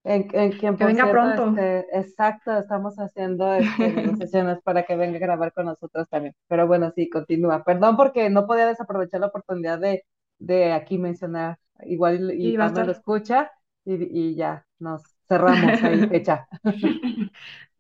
En, 0.04 0.28
en 0.34 0.52
que 0.56 0.70
venga 0.70 1.10
pronto. 1.10 1.48
Este, 1.50 1.98
exacto, 1.98 2.56
estamos 2.58 2.96
haciendo 2.96 3.54
este, 3.54 4.14
sesiones 4.16 4.60
para 4.62 4.84
que 4.84 4.94
venga 4.96 5.16
a 5.16 5.20
grabar 5.20 5.52
con 5.52 5.66
nosotros 5.66 6.08
también. 6.08 6.34
Pero 6.46 6.66
bueno, 6.68 6.92
sí, 6.94 7.08
continúa. 7.10 7.64
Perdón 7.64 7.96
porque 7.96 8.30
no 8.30 8.46
podía 8.46 8.66
desaprovechar 8.66 9.20
la 9.20 9.26
oportunidad 9.28 9.80
de, 9.80 10.04
de 10.38 10.72
aquí 10.72 10.98
mencionar. 10.98 11.58
Igual 11.84 12.30
y, 12.38 12.50
y 12.50 12.56
cuando 12.56 12.84
lo 12.84 12.92
escucha 12.92 13.50
y, 13.84 13.94
y 14.30 14.36
ya 14.36 14.64
nos 14.78 15.02
cerramos 15.28 15.82
ahí 15.82 16.00
fecha. 16.08 16.46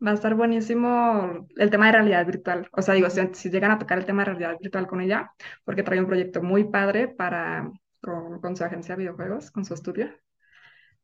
Va 0.06 0.12
a 0.12 0.14
estar 0.14 0.34
buenísimo 0.34 1.48
el 1.56 1.70
tema 1.70 1.86
de 1.86 1.92
realidad 1.92 2.24
virtual. 2.26 2.68
O 2.72 2.82
sea, 2.82 2.94
digo, 2.94 3.08
si, 3.10 3.50
llegan 3.50 3.72
a 3.72 3.78
tocar 3.78 3.98
el 3.98 4.04
tema 4.04 4.22
de 4.22 4.26
realidad 4.26 4.56
virtual 4.60 4.86
con 4.86 5.00
ella, 5.00 5.32
porque 5.64 5.82
trae 5.82 5.98
un 5.98 6.06
proyecto 6.06 6.42
muy 6.42 6.64
padre 6.64 7.08
para, 7.08 7.70
con, 8.00 8.56
su 8.56 8.64
agencia 8.64 8.94
de 8.94 9.00
videojuegos, 9.00 9.50
con 9.50 9.64
su 9.64 9.74
estudio, 9.74 10.10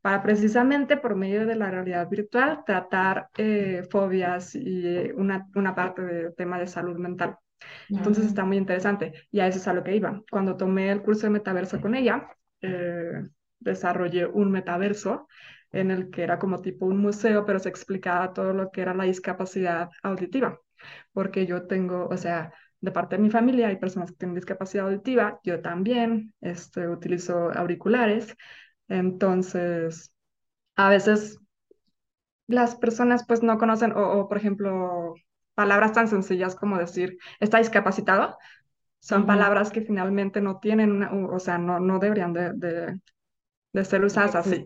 para 0.01 0.21
precisamente 0.23 0.95
por 0.97 1.15
medio 1.15 1.45
de 1.45 1.55
la 1.55 1.69
realidad 1.69 2.09
virtual 2.09 2.63
tratar 2.65 3.29
eh, 3.37 3.83
fobias 3.89 4.55
y 4.55 5.11
una, 5.15 5.47
una 5.55 5.75
parte 5.75 6.01
del 6.01 6.35
tema 6.35 6.57
de 6.59 6.67
salud 6.67 6.97
mental. 6.97 7.37
Entonces 7.89 8.25
está 8.25 8.45
muy 8.45 8.57
interesante 8.57 9.13
y 9.31 9.39
a 9.39 9.47
eso 9.47 9.59
es 9.59 9.67
a 9.67 9.73
lo 9.73 9.83
que 9.83 9.95
iba. 9.95 10.21
Cuando 10.29 10.55
tomé 10.55 10.91
el 10.91 11.01
curso 11.01 11.27
de 11.27 11.31
metaverso 11.31 11.81
con 11.81 11.95
ella, 11.95 12.29
eh, 12.61 13.21
desarrollé 13.59 14.25
un 14.25 14.51
metaverso 14.51 15.27
en 15.73 15.91
el 15.91 16.11
que 16.11 16.23
era 16.23 16.39
como 16.39 16.61
tipo 16.61 16.87
un 16.87 16.99
museo, 16.99 17.45
pero 17.45 17.59
se 17.59 17.69
explicaba 17.69 18.33
todo 18.33 18.53
lo 18.53 18.71
que 18.71 18.81
era 18.83 18.95
la 18.95 19.05
discapacidad 19.05 19.89
auditiva, 20.03 20.59
porque 21.13 21.45
yo 21.47 21.67
tengo, 21.67 22.07
o 22.09 22.17
sea, 22.17 22.53
de 22.81 22.91
parte 22.91 23.17
de 23.17 23.23
mi 23.23 23.31
familia 23.31 23.69
hay 23.69 23.77
personas 23.77 24.11
que 24.11 24.17
tienen 24.17 24.35
discapacidad 24.35 24.87
auditiva, 24.87 25.39
yo 25.43 25.61
también 25.61 26.33
este, 26.41 26.87
utilizo 26.89 27.51
auriculares, 27.57 28.35
Entonces, 28.89 30.13
a 30.77 30.89
veces 30.89 31.39
las 32.47 32.75
personas 32.75 33.25
pues 33.27 33.43
no 33.43 33.57
conocen, 33.57 33.93
o, 33.95 34.27
por 34.27 34.37
ejemplo, 34.37 35.15
palabras 35.55 35.93
tan 35.93 36.07
sencillas 36.07 36.55
como 36.55 36.77
decir, 36.77 37.17
está 37.39 37.57
discapacitado, 37.59 38.37
son 38.99 39.25
palabras 39.27 39.71
que 39.71 39.81
finalmente 39.81 40.41
no 40.41 40.59
tienen, 40.59 40.91
una, 40.93 41.11
o 41.13 41.39
sea, 41.39 41.57
no, 41.59 41.79
no 41.79 41.99
deberían 41.99 42.33
de, 42.33 42.53
de 42.53 42.99
ser 43.83 44.03
usadas 44.03 44.35
así. 44.35 44.65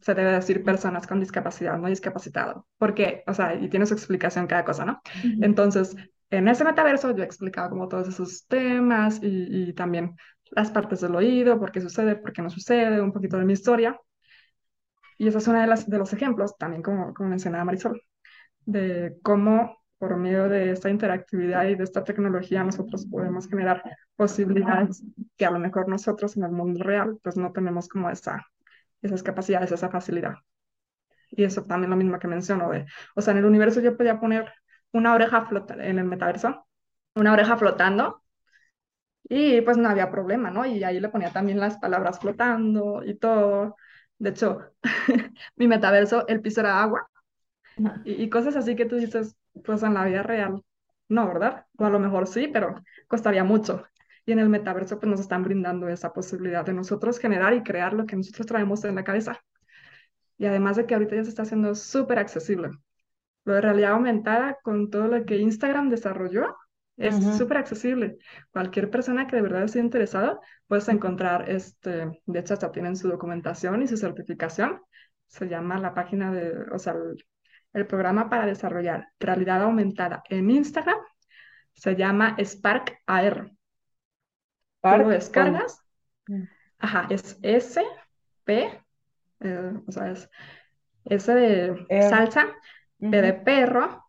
Se 0.00 0.14
debe 0.14 0.32
decir 0.32 0.64
personas 0.64 1.06
con 1.06 1.20
discapacidad, 1.20 1.78
no 1.78 1.88
discapacitado. 1.88 2.66
Porque, 2.78 3.22
o 3.26 3.34
sea, 3.34 3.54
y 3.54 3.68
tiene 3.68 3.86
su 3.86 3.94
explicación 3.94 4.46
cada 4.46 4.64
cosa, 4.64 4.84
¿no? 4.84 5.00
Entonces, 5.40 5.96
en 6.30 6.48
ese 6.48 6.64
metaverso 6.64 7.14
yo 7.14 7.22
he 7.22 7.26
explicado 7.26 7.70
como 7.70 7.88
todos 7.88 8.08
esos 8.08 8.46
temas 8.46 9.20
y, 9.22 9.68
y, 9.68 9.72
también 9.72 10.16
las 10.50 10.70
partes 10.70 11.00
del 11.00 11.14
oído, 11.14 11.58
por 11.58 11.70
qué 11.70 11.80
sucede, 11.80 12.16
por 12.16 12.32
qué 12.32 12.42
no 12.42 12.50
sucede, 12.50 13.00
un 13.00 13.12
poquito 13.12 13.38
de 13.38 13.44
mi 13.44 13.52
historia. 13.52 13.98
Y 15.16 15.28
esa 15.28 15.38
es 15.38 15.48
una 15.48 15.60
de, 15.62 15.66
las, 15.68 15.88
de 15.88 15.98
los 15.98 16.12
ejemplos, 16.12 16.56
también 16.58 16.82
como, 16.82 17.14
como 17.14 17.28
mencionaba 17.28 17.64
Marisol, 17.64 18.02
de 18.66 19.16
cómo 19.22 19.83
por 20.08 20.16
medio 20.18 20.48
de 20.50 20.70
esta 20.70 20.90
interactividad 20.90 21.64
y 21.64 21.76
de 21.76 21.84
esta 21.84 22.04
tecnología 22.04 22.62
nosotros 22.62 23.06
podemos 23.06 23.48
generar 23.48 23.82
posibilidades 24.16 25.02
que 25.36 25.46
a 25.46 25.50
lo 25.50 25.58
mejor 25.58 25.88
nosotros 25.88 26.36
en 26.36 26.44
el 26.44 26.50
mundo 26.52 26.84
real 26.84 27.18
pues 27.22 27.36
no 27.38 27.52
tenemos 27.52 27.88
como 27.88 28.10
esa, 28.10 28.46
esas 29.00 29.22
capacidades, 29.22 29.72
esa 29.72 29.88
facilidad. 29.88 30.34
Y 31.30 31.44
eso 31.44 31.62
también 31.64 31.90
lo 31.90 31.96
mismo 31.96 32.18
que 32.18 32.28
menciono 32.28 32.70
de, 32.70 32.86
o 33.14 33.22
sea, 33.22 33.32
en 33.32 33.38
el 33.38 33.46
universo 33.46 33.80
yo 33.80 33.96
podía 33.96 34.20
poner 34.20 34.52
una 34.92 35.14
oreja 35.14 35.46
flotando, 35.46 35.82
en 35.82 35.98
el 35.98 36.04
metaverso, 36.04 36.66
una 37.14 37.32
oreja 37.32 37.56
flotando 37.56 38.22
y 39.24 39.60
pues 39.62 39.76
no 39.78 39.88
había 39.88 40.10
problema, 40.10 40.50
¿no? 40.50 40.66
Y 40.66 40.84
ahí 40.84 41.00
le 41.00 41.08
ponía 41.08 41.32
también 41.32 41.58
las 41.60 41.78
palabras 41.78 42.20
flotando 42.20 43.02
y 43.04 43.14
todo. 43.16 43.76
De 44.18 44.30
hecho, 44.30 44.60
mi 45.56 45.66
metaverso, 45.68 46.26
el 46.28 46.42
piso 46.42 46.60
era 46.60 46.82
agua 46.82 47.08
y, 48.04 48.22
y 48.24 48.30
cosas 48.30 48.56
así 48.56 48.76
que 48.76 48.86
tú 48.86 48.96
dices, 48.96 49.36
pues 49.64 49.82
en 49.82 49.94
la 49.94 50.04
vida 50.04 50.22
real, 50.22 50.62
no, 51.08 51.26
¿verdad? 51.28 51.66
O 51.76 51.84
a 51.84 51.90
lo 51.90 52.00
mejor 52.00 52.26
sí, 52.26 52.48
pero 52.52 52.74
costaría 53.08 53.44
mucho. 53.44 53.84
Y 54.26 54.32
en 54.32 54.38
el 54.38 54.48
metaverso 54.48 54.98
pues 54.98 55.10
nos 55.10 55.20
están 55.20 55.42
brindando 55.42 55.88
esa 55.88 56.12
posibilidad 56.12 56.64
de 56.64 56.72
nosotros 56.72 57.18
generar 57.18 57.54
y 57.54 57.62
crear 57.62 57.92
lo 57.92 58.06
que 58.06 58.16
nosotros 58.16 58.46
traemos 58.46 58.84
en 58.84 58.94
la 58.94 59.04
cabeza. 59.04 59.40
Y 60.38 60.46
además 60.46 60.76
de 60.76 60.86
que 60.86 60.94
ahorita 60.94 61.16
ya 61.16 61.24
se 61.24 61.30
está 61.30 61.42
haciendo 61.42 61.74
súper 61.74 62.18
accesible. 62.18 62.70
Lo 63.44 63.54
de 63.54 63.60
realidad 63.60 63.92
aumentada 63.92 64.58
con 64.62 64.90
todo 64.90 65.06
lo 65.08 65.24
que 65.24 65.36
Instagram 65.36 65.90
desarrolló 65.90 66.56
es 66.96 67.16
súper 67.36 67.58
accesible. 67.58 68.18
Cualquier 68.52 68.88
persona 68.88 69.26
que 69.26 69.36
de 69.36 69.42
verdad 69.42 69.64
esté 69.64 69.80
interesada 69.80 70.38
puedes 70.66 70.88
encontrar, 70.88 71.50
este, 71.50 72.22
de 72.24 72.38
hecho 72.38 72.54
hasta 72.54 72.72
tienen 72.72 72.96
su 72.96 73.08
documentación 73.08 73.82
y 73.82 73.88
su 73.88 73.96
certificación. 73.96 74.80
Se 75.26 75.48
llama 75.48 75.78
la 75.78 75.92
página 75.92 76.32
de, 76.32 76.54
o 76.72 76.78
sea, 76.78 76.94
el 76.94 77.24
programa 77.86 78.30
para 78.30 78.46
desarrollar 78.46 79.08
realidad 79.18 79.62
aumentada 79.62 80.22
en 80.30 80.50
Instagram 80.50 80.98
se 81.74 81.96
llama 81.96 82.36
Spark 82.38 83.02
AR. 83.06 83.50
Tú 84.80 84.88
lo 84.98 85.08
descargas. 85.08 85.82
Mm. 86.26 86.44
Ajá, 86.78 87.06
es 87.10 87.38
S, 87.42 87.84
P, 88.44 88.80
eh, 89.40 89.72
o 89.86 89.92
sea, 89.92 90.10
es 90.10 90.30
S 91.04 91.34
de 91.34 91.86
salsa, 92.08 92.54
P 92.98 93.08
de 93.08 93.32
perro, 93.32 94.04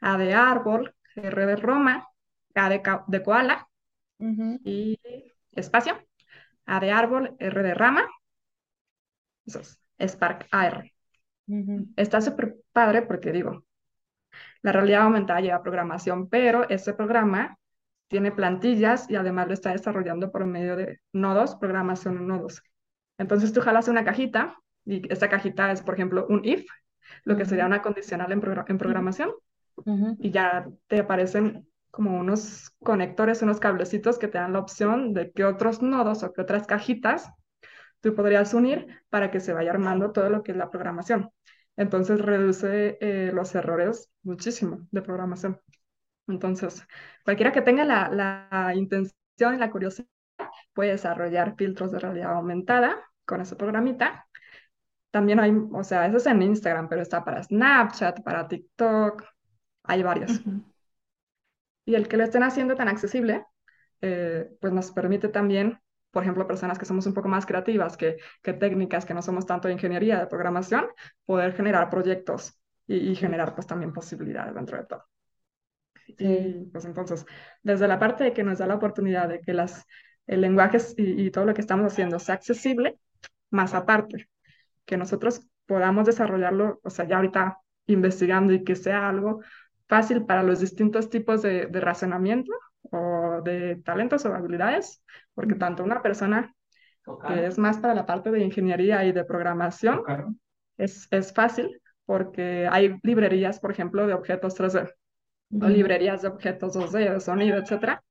A 0.00 0.18
de 0.18 0.34
árbol, 0.34 0.94
R 1.14 1.46
de 1.46 1.56
Roma, 1.56 2.08
K 2.54 2.68
de, 3.06 3.22
koala 3.22 3.68
y 4.64 4.98
espacio, 5.52 5.98
A 6.66 6.80
de 6.80 6.90
árbol, 6.90 7.36
R 7.38 7.62
de 7.62 7.74
rama. 7.74 8.06
Eso 9.46 9.60
es 9.60 9.78
Spark 10.12 10.46
AR. 10.50 10.90
Está 11.96 12.20
súper 12.20 12.56
padre 12.72 13.02
porque 13.02 13.32
digo, 13.32 13.64
la 14.62 14.72
realidad 14.72 15.02
aumentada 15.02 15.40
lleva 15.40 15.62
programación, 15.62 16.28
pero 16.28 16.68
ese 16.68 16.92
programa 16.92 17.58
tiene 18.08 18.32
plantillas 18.32 19.08
y 19.10 19.16
además 19.16 19.48
lo 19.48 19.54
está 19.54 19.72
desarrollando 19.72 20.30
por 20.30 20.44
medio 20.46 20.76
de 20.76 21.00
nodos, 21.12 21.56
programación 21.56 22.18
en 22.18 22.26
nodos. 22.26 22.62
Entonces 23.18 23.52
tú 23.52 23.60
jalas 23.60 23.88
una 23.88 24.04
cajita 24.04 24.56
y 24.84 25.02
esta 25.12 25.28
cajita 25.28 25.70
es, 25.72 25.82
por 25.82 25.94
ejemplo, 25.94 26.26
un 26.28 26.44
if, 26.44 26.66
lo 27.24 27.36
que 27.36 27.44
sería 27.44 27.66
una 27.66 27.82
condicional 27.82 28.32
en, 28.32 28.40
programación, 28.40 29.30
y 30.18 30.30
ya 30.30 30.66
te 30.86 31.00
aparecen 31.00 31.66
como 31.90 32.18
unos 32.18 32.70
conectores, 32.82 33.42
unos 33.42 33.60
cablecitos 33.60 34.18
que 34.18 34.28
te 34.28 34.38
dan 34.38 34.52
la 34.52 34.58
opción 34.58 35.14
de 35.14 35.30
qué 35.32 35.44
otros 35.44 35.82
nodos 35.82 36.22
o 36.22 36.32
qué 36.32 36.40
otras 36.40 36.66
cajitas 36.66 37.30
tú 38.00 38.14
podrías 38.14 38.54
unir 38.54 39.02
para 39.08 39.30
que 39.30 39.40
se 39.40 39.52
vaya 39.52 39.70
armando 39.70 40.12
todo 40.12 40.30
lo 40.30 40.42
que 40.42 40.52
es 40.52 40.58
la 40.58 40.70
programación. 40.70 41.30
Entonces 41.76 42.20
reduce 42.20 42.98
eh, 43.00 43.30
los 43.32 43.54
errores 43.54 44.10
muchísimo 44.22 44.86
de 44.90 45.02
programación. 45.02 45.60
Entonces, 46.26 46.86
cualquiera 47.24 47.52
que 47.52 47.62
tenga 47.62 47.84
la, 47.84 48.08
la 48.10 48.74
intención 48.74 49.54
y 49.54 49.58
la 49.58 49.70
curiosidad 49.70 50.08
puede 50.74 50.92
desarrollar 50.92 51.56
filtros 51.56 51.92
de 51.92 51.98
realidad 51.98 52.32
aumentada 52.32 53.02
con 53.24 53.40
ese 53.40 53.56
programita. 53.56 54.26
También 55.10 55.40
hay, 55.40 55.52
o 55.72 55.84
sea, 55.84 56.06
eso 56.06 56.18
es 56.18 56.26
en 56.26 56.42
Instagram, 56.42 56.88
pero 56.88 57.02
está 57.02 57.24
para 57.24 57.42
Snapchat, 57.42 58.22
para 58.22 58.46
TikTok, 58.46 59.24
hay 59.84 60.02
varios. 60.02 60.42
Y 61.84 61.94
el 61.94 62.08
que 62.08 62.18
lo 62.18 62.24
estén 62.24 62.42
haciendo 62.42 62.76
tan 62.76 62.88
accesible, 62.88 63.46
eh, 64.02 64.50
pues 64.60 64.72
nos 64.72 64.92
permite 64.92 65.28
también 65.28 65.80
por 66.10 66.22
ejemplo, 66.22 66.46
personas 66.46 66.78
que 66.78 66.84
somos 66.84 67.06
un 67.06 67.14
poco 67.14 67.28
más 67.28 67.46
creativas 67.46 67.96
que, 67.96 68.16
que 68.42 68.52
técnicas, 68.52 69.04
que 69.04 69.14
no 69.14 69.22
somos 69.22 69.46
tanto 69.46 69.68
de 69.68 69.74
ingeniería, 69.74 70.18
de 70.18 70.26
programación, 70.26 70.86
poder 71.24 71.54
generar 71.54 71.90
proyectos 71.90 72.58
y, 72.86 73.14
generar 73.14 73.54
pues 73.54 73.66
también 73.66 73.92
posibilidades 73.92 74.54
dentro 74.54 74.78
de 74.78 74.84
todo. 74.84 75.04
Y 76.18 76.64
pues 76.72 76.86
entonces, 76.86 77.26
desde 77.62 77.86
la 77.86 77.98
parte 77.98 78.24
de 78.24 78.32
que 78.32 78.42
nos 78.42 78.58
da 78.58 78.66
la 78.66 78.76
oportunidad 78.76 79.28
de 79.28 79.40
que 79.40 79.52
las, 79.52 79.84
el 80.26 80.40
lenguaje 80.40 80.78
y, 80.96 81.26
y 81.26 81.30
todo 81.30 81.44
lo 81.44 81.54
que 81.54 81.60
estamos 81.60 81.92
haciendo 81.92 82.18
sea 82.18 82.36
accesible, 82.36 82.98
más 83.50 83.74
aparte, 83.74 84.28
que 84.86 84.96
nosotros 84.96 85.46
podamos 85.66 86.06
desarrollarlo, 86.06 86.80
o 86.82 86.90
sea, 86.90 87.06
ya 87.06 87.16
ahorita 87.16 87.58
investigando 87.86 88.52
y 88.54 88.64
que 88.64 88.74
sea 88.74 89.08
algo 89.08 89.42
fácil 89.86 90.24
para 90.24 90.42
los 90.42 90.60
distintos 90.60 91.10
tipos 91.10 91.42
de, 91.42 91.66
de 91.66 91.80
razonamiento 91.80 92.52
o 92.90 93.42
de 93.44 93.76
talentos 93.84 94.24
o 94.24 94.34
habilidades, 94.34 95.02
porque 95.38 95.54
tanto 95.54 95.84
una 95.84 96.02
persona 96.02 96.52
que 97.28 97.46
es 97.46 97.58
más 97.58 97.78
para 97.78 97.94
la 97.94 98.04
parte 98.04 98.32
de 98.32 98.40
ingeniería 98.40 99.04
y 99.04 99.12
de 99.12 99.24
programación 99.24 100.02
es, 100.76 101.06
es 101.12 101.32
fácil 101.32 101.80
porque 102.04 102.66
hay 102.68 102.98
librerías, 103.04 103.60
por 103.60 103.70
ejemplo, 103.70 104.08
de 104.08 104.14
objetos 104.14 104.58
3D 104.58 104.92
o 105.62 105.68
librerías 105.68 106.22
de 106.22 106.28
objetos 106.28 106.74
2D, 106.74 107.12
de 107.12 107.20
sonido, 107.20 107.56
etcétera, 107.56 108.02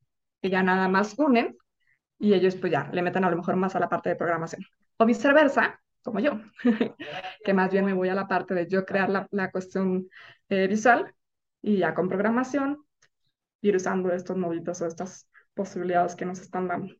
que 0.41 0.49
ya 0.49 0.63
nada 0.63 0.87
más 0.87 1.19
unen 1.19 1.57
y 2.17 2.33
ellos 2.33 2.55
pues 2.55 2.71
ya 2.71 2.89
le 2.93 3.01
meten 3.01 3.25
a 3.25 3.29
lo 3.29 3.35
mejor 3.35 3.57
más 3.57 3.75
a 3.75 3.81
la 3.81 3.89
parte 3.89 4.07
de 4.07 4.15
programación. 4.15 4.63
O 4.95 5.05
viceversa, 5.05 5.81
como 6.03 6.21
yo, 6.21 6.39
que 7.43 7.53
más 7.53 7.69
bien 7.69 7.83
me 7.83 7.93
voy 7.93 8.07
a 8.07 8.15
la 8.15 8.29
parte 8.29 8.53
de 8.53 8.67
yo 8.69 8.85
crear 8.85 9.09
la, 9.09 9.27
la 9.31 9.51
cuestión 9.51 10.07
eh, 10.47 10.67
visual 10.67 11.13
y 11.61 11.79
ya 11.79 11.93
con 11.93 12.07
programación 12.07 12.85
ir 13.59 13.75
usando 13.75 14.13
estos 14.13 14.37
noditos 14.37 14.81
o 14.81 14.85
estas 14.85 15.27
posibilidades 15.53 16.15
que 16.15 16.25
nos 16.25 16.39
están 16.39 16.69
dando. 16.69 16.95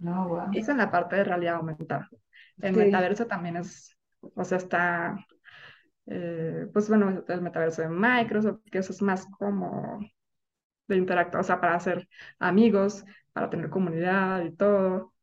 No, 0.00 0.28
wow. 0.28 0.50
Es 0.52 0.68
en 0.68 0.78
la 0.78 0.90
parte 0.90 1.16
de 1.16 1.24
realidad 1.24 1.56
aumentada. 1.56 2.08
El 2.60 2.76
metaverso 2.76 3.26
también 3.26 3.56
es, 3.56 3.96
o 4.20 4.44
sea, 4.44 4.58
está, 4.58 5.16
eh, 6.06 6.66
pues 6.72 6.88
bueno, 6.88 7.24
el 7.26 7.40
metaverso 7.42 7.82
de 7.82 7.88
Microsoft, 7.88 8.60
que 8.70 8.78
eso 8.78 8.92
es 8.92 9.02
más 9.02 9.26
como 9.26 10.00
de 10.88 10.96
interactuar, 10.96 11.42
o 11.42 11.44
sea, 11.44 11.60
para 11.60 11.74
hacer 11.74 12.08
amigos, 12.38 13.04
para 13.32 13.48
tener 13.48 13.70
comunidad 13.70 14.42
y 14.42 14.56
todo. 14.56 15.14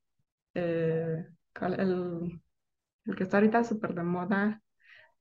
Eh, 0.53 1.25
el, 1.61 2.41
el, 3.05 3.15
que 3.15 3.23
está 3.23 3.38
ahorita 3.38 3.63
súper 3.63 3.93
de 3.93 4.03
moda, 4.03 4.61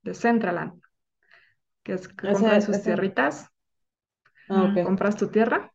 de 0.02 0.14
Centraland, 0.14 0.80
que 1.82 1.94
es 1.94 2.09
que 2.09 2.32
compran 2.32 2.62
sus 2.62 2.82
tierritas 2.82 3.50
Ah, 4.48 4.72
compras 4.84 5.16
tu 5.16 5.28
tierra 5.28 5.72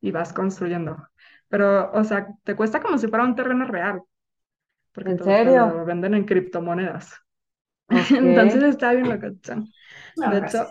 y 0.00 0.10
vas 0.12 0.32
construyendo. 0.32 1.08
Pero, 1.52 1.92
o 1.92 2.02
sea, 2.02 2.28
te 2.44 2.56
cuesta 2.56 2.80
como 2.80 2.96
si 2.96 3.08
fuera 3.08 3.26
un 3.26 3.34
terreno 3.34 3.66
real. 3.66 4.00
Porque 4.90 5.10
¿En 5.10 5.22
serio? 5.22 5.66
lo 5.66 5.84
venden 5.84 6.14
en 6.14 6.24
criptomonedas. 6.24 7.14
Entonces 8.10 8.62
está 8.62 8.94
bien 8.94 9.10
lo 9.10 9.20
que 9.20 9.32
De 10.16 10.38
hecho, 10.38 10.66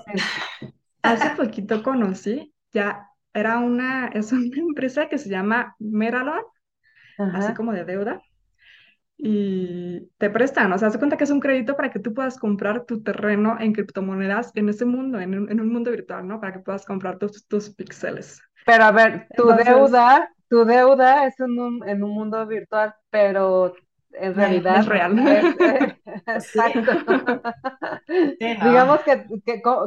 hace 1.03 1.29
poquito 1.35 1.83
conocí, 1.83 2.51
ya 2.71 3.07
era 3.31 3.59
una, 3.59 4.07
es 4.15 4.31
una 4.31 4.57
empresa 4.57 5.07
que 5.07 5.19
se 5.19 5.29
llama 5.29 5.75
Meralon, 5.77 6.41
así 7.31 7.53
como 7.53 7.73
de 7.73 7.85
deuda, 7.85 8.19
y 9.17 10.09
te 10.17 10.31
prestan, 10.31 10.73
o 10.73 10.79
sea, 10.79 10.89
se 10.89 10.97
cuenta 10.97 11.15
que 11.15 11.25
es 11.25 11.29
un 11.29 11.41
crédito 11.41 11.75
para 11.75 11.91
que 11.91 11.99
tú 11.99 12.15
puedas 12.15 12.39
comprar 12.39 12.85
tu 12.85 13.03
terreno 13.03 13.55
en 13.59 13.73
criptomonedas 13.73 14.51
en 14.55 14.67
ese 14.69 14.85
mundo, 14.85 15.19
en 15.19 15.37
un, 15.37 15.51
en 15.51 15.61
un 15.61 15.71
mundo 15.71 15.91
virtual, 15.91 16.27
¿no? 16.27 16.41
Para 16.41 16.53
que 16.53 16.59
puedas 16.59 16.87
comprar 16.87 17.19
tus, 17.19 17.45
tus 17.45 17.69
píxeles. 17.69 18.41
Pero 18.65 18.83
a 18.83 18.91
ver, 18.91 19.27
tu 19.35 19.45
deuda, 19.45 20.27
tu 20.51 20.65
deuda 20.65 21.27
es 21.27 21.39
en 21.39 21.57
un, 21.57 21.87
en 21.87 22.03
un 22.03 22.11
mundo 22.11 22.45
virtual, 22.45 22.93
pero 23.09 23.73
en 24.11 24.35
realidad 24.35 24.81
es 24.81 24.85
real. 24.85 25.17
exacto. 26.27 26.91
Digamos 28.37 28.99
que, 29.03 29.25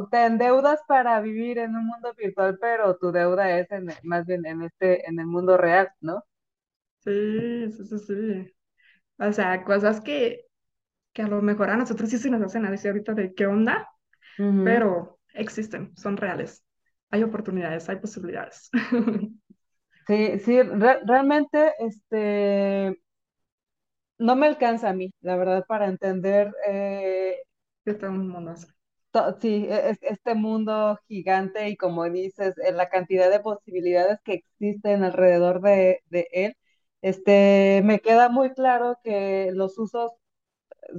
te 0.09 0.25
endeudas 0.25 0.81
para 0.87 1.21
vivir 1.21 1.59
en 1.59 1.75
un 1.75 1.85
mundo 1.85 2.15
virtual, 2.17 2.57
pero 2.59 2.97
tu 2.97 3.11
deuda 3.11 3.59
es 3.59 3.71
en, 3.71 3.89
más 4.01 4.25
bien 4.25 4.43
en 4.47 4.63
este, 4.63 5.07
en 5.07 5.19
el 5.19 5.27
mundo 5.27 5.55
real, 5.55 5.87
¿no? 6.01 6.23
Sí, 7.01 7.71
sí, 7.71 7.85
sí, 7.85 7.99
sí. 7.99 8.55
O 9.19 9.31
sea, 9.33 9.63
cosas 9.63 10.01
que, 10.01 10.47
que 11.13 11.21
a 11.21 11.27
lo 11.27 11.43
mejor 11.43 11.69
a 11.69 11.77
nosotros 11.77 12.09
sí 12.09 12.17
se 12.17 12.31
nos 12.31 12.41
hacen 12.41 12.65
a 12.65 12.71
decir 12.71 12.89
ahorita 12.89 13.13
de 13.13 13.35
qué 13.35 13.45
onda, 13.45 13.87
pero 14.63 15.19
existen, 15.35 15.95
son 15.95 16.17
reales. 16.17 16.65
Hay 17.11 17.21
oportunidades, 17.21 17.87
hay 17.87 17.97
posibilidades. 17.97 18.71
Sí, 20.07 20.39
sí, 20.39 20.61
realmente, 20.61 21.73
este, 21.79 22.95
no 24.17 24.35
me 24.35 24.47
alcanza 24.47 24.89
a 24.89 24.93
mí, 24.93 25.11
la 25.21 25.35
verdad, 25.37 25.65
para 25.67 25.87
entender 25.87 26.53
eh, 26.67 27.37
este 27.85 28.09
mundo 28.09 28.39
sí, 29.41 29.65
e, 29.69 29.97
este 30.01 30.35
mundo 30.35 30.99
gigante 31.07 31.69
y 31.69 31.77
como 31.77 32.03
dices, 32.09 32.55
la 32.73 32.89
cantidad 32.89 33.29
de 33.29 33.39
posibilidades 33.39 34.19
que 34.23 34.33
existen 34.35 35.03
alrededor 35.03 35.61
de, 35.61 36.01
de 36.09 36.27
él. 36.31 36.55
Este, 37.01 37.81
me 37.85 37.99
queda 37.99 38.29
muy 38.29 38.51
claro 38.53 38.97
que 39.03 39.51
los 39.53 39.77
usos 39.77 40.11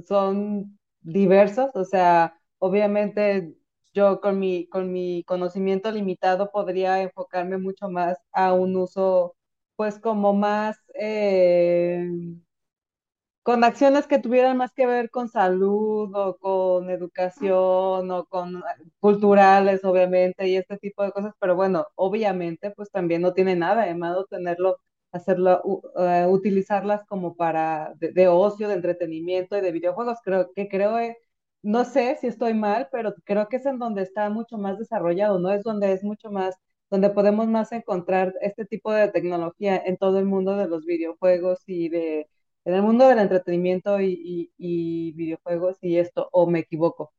son 0.07 0.79
diversos, 1.01 1.69
o 1.75 1.83
sea, 1.85 2.39
obviamente 2.59 3.55
yo 3.97 4.21
con 4.21 4.39
mi, 4.39 4.67
con 4.69 4.91
mi 4.93 5.23
conocimiento 5.25 5.91
limitado 5.91 6.51
podría 6.51 7.01
enfocarme 7.01 7.57
mucho 7.57 7.89
más 7.89 8.17
a 8.31 8.53
un 8.53 8.75
uso, 8.77 9.35
pues 9.75 9.99
como 9.99 10.33
más, 10.33 10.77
eh, 10.99 12.07
con 13.43 13.63
acciones 13.63 14.07
que 14.07 14.19
tuvieran 14.19 14.57
más 14.57 14.73
que 14.73 14.85
ver 14.85 15.09
con 15.09 15.29
salud 15.29 16.11
o 16.15 16.37
con 16.37 16.89
educación 16.89 18.11
o 18.11 18.25
con 18.29 18.61
culturales, 18.99 19.83
obviamente, 19.85 20.47
y 20.47 20.57
este 20.57 20.77
tipo 20.77 21.03
de 21.03 21.11
cosas, 21.11 21.33
pero 21.39 21.55
bueno, 21.55 21.85
obviamente, 21.95 22.71
pues 22.71 22.91
también 22.91 23.21
no 23.21 23.33
tiene 23.33 23.55
nada 23.55 23.85
de 23.85 23.95
malo 23.95 24.25
tenerlo 24.25 24.77
hacerlo, 25.13 25.61
eh, 25.97 26.25
utilizarlas 26.29 27.05
como 27.07 27.35
para 27.35 27.93
de, 27.99 28.27
ocio, 28.27 28.67
de 28.67 28.75
entretenimiento 28.75 29.57
y 29.57 29.61
de 29.61 29.71
videojuegos. 29.71 30.19
Creo 30.23 30.51
que 30.53 30.67
creo, 30.67 30.99
eh, 30.99 31.17
no 31.61 31.85
sé 31.85 32.17
si 32.21 32.27
estoy 32.27 32.53
mal, 32.53 32.89
pero 32.91 33.13
creo 33.25 33.47
que 33.49 33.57
es 33.57 33.65
en 33.65 33.79
donde 33.79 34.01
está 34.03 34.29
mucho 34.29 34.57
más 34.57 34.77
desarrollado, 34.79 35.39
¿no? 35.39 35.51
Es 35.51 35.63
donde 35.63 35.93
es 35.93 36.03
mucho 36.03 36.31
más, 36.31 36.55
donde 36.89 37.09
podemos 37.09 37.47
más 37.47 37.71
encontrar 37.71 38.33
este 38.41 38.65
tipo 38.65 38.91
de 38.93 39.09
tecnología 39.09 39.77
en 39.85 39.97
todo 39.97 40.19
el 40.19 40.25
mundo 40.25 40.55
de 40.57 40.67
los 40.67 40.85
videojuegos 40.85 41.59
y 41.67 41.89
de, 41.89 42.29
en 42.65 42.73
el 42.73 42.81
mundo 42.83 43.07
del 43.07 43.19
entretenimiento 43.19 43.99
y, 44.01 44.51
y 44.57 45.11
videojuegos 45.13 45.77
y 45.81 45.97
esto, 45.97 46.29
o 46.31 46.47
me 46.49 46.59
equivoco. 46.59 47.13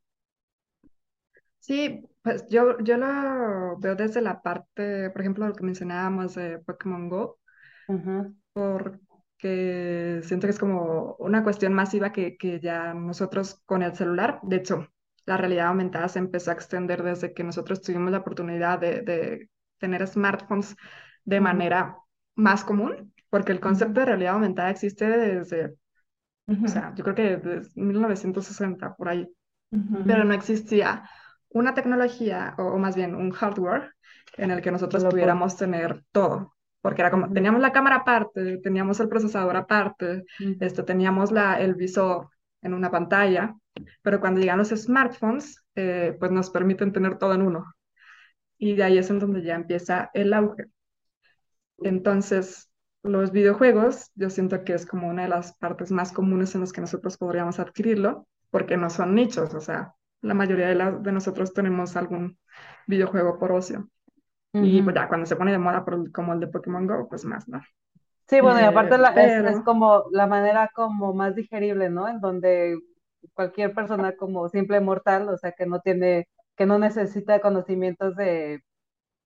Sí, 1.60 2.08
pues 2.22 2.46
yo, 2.48 2.78
yo 2.80 2.96
lo 2.96 3.78
veo 3.78 3.94
desde 3.96 4.20
la 4.22 4.42
parte, 4.42 5.10
por 5.10 5.20
ejemplo, 5.20 5.46
lo 5.46 5.54
que 5.54 5.64
mencionábamos 5.64 6.34
de 6.34 6.58
Pokémon 6.60 7.08
Go, 7.08 7.38
porque 9.40 10.20
siento 10.24 10.48
que 10.48 10.50
es 10.50 10.58
como 10.58 11.14
una 11.20 11.44
cuestión 11.44 11.72
masiva 11.72 12.10
que, 12.10 12.36
que 12.36 12.58
ya 12.58 12.92
nosotros 12.92 13.62
con 13.66 13.82
el 13.82 13.94
celular, 13.94 14.40
de 14.42 14.56
hecho, 14.56 14.88
la 15.26 15.36
realidad 15.36 15.68
aumentada 15.68 16.08
se 16.08 16.18
empezó 16.18 16.50
a 16.50 16.54
extender 16.54 17.04
desde 17.04 17.32
que 17.32 17.44
nosotros 17.44 17.80
tuvimos 17.80 18.10
la 18.10 18.18
oportunidad 18.18 18.80
de, 18.80 19.02
de 19.02 19.48
tener 19.78 20.04
smartphones 20.08 20.74
de 21.24 21.40
manera 21.40 21.98
más 22.34 22.64
común, 22.64 23.14
porque 23.30 23.52
el 23.52 23.60
concepto 23.60 24.00
de 24.00 24.06
realidad 24.06 24.34
aumentada 24.34 24.70
existe 24.70 25.06
desde, 25.06 25.76
o 26.48 26.66
sea, 26.66 26.92
yo 26.96 27.04
creo 27.04 27.14
que 27.14 27.36
desde 27.36 27.80
1960, 27.80 28.96
por 28.96 29.08
ahí, 29.08 29.28
pero 30.04 30.24
no 30.24 30.34
existía 30.34 31.08
una 31.50 31.74
tecnología, 31.74 32.54
o, 32.58 32.76
más 32.78 32.96
bien 32.96 33.14
un 33.14 33.30
hardware, 33.30 33.94
en 34.36 34.50
el 34.50 34.62
que 34.62 34.72
nosotros 34.72 35.04
pudiéramos 35.04 35.56
tener 35.56 36.02
todo 36.10 36.56
porque 36.80 37.02
era 37.02 37.10
como, 37.10 37.32
teníamos 37.32 37.60
la 37.60 37.72
cámara 37.72 37.96
aparte, 37.96 38.58
teníamos 38.58 39.00
el 39.00 39.08
procesador 39.08 39.56
aparte, 39.56 40.24
esto, 40.60 40.84
teníamos 40.84 41.32
la, 41.32 41.60
el 41.60 41.74
visor 41.74 42.28
en 42.62 42.74
una 42.74 42.90
pantalla, 42.90 43.54
pero 44.02 44.20
cuando 44.20 44.40
llegan 44.40 44.58
los 44.58 44.68
smartphones, 44.68 45.62
eh, 45.74 46.16
pues 46.18 46.30
nos 46.30 46.50
permiten 46.50 46.92
tener 46.92 47.18
todo 47.18 47.34
en 47.34 47.42
uno. 47.42 47.64
Y 48.58 48.74
de 48.74 48.84
ahí 48.84 48.98
es 48.98 49.10
en 49.10 49.18
donde 49.20 49.42
ya 49.42 49.54
empieza 49.54 50.10
el 50.14 50.32
auge. 50.32 50.66
Entonces, 51.78 52.70
los 53.02 53.30
videojuegos, 53.30 54.10
yo 54.14 54.30
siento 54.30 54.64
que 54.64 54.74
es 54.74 54.86
como 54.86 55.08
una 55.08 55.22
de 55.22 55.28
las 55.28 55.56
partes 55.58 55.92
más 55.92 56.12
comunes 56.12 56.54
en 56.54 56.62
las 56.62 56.72
que 56.72 56.80
nosotros 56.80 57.16
podríamos 57.16 57.58
adquirirlo, 57.60 58.26
porque 58.50 58.76
no 58.76 58.90
son 58.90 59.14
nichos, 59.14 59.54
o 59.54 59.60
sea, 59.60 59.94
la 60.20 60.34
mayoría 60.34 60.68
de, 60.68 60.98
de 61.00 61.12
nosotros 61.12 61.52
tenemos 61.52 61.96
algún 61.96 62.38
videojuego 62.86 63.38
por 63.38 63.52
ocio. 63.52 63.88
Y 64.52 64.82
pues 64.82 64.96
ya 64.96 65.08
cuando 65.08 65.26
se 65.26 65.36
pone 65.36 65.52
de 65.52 65.58
moda 65.58 65.84
como 66.12 66.32
el 66.32 66.40
de 66.40 66.46
Pokémon 66.48 66.86
Go, 66.86 67.08
pues 67.08 67.24
más, 67.24 67.48
¿no? 67.48 67.60
Sí, 68.26 68.40
bueno, 68.40 68.60
y 68.60 68.64
aparte 68.64 68.96
eh, 68.96 69.42
es, 69.48 69.60
como 69.60 70.04
la 70.10 70.26
manera 70.26 70.70
como 70.74 71.14
más 71.14 71.34
digerible, 71.34 71.88
¿no? 71.88 72.08
En 72.08 72.20
donde 72.20 72.78
cualquier 73.32 73.72
persona 73.72 74.16
como 74.16 74.48
simple 74.48 74.80
mortal, 74.80 75.28
o 75.30 75.36
sea, 75.38 75.52
que 75.52 75.64
no 75.64 75.80
tiene, 75.80 76.28
que 76.54 76.66
no 76.66 76.78
necesita 76.78 77.40
conocimientos 77.40 78.16
de 78.16 78.62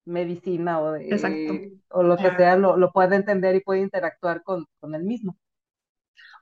medicina 0.05 0.81
o 0.81 0.93
de 0.93 1.73
o 1.89 2.03
lo 2.03 2.17
que 2.17 2.31
sea, 2.31 2.57
lo, 2.57 2.77
lo, 2.77 2.93
puede 2.93 3.17
entender 3.17 3.57
y 3.57 3.61
puede 3.61 3.81
interactuar 3.81 4.43
con, 4.43 4.67
con 4.79 4.95
el 4.95 5.05
mismo. 5.05 5.37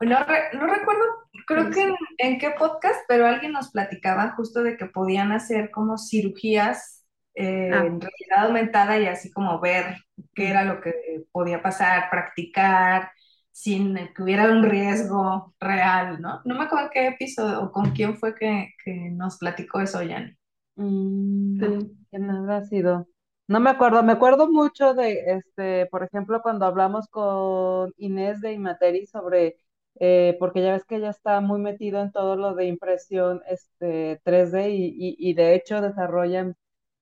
No, 0.01 0.19
no 0.19 0.67
recuerdo, 0.67 1.05
creo 1.47 1.71
que 1.71 1.83
en, 1.83 1.95
en, 2.19 2.39
qué 2.39 2.51
podcast, 2.59 3.01
pero 3.07 3.27
alguien 3.27 3.53
nos 3.53 3.71
platicaba 3.71 4.33
justo 4.33 4.63
de 4.63 4.77
que 4.77 4.87
podían 4.87 5.33
hacer 5.33 5.71
como 5.71 5.99
cirugías 5.99 7.00
eh, 7.41 7.71
ah. 7.73 7.87
en 7.87 8.01
realidad 8.01 8.47
aumentada 8.47 8.99
y 8.99 9.07
así 9.07 9.31
como 9.33 9.61
ver 9.61 9.97
qué 10.35 10.49
era 10.51 10.65
lo 10.65 10.81
que 10.81 10.93
podía 11.33 11.63
pasar, 11.63 12.11
practicar 12.11 13.11
sin 13.51 13.95
que 14.15 14.23
hubiera 14.23 14.51
un 14.51 14.63
riesgo 14.63 15.55
real, 15.59 16.21
¿no? 16.21 16.41
No 16.45 16.55
me 16.55 16.65
acuerdo 16.65 16.87
en 16.87 16.91
qué 16.93 17.07
episodio 17.09 17.63
o 17.63 17.73
con 17.73 17.91
quién 17.93 18.17
fue 18.17 18.35
que, 18.35 18.75
que 18.85 19.11
nos 19.11 19.39
platicó 19.39 19.81
eso, 19.81 20.03
Yanni. 20.03 20.37
Mm, 20.77 21.59
sí. 21.61 21.97
¿Quién 22.11 22.31
habrá 22.31 22.65
sido? 22.65 23.07
No 23.49 23.59
me 23.61 23.71
acuerdo, 23.71 24.03
me 24.03 24.13
acuerdo 24.13 24.51
mucho 24.51 24.95
de, 24.95 25.25
este, 25.27 25.87
por 25.87 26.05
ejemplo, 26.05 26.41
cuando 26.43 26.67
hablamos 26.67 27.09
con 27.09 27.93
Inés 27.97 28.41
de 28.41 28.53
Imateri 28.53 29.07
sobre, 29.07 29.57
eh, 29.99 30.37
porque 30.39 30.63
ya 30.63 30.73
ves 30.73 30.85
que 30.85 30.97
ella 30.97 31.11
está 31.11 31.41
muy 31.41 31.61
metido 31.61 32.01
en 32.01 32.13
todo 32.13 32.37
lo 32.37 32.55
de 32.55 32.67
impresión 32.67 33.43
este, 33.49 34.21
3D 34.25 34.71
y, 34.71 34.87
y, 34.87 35.17
y 35.19 35.35
de 35.35 35.55
hecho 35.55 35.81
desarrollan 35.81 36.55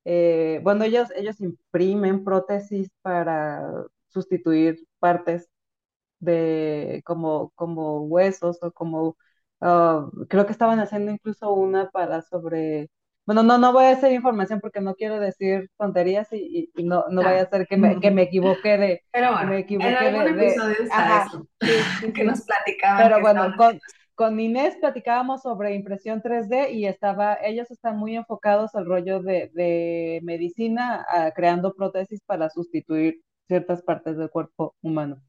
eh, 0.04 0.60
bueno, 0.62 0.84
ellos, 0.84 1.08
ellos 1.16 1.40
imprimen 1.40 2.24
prótesis 2.24 2.90
para 3.02 3.62
sustituir 4.08 4.78
partes 4.98 5.48
de 6.20 7.02
como, 7.04 7.50
como 7.54 8.02
huesos 8.02 8.58
o 8.62 8.72
como, 8.72 9.16
ah, 9.60 10.08
creo 10.28 10.46
que 10.46 10.52
estaban 10.52 10.80
haciendo 10.80 11.12
incluso 11.12 11.52
una 11.52 11.90
para 11.90 12.22
sobre, 12.22 12.90
bueno, 13.26 13.42
no, 13.42 13.58
no 13.58 13.72
voy 13.72 13.84
a 13.84 13.90
hacer 13.90 14.12
información 14.12 14.60
porque 14.60 14.80
no 14.80 14.94
quiero 14.94 15.20
decir 15.20 15.70
tonterías 15.76 16.28
y, 16.32 16.70
no, 16.76 17.04
no 17.10 17.22
vaya 17.22 17.40
a 17.40 17.44
ah. 17.44 17.48
ser 17.50 17.66
que 17.66 17.76
me, 17.76 18.00
que 18.00 18.10
me 18.10 18.22
equivoque 18.22 18.78
de... 18.78 19.02
Pero 19.12 19.32
bueno, 19.32 19.50
me 19.50 19.66
en 19.68 19.82
algún 19.82 20.36
de, 20.36 20.46
episodio 20.46 20.76
está 20.80 21.26
eso, 21.26 21.46
que 22.14 22.24
nos 22.24 22.42
platicaban. 22.42 23.02
Pero 23.02 23.20
bueno, 23.20 23.54
con, 23.56 23.78
con 24.18 24.40
Inés 24.40 24.76
platicábamos 24.80 25.42
sobre 25.42 25.76
impresión 25.76 26.20
3D 26.20 26.72
y 26.72 26.86
estaba, 26.86 27.38
ellos 27.40 27.70
están 27.70 27.96
muy 27.96 28.16
enfocados 28.16 28.74
al 28.74 28.84
rollo 28.84 29.22
de, 29.22 30.18
medicina, 30.24 31.06
creando 31.36 31.72
prótesis 31.72 32.20
para 32.26 32.50
sustituir 32.50 33.22
ciertas 33.46 33.80
partes 33.80 34.16
del 34.16 34.28
cuerpo 34.28 34.74
humano. 34.82 35.22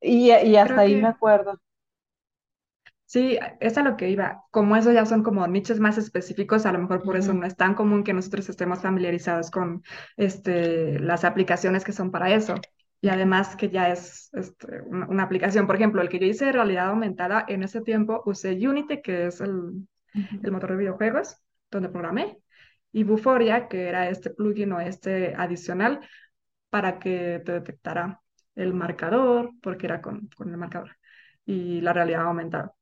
Y, 0.00 0.30
hasta 0.30 0.80
ahí 0.80 0.96
me 0.96 1.08
acuerdo. 1.08 1.60
Sí, 3.04 3.38
es 3.60 3.76
a 3.76 3.82
lo 3.82 3.98
que 3.98 4.08
iba. 4.08 4.44
Como 4.50 4.76
eso 4.76 4.92
ya 4.92 5.04
son 5.04 5.22
como 5.22 5.46
nichos 5.46 5.78
más 5.78 5.98
específicos, 5.98 6.64
a 6.64 6.72
lo 6.72 6.78
mejor 6.78 7.02
por 7.02 7.18
eso 7.18 7.34
no 7.34 7.44
es 7.44 7.54
tan 7.54 7.74
común 7.74 8.02
que 8.02 8.14
nosotros 8.14 8.48
estemos 8.48 8.80
familiarizados 8.80 9.50
con 9.50 9.82
este, 10.16 10.98
las 11.00 11.24
aplicaciones 11.24 11.84
que 11.84 11.92
son 11.92 12.10
para 12.10 12.34
eso 12.34 12.54
y 13.00 13.08
además 13.08 13.56
que 13.56 13.68
ya 13.68 13.90
es 13.90 14.30
este, 14.32 14.80
una, 14.82 15.22
aplicación. 15.22 15.66
Por 15.66 15.76
ejemplo, 15.76 16.02
el 16.02 16.08
que 16.08 16.18
yo 16.18 16.26
hice 16.26 16.46
de 16.46 16.52
realidad 16.52 16.88
aumentada, 16.88 17.44
en 17.48 17.62
ese 17.62 17.80
tiempo 17.82 18.22
usé 18.26 18.52
Unity, 18.52 19.02
que 19.02 19.26
es 19.26 19.40
el, 19.40 19.86
el 20.42 20.52
motor 20.52 20.70
de 20.70 20.76
videojuegos, 20.76 21.36
donde 21.70 21.88
programé, 21.88 22.38
y 22.92 23.04
Buforia, 23.04 23.68
que 23.68 23.88
era 23.88 24.08
este 24.08 24.30
plugin 24.30 24.72
o 24.72 24.80
este 24.80 25.34
adicional 25.36 26.00
para 26.70 26.98
que 26.98 27.42
te 27.44 27.52
detectara 27.52 28.20
el 28.54 28.72
marcador, 28.72 29.52
porque 29.62 29.86
era 29.86 30.00
con, 30.00 30.28
con 30.36 30.50
el 30.50 30.56
marcador, 30.56 30.96
y 31.44 31.80
la 31.82 31.92
realidad 31.92 32.22
aumentada. 32.22 32.72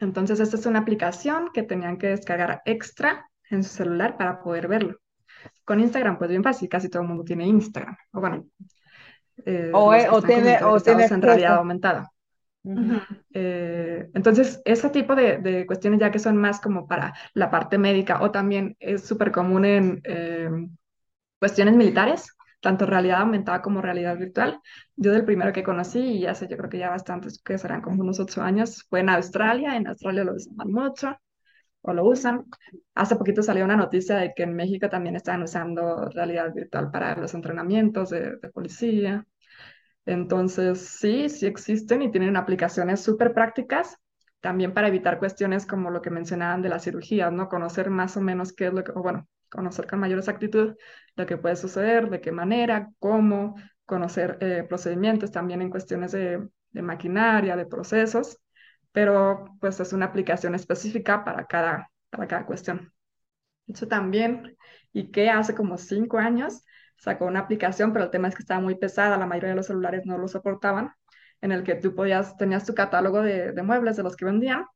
Entonces, 0.00 0.40
esta 0.40 0.56
es 0.56 0.66
una 0.66 0.80
aplicación 0.80 1.50
que 1.54 1.62
tenían 1.62 1.96
que 1.96 2.08
descargar 2.08 2.60
extra 2.64 3.30
en 3.50 3.62
su 3.62 3.70
celular 3.70 4.16
para 4.16 4.42
poder 4.42 4.66
verlo. 4.66 4.98
Con 5.64 5.80
Instagram, 5.80 6.18
pues 6.18 6.30
bien 6.30 6.42
fácil, 6.42 6.68
casi 6.68 6.88
todo 6.88 7.02
el 7.02 7.08
mundo 7.08 7.24
tiene 7.24 7.46
Instagram. 7.46 7.96
O 8.12 8.20
bueno, 8.20 8.46
eh, 9.44 9.70
o, 9.72 9.90
o 10.10 10.22
tiene, 10.22 10.62
o 10.62 10.80
tiene 10.80 11.04
en 11.04 11.22
realidad 11.22 11.56
aumentada. 11.56 12.12
Eh, 13.34 14.08
entonces, 14.14 14.62
ese 14.64 14.90
tipo 14.90 15.14
de, 15.14 15.38
de, 15.38 15.66
cuestiones 15.66 15.98
ya 15.98 16.10
que 16.10 16.18
son 16.18 16.36
más 16.36 16.60
como 16.60 16.86
para 16.86 17.12
la 17.34 17.50
parte 17.50 17.76
médica 17.78 18.22
o 18.22 18.30
también 18.30 18.76
es 18.78 19.04
súper 19.04 19.32
común 19.32 19.64
en 19.64 20.00
eh, 20.04 20.48
cuestiones 21.40 21.74
militares, 21.74 22.36
tanto 22.60 22.86
realidad 22.86 23.22
aumentada 23.22 23.62
como 23.62 23.82
realidad 23.82 24.16
virtual. 24.16 24.60
Yo 24.94 25.10
del 25.10 25.24
primero 25.24 25.52
que 25.52 25.64
conocí, 25.64 25.98
y 25.98 26.26
hace 26.26 26.46
yo 26.48 26.56
creo 26.56 26.70
que 26.70 26.78
ya 26.78 26.90
bastantes, 26.90 27.42
que 27.42 27.58
serán 27.58 27.82
como 27.82 28.02
unos 28.02 28.20
ocho 28.20 28.42
años, 28.42 28.84
fue 28.88 29.00
en 29.00 29.08
Australia. 29.08 29.76
En 29.76 29.88
Australia 29.88 30.24
lo 30.24 30.34
usan 30.34 30.70
mucho 30.70 31.16
o 31.82 31.92
lo 31.92 32.04
usan. 32.04 32.46
Hace 32.94 33.16
poquito 33.16 33.42
salió 33.42 33.64
una 33.64 33.76
noticia 33.76 34.16
de 34.16 34.32
que 34.34 34.44
en 34.44 34.54
México 34.54 34.88
también 34.88 35.16
están 35.16 35.42
usando 35.42 36.08
realidad 36.10 36.52
virtual 36.54 36.90
para 36.90 37.16
los 37.16 37.34
entrenamientos 37.34 38.10
de, 38.10 38.38
policía. 38.54 39.26
Entonces, 40.06 40.80
sí, 40.80 41.28
sí 41.28 41.46
existen 41.46 42.02
y 42.02 42.10
tienen 42.10 42.36
aplicaciones 42.36 43.00
súper 43.00 43.34
prácticas 43.34 43.98
también 44.40 44.74
para 44.74 44.88
evitar 44.88 45.18
cuestiones 45.20 45.66
como 45.66 45.90
lo 45.90 46.02
que 46.02 46.10
mencionaban 46.10 46.62
de 46.62 46.68
la 46.68 46.80
cirugía, 46.80 47.30
¿no? 47.30 47.48
Conocer 47.48 47.90
más 47.90 48.16
o 48.16 48.20
menos 48.20 48.52
qué 48.52 48.66
es 48.66 48.72
lo 48.72 48.82
que, 48.82 48.90
o 48.92 49.02
bueno, 49.02 49.28
conocer 49.48 49.86
con 49.86 50.00
mayor 50.00 50.18
exactitud 50.18 50.74
lo 51.14 51.26
que 51.26 51.36
puede 51.36 51.54
suceder, 51.56 52.10
de 52.10 52.20
qué 52.20 52.32
manera, 52.32 52.90
cómo, 52.98 53.54
conocer 53.84 54.38
eh, 54.40 54.64
procedimientos 54.68 55.30
también 55.30 55.62
en 55.62 55.70
cuestiones 55.70 56.12
de, 56.12 56.48
de, 56.70 56.82
maquinaria, 56.82 57.54
de 57.54 57.66
procesos, 57.66 58.38
pero 58.92 59.46
pues 59.60 59.80
es 59.80 59.92
una 59.92 60.06
aplicación 60.06 60.54
específica 60.54 61.24
para 61.24 61.46
cada, 61.46 61.90
para 62.10 62.26
cada 62.28 62.46
cuestión. 62.46 62.92
De 63.66 63.72
hecho, 63.74 63.88
también, 63.88 64.56
que 65.12 65.30
hace 65.30 65.54
como 65.54 65.78
cinco 65.78 66.18
años, 66.18 66.64
sacó 66.96 67.26
una 67.26 67.40
aplicación, 67.40 67.92
pero 67.92 68.04
el 68.06 68.10
tema 68.10 68.28
es 68.28 68.34
que 68.34 68.42
estaba 68.42 68.60
muy 68.60 68.74
pesada, 68.76 69.18
la 69.18 69.26
mayoría 69.26 69.50
de 69.50 69.56
los 69.56 69.66
celulares 69.66 70.06
no 70.06 70.18
lo 70.18 70.28
soportaban, 70.28 70.92
en 71.40 71.52
el 71.52 71.64
que 71.64 71.74
tú 71.76 71.94
podías, 71.94 72.36
tenías 72.36 72.64
tu 72.66 72.74
catálogo 72.74 73.22
de, 73.22 73.52
de 73.52 73.62
muebles 73.62 73.96
de 73.96 74.02
los 74.04 74.16
que 74.16 74.24
vendían, 74.24 74.66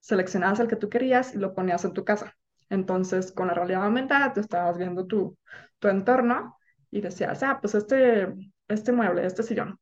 seleccionabas 0.00 0.60
el 0.60 0.68
que 0.68 0.76
tú 0.76 0.88
querías 0.88 1.34
y 1.34 1.38
lo 1.38 1.54
ponías 1.54 1.84
en 1.84 1.92
tu 1.92 2.04
casa. 2.04 2.34
Entonces, 2.68 3.32
con 3.32 3.48
la 3.48 3.54
realidad 3.54 3.84
aumentada, 3.84 4.32
tú 4.32 4.40
estabas 4.40 4.76
viendo 4.78 5.06
tu, 5.06 5.36
tu 5.78 5.88
entorno 5.88 6.56
y 6.90 7.00
decías, 7.00 7.42
ah, 7.42 7.58
pues 7.60 7.74
este, 7.74 8.32
este 8.68 8.92
mueble, 8.92 9.26
este 9.26 9.42
sillón. 9.42 9.78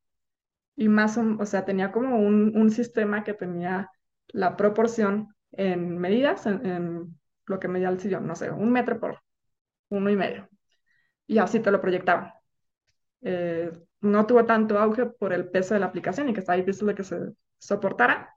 Y 0.77 0.89
más, 0.89 1.17
o 1.19 1.47
sea, 1.47 1.65
tenía 1.65 1.93
como 1.93 2.19
un, 2.19 2.53
un 2.57 2.71
sistema 2.71 3.25
que 3.25 3.35
tenía 3.35 3.91
la 4.29 4.57
proporción 4.57 5.35
en 5.53 5.99
medidas, 5.99 6.47
en, 6.47 7.19
lo 7.47 7.61
que 7.61 7.69
medía 7.69 7.91
el 7.91 8.01
sillón, 8.01 8.27
no 8.27 8.35
sé, 8.35 8.51
un 8.51 8.73
metro 8.73 8.99
por 8.99 9.21
uno 9.91 10.11
y 10.11 10.17
medio 10.17 10.49
y 11.27 11.39
así 11.39 11.61
te 11.61 11.71
lo 11.71 11.81
proyectaban. 11.81 12.33
Eh, 13.23 13.71
no 14.01 14.27
tuvo 14.27 14.45
tanto 14.45 14.79
auge 14.79 15.07
por 15.07 15.33
el 15.33 15.49
peso 15.49 15.75
de 15.75 15.81
la 15.81 15.87
aplicación 15.87 16.29
y 16.29 16.35
que 16.35 16.41
está 16.41 16.55
difícil 16.55 16.87
de 16.87 16.95
que 16.95 17.05
se 17.05 17.19
soportara, 17.59 18.35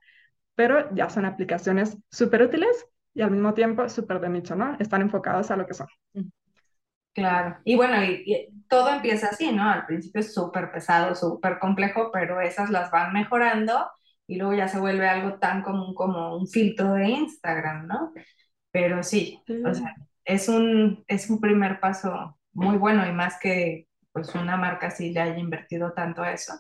pero 0.56 0.94
ya 0.96 1.10
son 1.10 1.26
aplicaciones 1.26 1.98
súper 2.10 2.44
útiles 2.44 2.88
y 3.14 3.22
al 3.22 3.32
mismo 3.32 3.54
tiempo 3.54 3.88
súper 3.90 4.20
de 4.20 4.30
nicho, 4.30 4.56
¿no? 4.56 4.78
Están 4.80 5.02
enfocados 5.02 5.52
a 5.52 5.58
lo 5.58 5.66
que 5.66 5.74
son. 5.74 5.88
Claro, 7.18 7.58
y 7.64 7.76
bueno, 7.76 8.04
y, 8.04 8.22
y 8.28 8.48
todo 8.68 8.90
empieza 8.90 9.30
así, 9.30 9.52
¿no? 9.52 9.68
Al 9.68 9.88
principio 9.88 10.22
es 10.22 10.36
súper 10.36 10.72
pesado, 10.72 11.16
súper 11.16 11.58
complejo, 11.58 12.12
pero 12.14 12.40
esas 12.42 12.70
las 12.70 12.92
van 12.92 13.12
mejorando 13.12 13.90
y 14.28 14.38
luego 14.38 14.54
ya 14.54 14.68
se 14.68 14.78
vuelve 14.78 15.10
algo 15.10 15.40
tan 15.40 15.64
común 15.64 15.96
como 15.96 16.38
un 16.38 16.48
filtro 16.48 16.94
de 16.94 17.08
Instagram, 17.08 17.88
¿no? 17.88 18.14
Pero 18.70 19.02
sí, 19.02 19.42
sí. 19.48 19.64
o 19.66 19.74
sea, 19.74 19.96
es 20.26 20.48
un, 20.48 21.04
es 21.08 21.28
un 21.32 21.42
primer 21.42 21.80
paso 21.80 22.38
muy 22.54 22.78
bueno 22.78 23.08
y 23.08 23.12
más 23.12 23.40
que 23.40 23.88
pues 24.12 24.36
una 24.36 24.56
marca 24.56 24.88
así 24.88 25.12
le 25.12 25.22
haya 25.22 25.40
invertido 25.40 25.94
tanto 25.94 26.22
a 26.22 26.34
eso. 26.34 26.54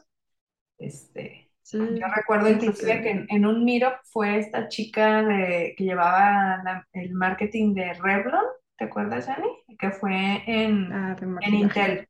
Este, 0.79 1.51
sí, 1.61 1.77
yo 1.77 2.07
recuerdo 2.15 2.49
inclusive 2.49 3.03
que 3.03 3.11
en, 3.11 3.27
en, 3.29 3.45
un 3.45 3.63
Meetup 3.63 3.93
fue 4.05 4.39
esta 4.39 4.69
chica 4.69 5.21
de, 5.21 5.75
que 5.77 5.83
llevaba 5.83 6.63
la, 6.63 6.87
el 6.93 7.13
marketing 7.13 7.75
de 7.75 7.93
Revlon, 7.93 8.45
¿te 8.77 8.85
acuerdas, 8.85 9.27
Dani? 9.27 9.47
Que 9.77 9.91
fue 9.91 10.43
en, 10.45 10.91
ah, 10.91 11.15
en 11.41 11.53
Intel. 11.53 12.07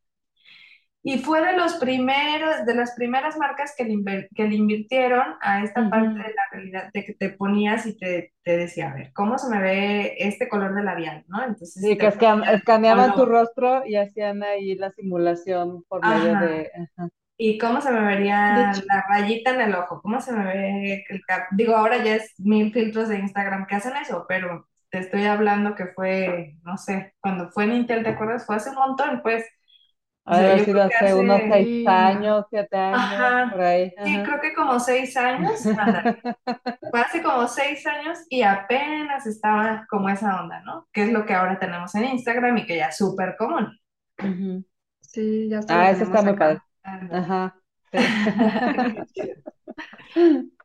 Y 1.03 1.20
fue 1.20 1.41
de 1.41 1.55
los 1.55 1.76
primeros, 1.76 2.65
de 2.65 2.76
las 2.76 2.91
primeras 2.91 3.38
marcas 3.38 3.74
que 3.78 3.86
le, 3.86 4.28
que 4.36 4.43
le 4.43 4.55
invirtieron 4.55 5.36
a 5.41 5.63
esta 5.63 5.82
uh 5.82 5.86
-huh. 5.86 5.89
parte 5.89 6.09
de 6.09 6.36
la 6.36 6.43
realidad, 6.51 6.89
de 6.93 7.05
que 7.05 7.13
te 7.13 7.30
ponías 7.30 7.86
y 7.86 7.97
te, 7.97 8.34
te, 8.43 8.57
decía, 8.57 8.91
a 8.91 8.93
ver, 8.93 9.13
¿cómo 9.13 9.38
se 9.38 9.49
me 9.49 9.61
ve 9.61 10.15
este 10.18 10.49
color 10.49 10.76
de 10.76 10.84
labial? 10.84 11.24
¿no? 11.28 11.41
Entonces, 11.43 11.82
sí, 11.82 11.97
que 11.97 12.07
escaneaban 12.07 13.13
tu 13.13 13.26
rostro 13.26 13.86
y 13.86 13.95
hacían 13.95 14.43
ahí 14.43 14.76
la 14.76 14.91
simulación 14.91 15.84
por 15.88 16.03
Ajá. 16.03 16.18
medio 16.18 16.39
de... 16.39 16.72
Ajá. 16.76 17.09
¿Y 17.39 17.57
cómo 17.59 17.80
se 17.80 17.91
me 17.91 18.01
vería 18.01 18.74
la 18.74 19.05
rayita 19.07 19.51
en 19.51 19.61
el 19.61 19.76
ojo? 19.76 20.01
¿Cómo 20.01 20.20
se 20.20 20.34
me 20.34 20.43
ve 20.43 21.05
el 21.07 21.22
cap? 21.26 21.43
Digo, 21.51 21.76
ahora 21.76 22.03
ya 22.03 22.15
es 22.15 22.34
mil 22.39 22.74
filtros 22.74 23.09
de 23.09 23.20
Instagram 23.20 23.68
que 23.68 23.76
hacen 23.76 23.95
eso, 23.95 24.26
pero 24.28 24.68
te 24.89 24.99
estoy 24.99 25.25
hablando 25.25 25.75
que 25.75 25.88
fue, 25.88 26.55
no 26.63 26.77
sé, 26.77 27.13
cuando 27.19 27.49
fue 27.51 27.65
en 27.65 27.73
Intel, 27.73 28.03
¿te 28.03 28.09
acuerdas? 28.09 28.45
Fue 28.45 28.55
hace 28.55 28.69
un 28.69 28.75
montón, 28.75 29.21
pues 29.21 29.45
a 30.25 30.41
ver, 30.41 30.65
sido 30.65 30.83
hace, 30.83 30.95
hace 31.05 31.13
unos 31.15 31.41
seis 31.49 31.88
años, 31.88 32.45
siete 32.49 32.75
años, 32.77 32.99
Ajá. 32.99 33.49
por 33.51 33.61
ahí. 33.61 33.93
Sí, 34.03 34.15
Ajá. 34.15 34.23
creo 34.23 34.41
que 34.41 34.53
como 34.53 34.79
seis 34.79 35.15
años. 35.15 35.51
Fue 36.91 37.01
hace 37.01 37.23
como 37.23 37.47
seis 37.47 37.85
años 37.88 38.19
y 38.29 38.41
apenas 38.41 39.25
estaba 39.25 39.85
como 39.89 40.09
esa 40.09 40.41
onda, 40.41 40.61
¿no? 40.63 40.88
Que 40.91 41.03
es 41.03 41.11
lo 41.13 41.25
que 41.25 41.33
ahora 41.33 41.57
tenemos 41.59 41.95
en 41.95 42.05
Instagram 42.05 42.57
y 42.57 42.65
que 42.65 42.75
ya 42.75 42.88
es 42.88 42.97
súper 42.97 43.35
común. 43.38 43.77
Uh 44.19 44.25
-huh. 44.25 44.65
Sí, 44.99 45.47
ya 45.49 45.59
está. 45.59 45.81
Ah, 45.81 45.91
eso 45.91 46.03
está 46.03 46.21
muy 46.21 46.33
padre. 46.33 46.59
Ajá. 46.83 47.55
Sí, 49.13 49.31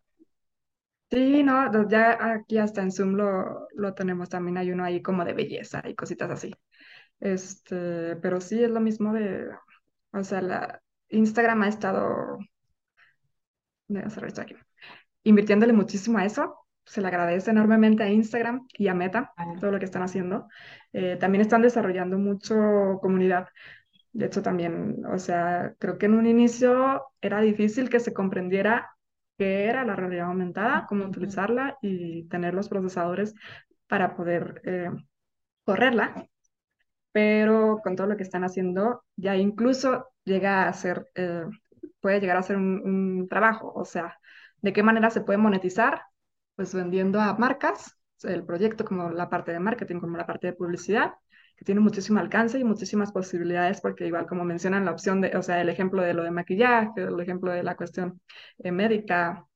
no, 1.12 1.88
ya 1.88 2.32
aquí 2.34 2.58
hasta 2.58 2.82
en 2.82 2.90
Zoom 2.90 3.14
lo, 3.14 3.68
lo 3.74 3.94
tenemos 3.94 4.28
también, 4.28 4.56
hay 4.58 4.70
uno 4.72 4.84
ahí 4.84 5.02
como 5.02 5.24
de 5.24 5.34
belleza 5.34 5.82
y 5.86 5.94
cositas 5.94 6.30
así. 6.30 6.54
Este, 7.20 8.16
pero 8.16 8.40
sí 8.40 8.62
es 8.62 8.70
lo 8.70 8.80
mismo 8.80 9.12
de, 9.12 9.48
o 10.12 10.24
sea, 10.24 10.42
la 10.42 10.82
Instagram 11.08 11.62
ha 11.62 11.68
estado, 11.68 12.38
aquí, 14.40 14.56
invirtiéndole 15.24 15.72
muchísimo 15.72 16.18
a 16.18 16.24
eso. 16.24 16.56
Se 16.84 17.00
le 17.00 17.08
agradece 17.08 17.50
enormemente 17.52 18.02
a 18.02 18.08
Instagram 18.10 18.66
y 18.76 18.88
a 18.88 18.94
Meta 18.94 19.32
todo 19.60 19.70
lo 19.70 19.78
que 19.78 19.84
están 19.84 20.02
haciendo. 20.02 20.48
Eh, 20.92 21.16
también 21.20 21.42
están 21.42 21.62
desarrollando 21.62 22.18
mucho 22.18 22.54
comunidad. 23.00 23.48
De 24.12 24.26
hecho, 24.26 24.42
también, 24.42 25.04
o 25.06 25.18
sea, 25.18 25.74
creo 25.78 25.96
que 25.96 26.06
en 26.06 26.14
un 26.14 26.26
inicio 26.26 27.04
era 27.20 27.40
difícil 27.40 27.88
que 27.88 28.00
se 28.00 28.12
comprendiera 28.12 28.90
qué 29.38 29.66
era 29.66 29.84
la 29.84 29.96
realidad 29.96 30.26
aumentada, 30.26 30.86
cómo 30.88 31.04
utilizarla 31.04 31.78
y 31.82 32.24
tener 32.28 32.54
los 32.54 32.68
procesadores 32.68 33.34
para 33.88 34.16
poder 34.16 34.62
eh, 34.64 34.90
correrla. 35.64 36.28
Pero 37.12 37.80
con 37.82 37.96
todo 37.96 38.06
lo 38.06 38.16
que 38.16 38.22
están 38.22 38.44
haciendo, 38.44 39.04
ya 39.16 39.36
incluso 39.36 40.08
llega 40.24 40.68
a 40.68 40.72
ser, 40.72 41.08
eh, 41.14 41.44
puede 42.00 42.20
llegar 42.20 42.36
a 42.38 42.42
ser 42.42 42.56
un, 42.56 42.80
un, 42.84 43.28
trabajo, 43.28 43.72
o 43.74 43.84
sea, 43.84 44.18
¿de 44.62 44.72
qué 44.72 44.82
manera 44.82 45.10
se 45.10 45.20
puede 45.20 45.38
monetizar? 45.38 46.02
Pues 46.56 46.74
vendiendo 46.74 47.20
a 47.20 47.36
marcas, 47.36 47.96
el 48.22 48.44
proyecto 48.44 48.84
como 48.84 49.10
la 49.10 49.28
parte 49.28 49.52
de 49.52 49.60
marketing, 49.60 50.00
como 50.00 50.16
la 50.16 50.26
parte 50.26 50.48
de 50.48 50.52
publicidad, 50.54 51.14
que 51.56 51.64
tiene 51.64 51.80
muchísimo 51.80 52.20
alcance 52.20 52.58
y 52.58 52.64
muchísimas 52.64 53.12
posibilidades, 53.12 53.80
porque 53.80 54.06
igual 54.06 54.26
como 54.26 54.44
mencionan 54.44 54.84
la 54.84 54.92
opción 54.92 55.20
de, 55.20 55.36
o 55.36 55.42
sea, 55.42 55.60
el 55.60 55.68
ejemplo 55.68 56.02
de 56.02 56.14
lo 56.14 56.22
de 56.24 56.30
maquillaje, 56.30 57.02
el 57.02 57.20
ejemplo 57.20 57.52
de 57.52 57.62
la 57.62 57.76
cuestión 57.76 58.20
eh, 58.58 58.72
médica, 58.72 59.46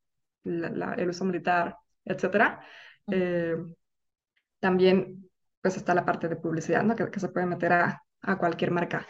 la, 0.44 0.70
la, 0.70 0.94
el 0.94 1.08
uso 1.10 1.24
militar, 1.24 1.76
etcétera, 2.04 2.60
eh, 3.10 3.56
también 4.60 5.30
pues 5.60 5.76
está 5.76 5.94
la 5.94 6.04
parte 6.04 6.28
de 6.28 6.36
publicidad, 6.36 6.82
¿no? 6.84 6.94
Que, 6.96 7.10
que 7.10 7.20
se 7.20 7.28
puede 7.28 7.46
meter 7.46 7.72
a, 7.72 8.02
a, 8.22 8.38
cualquier 8.38 8.70
marca. 8.70 9.06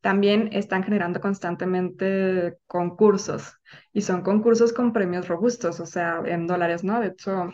También 0.00 0.50
están 0.52 0.84
generando 0.84 1.20
constantemente 1.20 2.58
concursos 2.66 3.54
y 3.92 4.02
son 4.02 4.22
concursos 4.22 4.72
con 4.72 4.92
premios 4.92 5.28
robustos, 5.28 5.80
o 5.80 5.86
sea, 5.86 6.22
en 6.26 6.46
dólares, 6.46 6.84
¿no? 6.84 7.00
De 7.00 7.08
hecho, 7.08 7.52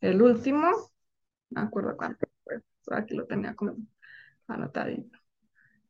el 0.00 0.22
último, 0.22 0.70
no 1.50 1.62
me 1.62 1.66
acuerdo 1.68 1.96
cuánto 1.96 2.26
aquí 2.90 3.14
lo 3.14 3.26
tenía 3.26 3.54
como 3.54 3.76
anotadito. 4.46 5.18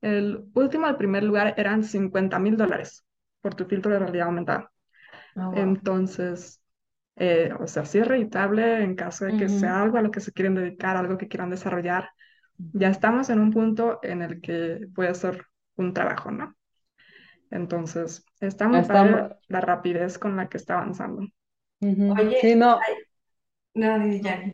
El 0.01 0.47
último, 0.55 0.87
el 0.87 0.97
primer 0.97 1.25
lugar, 1.25 1.55
eran 1.57 1.85
50 1.85 2.39
mil 2.39 2.57
dólares 2.57 3.05
por 3.41 3.55
tu 3.55 3.65
filtro 3.67 3.93
de 3.93 3.99
realidad 3.99 4.27
aumentada. 4.27 4.71
Oh, 5.37 5.51
wow. 5.51 5.59
Entonces, 5.59 6.63
eh, 7.17 7.53
o 7.59 7.67
sea, 7.67 7.85
sí 7.85 7.99
es 7.99 8.09
rentable 8.09 8.83
en 8.83 8.95
caso 8.95 9.27
de 9.27 9.37
que 9.37 9.45
uh 9.45 9.49
-huh. 9.49 9.61
sea 9.61 9.83
algo 9.83 9.99
a 9.99 10.03
lo 10.03 10.11
que 10.11 10.21
se 10.21 10.33
quieren 10.33 10.55
dedicar, 10.55 10.97
algo 10.97 11.19
que 11.19 11.29
quieran 11.29 11.51
desarrollar. 11.51 12.11
Ya 12.57 12.89
estamos 12.89 13.31
en 13.31 13.41
un 13.41 13.51
punto 13.51 14.01
en 14.03 14.23
el 14.23 14.41
que 14.41 14.87
puede 14.95 15.15
ser 15.15 15.47
un 15.77 15.93
trabajo, 15.93 16.31
¿no? 16.31 16.55
Entonces, 17.51 18.25
está 18.41 18.69
muy 18.69 18.81
estamos... 18.81 19.13
padre 19.13 19.37
la 19.49 19.61
rapidez 19.61 20.19
con 20.19 20.37
la 20.37 20.49
que 20.49 20.57
está 20.57 20.75
avanzando. 20.75 21.23
Uh 21.81 21.87
-huh. 21.87 22.21
Oye, 22.21 22.39
sí, 22.41 22.55
no. 22.55 22.79
Ay, 22.79 22.95
no, 23.75 24.07
ya. 24.23 24.53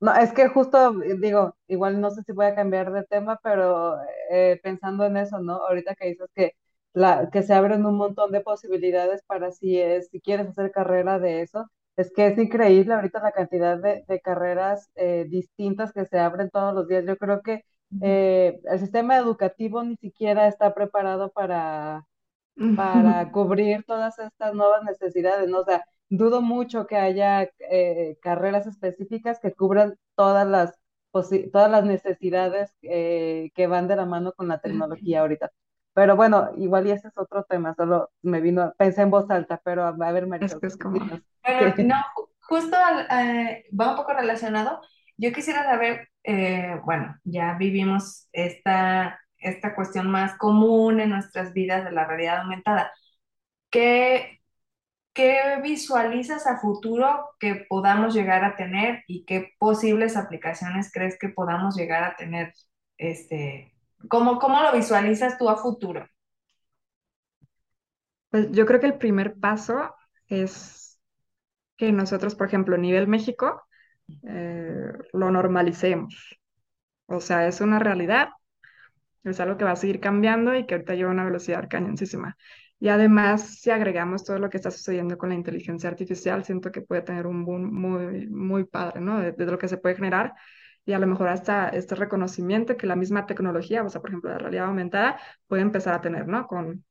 No, 0.00 0.14
es 0.14 0.32
que 0.32 0.46
justo, 0.48 0.92
digo, 1.18 1.56
igual 1.66 2.00
no 2.00 2.10
sé 2.10 2.22
si 2.22 2.32
voy 2.32 2.46
a 2.46 2.54
cambiar 2.54 2.92
de 2.92 3.02
tema, 3.04 3.40
pero 3.42 3.96
eh, 4.30 4.60
pensando 4.62 5.04
en 5.04 5.16
eso, 5.16 5.40
¿no? 5.40 5.54
Ahorita 5.66 5.96
que 5.96 6.08
dices 6.08 6.28
que 6.34 6.52
la, 6.92 7.30
que 7.30 7.42
se 7.42 7.52
abren 7.54 7.84
un 7.84 7.96
montón 7.96 8.30
de 8.30 8.40
posibilidades 8.40 9.22
para 9.26 9.50
si 9.50 9.76
es, 9.80 10.08
si 10.10 10.20
quieres 10.20 10.48
hacer 10.48 10.70
carrera 10.70 11.18
de 11.18 11.42
eso. 11.42 11.66
Es 11.96 12.12
que 12.14 12.28
es 12.28 12.38
increíble 12.38 12.94
ahorita 12.94 13.20
la 13.20 13.32
cantidad 13.32 13.76
de, 13.78 14.04
de 14.06 14.20
carreras 14.20 14.88
eh, 14.94 15.26
distintas 15.28 15.92
que 15.92 16.06
se 16.06 16.18
abren 16.20 16.48
todos 16.50 16.72
los 16.74 16.86
días. 16.86 17.04
Yo 17.04 17.16
creo 17.16 17.42
que 17.42 17.64
eh, 18.00 18.60
el 18.70 18.78
sistema 18.78 19.16
educativo 19.16 19.82
ni 19.82 19.96
siquiera 19.96 20.46
está 20.46 20.74
preparado 20.74 21.30
para, 21.32 22.04
para 22.74 23.30
cubrir 23.32 23.84
todas 23.86 24.18
estas 24.18 24.54
nuevas 24.54 24.82
necesidades, 24.84 25.48
¿no? 25.48 25.60
O 25.60 25.64
sea, 25.64 25.84
dudo 26.08 26.40
mucho 26.42 26.86
que 26.86 26.96
haya 26.96 27.50
eh, 27.70 28.18
carreras 28.22 28.66
específicas 28.66 29.40
que 29.40 29.52
cubran 29.52 29.96
todas 30.14 30.46
las, 30.46 30.78
todas 31.12 31.70
las 31.70 31.84
necesidades 31.84 32.74
eh, 32.82 33.50
que 33.54 33.66
van 33.66 33.88
de 33.88 33.96
la 33.96 34.06
mano 34.06 34.32
con 34.32 34.48
la 34.48 34.60
tecnología 34.60 35.20
ahorita. 35.20 35.50
Pero 35.94 36.16
bueno, 36.16 36.50
igual 36.56 36.86
y 36.86 36.92
ese 36.92 37.08
es 37.08 37.18
otro 37.18 37.44
tema, 37.44 37.74
solo 37.74 38.10
me 38.22 38.40
vino, 38.40 38.72
pensé 38.78 39.02
en 39.02 39.10
voz 39.10 39.28
alta, 39.30 39.60
pero 39.64 39.84
a 39.84 40.12
ver, 40.12 40.26
María. 40.26 40.46
Es 40.46 40.54
que 40.54 40.66
es 40.66 40.76
como... 40.76 40.98
no, 41.84 41.96
justo 42.40 42.76
eh, 43.10 43.64
va 43.78 43.90
un 43.90 43.96
poco 43.96 44.12
relacionado. 44.12 44.80
Yo 45.16 45.32
quisiera 45.32 45.64
saber, 45.64 46.08
bueno, 46.84 47.16
ya 47.24 47.54
vivimos 47.54 48.28
esta 48.32 49.18
esta 49.40 49.74
cuestión 49.74 50.10
más 50.10 50.36
común 50.36 51.00
en 51.00 51.10
nuestras 51.10 51.52
vidas 51.52 51.84
de 51.84 51.92
la 51.92 52.06
realidad 52.06 52.40
aumentada. 52.40 52.92
¿Qué, 53.70 54.37
qué 55.18 55.58
visualizas 55.60 56.46
a 56.46 56.60
futuro 56.60 57.30
que 57.40 57.66
podamos 57.68 58.14
llegar 58.14 58.44
a 58.44 58.54
tener 58.54 59.02
y 59.08 59.24
qué 59.24 59.52
posibles 59.58 60.16
aplicaciones 60.16 60.92
crees 60.92 61.18
que 61.18 61.28
podamos 61.28 61.74
llegar 61.74 62.04
a 62.04 62.14
tener? 62.14 62.54
Este, 62.96 63.74
¿cómo, 64.08 64.38
cómo 64.38 64.62
lo 64.62 64.72
visualizas 64.72 65.36
tú 65.36 65.48
a 65.48 65.56
futuro? 65.56 66.06
Pues 68.30 68.52
yo 68.52 68.64
creo 68.64 68.78
que 68.78 68.86
el 68.86 68.98
primer 68.98 69.34
paso 69.34 69.92
es 70.28 71.00
que 71.76 71.90
nosotros, 71.90 72.36
por 72.36 72.46
ejemplo, 72.46 72.76
a 72.76 72.78
nivel 72.78 73.08
México, 73.08 73.64
eh, 74.22 74.92
lo 75.12 75.32
normalicemos. 75.32 76.38
O 77.06 77.18
sea, 77.18 77.48
es 77.48 77.60
una 77.60 77.80
realidad 77.80 78.28
es 79.24 79.40
algo 79.40 79.56
que 79.56 79.64
va 79.64 79.72
a 79.72 79.76
seguir 79.76 80.00
cambiando 80.00 80.54
y 80.54 80.64
que 80.64 80.74
ahorita 80.74 80.94
lleva 80.94 81.10
una 81.10 81.24
velocidad 81.24 81.68
cañoncísima. 81.68 82.36
Y 82.80 82.88
además, 82.88 83.58
si 83.60 83.70
agregamos 83.70 84.24
todo 84.24 84.38
lo 84.38 84.48
que 84.50 84.56
está 84.56 84.70
sucediendo 84.70 85.18
con 85.18 85.30
la 85.30 85.34
inteligencia 85.34 85.88
artificial, 85.90 86.44
siento 86.44 86.70
que 86.70 86.80
puede 86.80 87.02
tener 87.02 87.26
un 87.26 87.44
boom 87.44 87.72
muy, 87.72 88.28
muy 88.28 88.64
padre, 88.64 89.00
¿no? 89.00 89.20
De, 89.20 89.34
lo 89.46 89.58
que 89.58 89.68
se 89.68 89.78
puede 89.78 89.96
generar 89.96 90.34
y 90.84 90.92
a 90.92 90.98
lo 90.98 91.06
mejor 91.06 91.28
hasta 91.28 91.68
este 91.68 91.94
reconocimiento 91.96 92.76
que 92.76 92.86
la 92.86 92.96
misma 92.96 93.26
tecnología, 93.26 93.82
o 93.82 93.88
sea, 93.90 94.00
por 94.00 94.10
ejemplo, 94.10 94.30
la 94.30 94.38
realidad 94.38 94.66
aumentada, 94.66 95.18
puede 95.46 95.62
empezar 95.62 95.94
a 95.94 96.00
tener, 96.00 96.28
¿no? 96.28 96.46
Con 96.46 96.84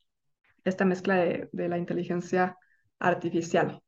esta 0.65 0.85
mezcla 0.85 1.15
de, 1.15 1.49
de 1.51 1.69
la 1.69 1.77
inteligencia 1.77 2.57
artificial. 2.99 3.81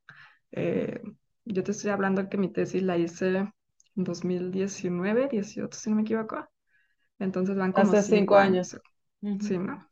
Eh, 0.51 1.01
yo 1.45 1.63
te 1.63 1.71
estoy 1.71 1.91
hablando 1.91 2.29
que 2.29 2.37
mi 2.37 2.51
tesis 2.51 2.81
la 2.81 2.97
hice 2.97 3.37
en 3.37 3.53
2019, 4.03 5.27
18, 5.29 5.77
si 5.77 5.89
no 5.89 5.97
me 5.97 6.03
equivoco. 6.03 6.47
Entonces 7.17 7.57
van 7.57 7.71
como 7.71 7.91
Hace 7.91 8.15
cinco 8.15 8.37
años. 8.37 8.79
Sí, 9.41 9.57
¿no? 9.57 9.88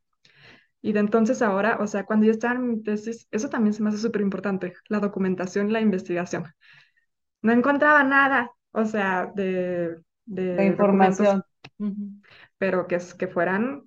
Y 0.87 0.93
de 0.93 1.01
entonces 1.01 1.41
ahora, 1.41 1.79
o 1.81 1.85
sea, 1.85 2.05
cuando 2.05 2.25
yo 2.25 2.31
estaba 2.31 2.55
en 2.55 2.69
mi 2.69 2.81
tesis, 2.81 3.27
eso 3.29 3.49
también 3.49 3.73
se 3.73 3.83
me 3.83 3.89
hace 3.89 3.97
súper 3.97 4.21
importante, 4.21 4.73
la 4.87 5.01
documentación 5.01 5.73
la 5.73 5.81
investigación. 5.81 6.45
No 7.41 7.51
encontraba 7.51 8.05
nada, 8.05 8.51
o 8.71 8.85
sea, 8.85 9.29
de, 9.35 9.97
de, 10.23 10.65
información. 10.65 11.43
pero 12.57 12.87
que, 12.87 12.99
que 13.19 13.27
fueran, 13.27 13.83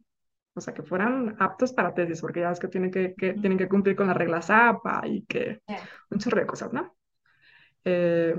o 0.52 0.60
sea, 0.60 0.74
que 0.74 0.82
fueran 0.82 1.36
aptos 1.38 1.72
para 1.72 1.94
tesis, 1.94 2.20
porque 2.20 2.40
ya 2.40 2.50
ves 2.50 2.60
que 2.60 2.68
tienen 2.68 2.90
que, 2.90 3.14
que 3.14 3.32
tienen 3.32 3.56
que 3.56 3.70
cumplir 3.70 3.96
con 3.96 4.06
las 4.06 4.16
reglas 4.18 4.50
APA 4.50 5.00
y 5.06 5.24
que 5.24 5.62
un 6.10 6.18
chorro 6.18 6.40
de 6.40 6.46
cosas, 6.46 6.70
¿no? 6.74 6.94
Eh, 7.86 8.34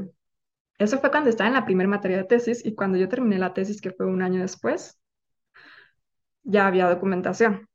eso 0.78 0.99
fue 0.99 1.09
cuando 1.09 1.32
estaba 1.32 1.47
en 1.47 1.55
la 1.55 1.66
primera 1.66 1.89
materia 1.89 2.18
de 2.18 2.26
tesis 2.26 2.64
y 2.64 2.76
cuando 2.76 2.99
yo 2.99 3.09
terminé 3.09 3.39
la 3.39 3.55
tesis, 3.55 3.82
que 3.82 3.89
fue 3.89 4.05
un 4.05 4.22
año 4.22 4.39
después, 4.39 5.01
ya 6.43 6.68
había 6.68 6.88
documentación. 6.88 7.68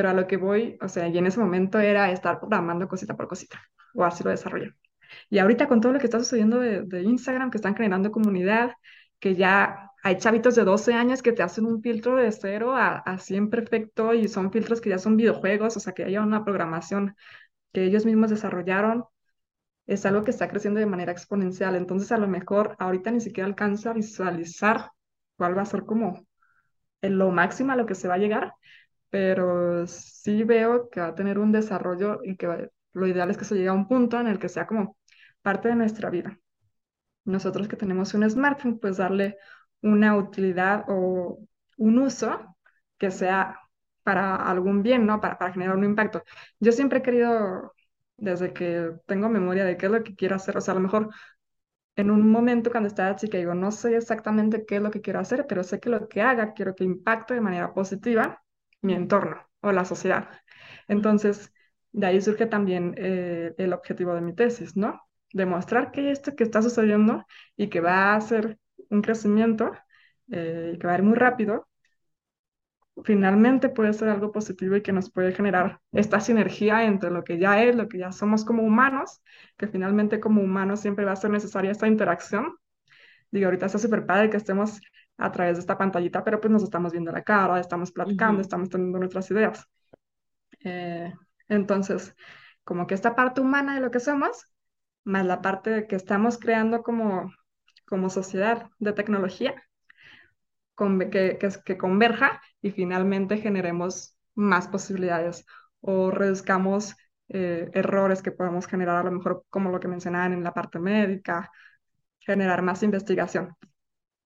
Pero 0.00 0.08
a 0.08 0.14
lo 0.14 0.26
que 0.26 0.38
voy, 0.38 0.78
o 0.80 0.88
sea, 0.88 1.08
y 1.08 1.18
en 1.18 1.26
ese 1.26 1.38
momento 1.40 1.78
era 1.78 2.10
estar 2.10 2.38
programando 2.40 2.88
cosita 2.88 3.14
por 3.18 3.28
cosita, 3.28 3.60
o 3.94 4.02
así 4.02 4.24
lo 4.24 4.30
desarrollé. 4.30 4.74
Y 5.28 5.38
ahorita 5.40 5.68
con 5.68 5.82
todo 5.82 5.92
lo 5.92 5.98
que 5.98 6.06
está 6.06 6.18
sucediendo 6.18 6.58
de, 6.58 7.02
Instagram, 7.02 7.50
que 7.50 7.58
están 7.58 7.76
generando 7.76 8.10
comunidad, 8.10 8.72
que 9.18 9.34
ya 9.34 9.90
hay 10.02 10.16
chavitos 10.16 10.54
de 10.54 10.64
12 10.64 10.94
años 10.94 11.20
que 11.20 11.32
te 11.32 11.42
hacen 11.42 11.66
un 11.66 11.82
filtro 11.82 12.16
de 12.16 12.32
cero 12.32 12.74
a, 12.74 12.96
a 12.96 13.18
100 13.18 13.50
perfecto 13.50 14.14
y 14.14 14.26
son 14.28 14.50
filtros 14.50 14.80
que 14.80 14.88
ya 14.88 14.98
son 14.98 15.18
videojuegos, 15.18 15.76
o 15.76 15.80
sea, 15.80 15.92
que 15.92 16.04
haya 16.04 16.22
una 16.22 16.46
programación 16.46 17.14
que 17.70 17.84
ellos 17.84 18.06
mismos 18.06 18.30
desarrollaron 18.30 19.04
es 19.86 20.06
algo 20.06 20.24
que 20.24 20.30
está 20.30 20.48
creciendo 20.48 20.80
de 20.80 20.86
manera 20.86 21.12
exponencial. 21.12 21.76
Entonces, 21.76 22.10
a 22.10 22.16
lo 22.16 22.26
mejor 22.26 22.74
ahorita 22.78 23.10
ni 23.10 23.20
siquiera 23.20 23.46
alcanza 23.46 23.90
a 23.90 23.92
visualizar 23.92 24.92
cuál 25.36 25.58
va 25.58 25.62
a 25.62 25.66
ser 25.66 25.84
como 25.84 26.26
en 27.02 27.18
lo 27.18 27.30
máximo 27.32 27.72
a 27.72 27.76
lo 27.76 27.84
que 27.84 27.94
se 27.94 28.08
va 28.08 28.14
a 28.14 28.18
llegar, 28.18 28.54
pero 29.10 29.86
sí 29.86 30.44
veo 30.44 30.88
que 30.90 31.00
va 31.00 31.08
a 31.08 31.14
tener 31.14 31.38
un 31.38 31.52
desarrollo 31.52 32.20
y 32.24 32.36
que 32.36 32.70
lo 32.92 33.06
ideal 33.06 33.30
es 33.30 33.36
que 33.38 33.44
se 33.44 33.54
llegue 33.56 33.68
a 33.68 33.72
un 33.72 33.88
punto 33.88 34.18
en 34.20 34.26
el 34.28 34.38
que 34.38 34.48
sea 34.48 34.66
como 34.66 34.96
parte 35.42 35.68
de 35.68 35.76
nuestra 35.76 36.10
vida. 36.10 36.38
Nosotros 37.24 37.68
que 37.68 37.76
tenemos 37.76 38.14
un 38.14 38.28
smartphone, 38.28 38.78
pues 38.78 38.96
darle 38.96 39.38
una 39.82 40.16
utilidad 40.16 40.84
o 40.88 41.40
un 41.78 41.98
uso 41.98 42.56
que 42.98 43.10
sea 43.10 43.58
para 44.02 44.36
algún 44.36 44.82
bien, 44.82 45.06
¿no? 45.06 45.20
Para, 45.20 45.38
para 45.38 45.52
generar 45.52 45.76
un 45.76 45.84
impacto. 45.84 46.22
Yo 46.58 46.72
siempre 46.72 46.98
he 47.00 47.02
querido 47.02 47.74
desde 48.16 48.52
que 48.52 48.92
tengo 49.06 49.28
memoria 49.28 49.64
de 49.64 49.76
qué 49.76 49.86
es 49.86 49.92
lo 49.92 50.02
que 50.02 50.14
quiero 50.14 50.36
hacer. 50.36 50.56
O 50.56 50.60
sea, 50.60 50.72
a 50.72 50.74
lo 50.76 50.80
mejor 50.82 51.10
en 51.96 52.10
un 52.10 52.30
momento 52.30 52.70
cuando 52.70 52.88
estaba 52.88 53.16
chica 53.16 53.38
digo, 53.38 53.54
no 53.54 53.70
sé 53.72 53.96
exactamente 53.96 54.64
qué 54.66 54.76
es 54.76 54.82
lo 54.82 54.90
que 54.90 55.00
quiero 55.00 55.20
hacer, 55.20 55.46
pero 55.48 55.62
sé 55.64 55.80
que 55.80 55.90
lo 55.90 56.08
que 56.08 56.22
haga 56.22 56.52
quiero 56.54 56.74
que 56.74 56.84
impacte 56.84 57.34
de 57.34 57.40
manera 57.40 57.72
positiva 57.74 58.42
mi 58.82 58.94
entorno 58.94 59.46
o 59.60 59.72
la 59.72 59.84
sociedad. 59.84 60.28
Entonces, 60.88 61.52
de 61.92 62.06
ahí 62.06 62.20
surge 62.20 62.46
también 62.46 62.94
eh, 62.98 63.54
el 63.58 63.72
objetivo 63.72 64.14
de 64.14 64.20
mi 64.20 64.34
tesis, 64.34 64.76
¿no? 64.76 65.00
Demostrar 65.32 65.92
que 65.92 66.10
esto 66.10 66.34
que 66.36 66.44
está 66.44 66.62
sucediendo 66.62 67.24
y 67.56 67.68
que 67.68 67.80
va 67.80 68.14
a 68.14 68.20
ser 68.20 68.58
un 68.90 69.02
crecimiento 69.02 69.72
eh, 70.30 70.76
que 70.80 70.86
va 70.86 70.94
a 70.94 70.96
ir 70.98 71.02
muy 71.02 71.16
rápido, 71.16 71.68
finalmente 73.04 73.68
puede 73.68 73.92
ser 73.92 74.08
algo 74.08 74.32
positivo 74.32 74.76
y 74.76 74.82
que 74.82 74.92
nos 74.92 75.10
puede 75.10 75.32
generar 75.32 75.80
esta 75.92 76.20
sinergia 76.20 76.84
entre 76.84 77.10
lo 77.10 77.24
que 77.24 77.38
ya 77.38 77.62
es, 77.62 77.74
lo 77.76 77.88
que 77.88 77.98
ya 77.98 78.12
somos 78.12 78.44
como 78.44 78.62
humanos, 78.62 79.22
que 79.56 79.68
finalmente 79.68 80.20
como 80.20 80.42
humanos 80.42 80.80
siempre 80.80 81.04
va 81.04 81.12
a 81.12 81.16
ser 81.16 81.30
necesaria 81.30 81.70
esta 81.70 81.88
interacción. 81.88 82.56
Digo, 83.30 83.46
ahorita 83.46 83.66
está 83.66 83.78
súper 83.78 84.06
padre 84.06 84.30
que 84.30 84.36
estemos 84.36 84.80
a 85.20 85.30
través 85.30 85.56
de 85.56 85.60
esta 85.60 85.76
pantallita, 85.76 86.24
pero 86.24 86.40
pues 86.40 86.50
nos 86.50 86.62
estamos 86.62 86.92
viendo 86.92 87.12
la 87.12 87.22
cara, 87.22 87.60
estamos 87.60 87.92
platicando, 87.92 88.40
estamos 88.40 88.70
teniendo 88.70 88.98
nuestras 88.98 89.30
ideas. 89.30 89.68
Eh, 90.64 91.12
entonces, 91.48 92.14
como 92.64 92.86
que 92.86 92.94
esta 92.94 93.14
parte 93.14 93.40
humana 93.42 93.74
de 93.74 93.80
lo 93.80 93.90
que 93.90 94.00
somos, 94.00 94.46
más 95.04 95.26
la 95.26 95.42
parte 95.42 95.86
que 95.86 95.96
estamos 95.96 96.38
creando 96.38 96.82
como, 96.82 97.32
como 97.86 98.08
sociedad 98.08 98.70
de 98.78 98.92
tecnología, 98.94 99.54
que, 101.10 101.38
que, 101.64 101.76
converja 101.76 102.40
y 102.62 102.70
finalmente 102.70 103.36
generemos 103.36 104.16
más 104.34 104.68
posibilidades 104.68 105.44
o 105.82 106.10
reduzcamos 106.10 106.96
eh, 107.28 107.70
errores 107.74 108.22
que 108.22 108.32
podemos 108.32 108.66
generar, 108.66 108.96
a 108.96 109.02
lo 109.02 109.12
mejor 109.12 109.44
como 109.50 109.70
lo 109.70 109.80
que 109.80 109.88
mencionaban 109.88 110.32
en 110.32 110.42
la 110.42 110.54
parte 110.54 110.78
médica, 110.78 111.50
generar 112.20 112.62
más 112.62 112.82
investigación. 112.82 113.54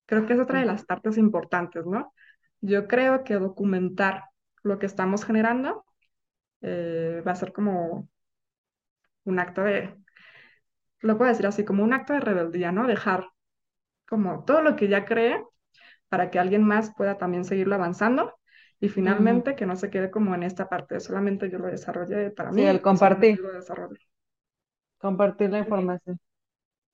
Creo 0.07 0.27
que 0.27 0.35
es 0.35 0.41
otra 0.41 0.61
de 0.61 0.67
las 0.67 0.85
partes 0.85 1.19
importantes, 1.19 1.87
¿no? 1.87 2.13
Yo 2.61 2.87
creo 2.87 3.25
que 3.25 3.35
documentar 3.35 4.25
lo 4.63 4.79
que 4.79 4.87
estamos 4.87 5.25
generando 5.25 5.85
eh, 6.63 7.23
va 7.27 7.33
a 7.33 7.37
ser 7.37 7.53
como 7.53 8.09
un 9.25 9.39
acto 9.39 9.63
de, 9.63 9.95
lo 11.01 11.19
puedo 11.19 11.31
decir 11.31 11.47
así, 11.47 11.65
como 11.65 11.85
un 11.85 11.93
acto 11.93 12.13
de 12.13 12.21
rebeldía, 12.21 12.73
¿no? 12.73 12.87
Dejar 12.87 13.29
como 14.07 14.45
todo 14.45 14.63
lo 14.63 14.77
que 14.77 14.89
ya 14.89 15.05
cree 15.05 15.43
para 16.09 16.31
que 16.31 16.39
alguien 16.39 16.63
más 16.63 16.95
pueda 16.95 17.19
también 17.19 17.45
seguirlo 17.45 17.75
avanzando 17.75 18.35
y 18.81 18.89
finalmente 18.89 19.57
que 19.57 19.67
no 19.67 19.77
se 19.77 19.91
quede 19.91 20.11
como 20.11 20.35
en 20.35 20.43
esta 20.43 20.69
parte, 20.69 21.01
solamente 21.01 21.51
yo 21.51 21.59
lo 21.59 21.69
desarrollé 21.69 22.31
para 22.31 22.53
mí. 22.53 22.63
Sí, 22.63 22.67
el 22.67 22.83
compartir. 22.83 23.41
Compartir 24.99 25.51
la 25.51 25.61
información. 25.61 26.19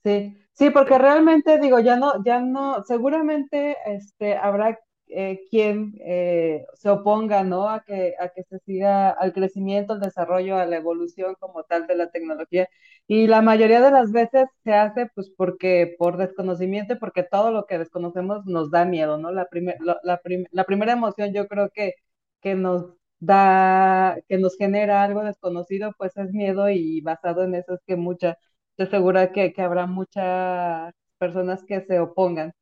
Sí, 0.03 0.40
sí, 0.53 0.71
porque 0.71 0.99
realmente 0.99 1.59
digo, 1.61 1.81
ya 1.81 1.97
no, 1.97 2.23
ya 2.25 2.41
no, 2.41 2.83
seguramente 2.85 3.77
este, 3.87 4.37
habrá 4.37 4.79
eh, 5.09 5.41
quien 5.51 5.95
eh, 6.05 6.65
se 6.75 6.89
oponga, 6.91 7.43
¿no? 7.45 7.69
A 7.69 7.83
que, 7.85 8.15
a 8.21 8.29
que 8.29 8.45
se 8.45 8.59
siga 8.61 9.11
al 9.11 9.33
crecimiento, 9.33 9.95
al 9.95 10.01
desarrollo, 10.01 10.57
a 10.57 10.67
la 10.67 10.77
evolución 10.77 11.35
como 11.41 11.65
tal 11.65 11.87
de 11.87 11.97
la 11.97 12.11
tecnología. 12.11 12.69
Y 13.09 13.27
la 13.27 13.43
mayoría 13.43 13.81
de 13.81 13.91
las 13.91 14.13
veces 14.13 14.47
se 14.65 14.73
hace 14.75 15.07
pues 15.15 15.31
porque 15.37 15.95
por 15.99 16.17
desconocimiento, 16.17 16.99
porque 16.99 17.25
todo 17.25 17.51
lo 17.51 17.67
que 17.67 17.79
desconocemos 17.79 18.47
nos 18.47 18.71
da 18.71 18.85
miedo, 18.85 19.19
¿no? 19.19 19.33
La, 19.33 19.49
la, 19.81 20.21
la, 20.53 20.65
primera 20.65 20.93
emoción 20.93 21.33
yo 21.35 21.49
creo 21.49 21.71
que, 21.75 21.95
que 22.41 22.55
nos 22.55 22.87
da, 23.19 24.17
que 24.29 24.39
nos 24.39 24.57
genera 24.57 25.03
algo 25.03 25.23
desconocido, 25.25 25.93
pues 25.99 26.17
es 26.17 26.33
miedo 26.33 26.71
y 26.71 27.01
basado 27.01 27.45
en 27.45 27.55
eso 27.55 27.75
es 27.75 27.81
que 27.87 27.97
mucha, 27.97 28.39
estoy 28.83 28.99
segura 28.99 29.33
que, 29.33 29.53
que 29.53 29.63
habrá 29.63 29.87
muchas 29.87 30.93
personas 31.19 31.65
que 31.65 31.81
se 31.83 31.99
opongan 32.01 32.53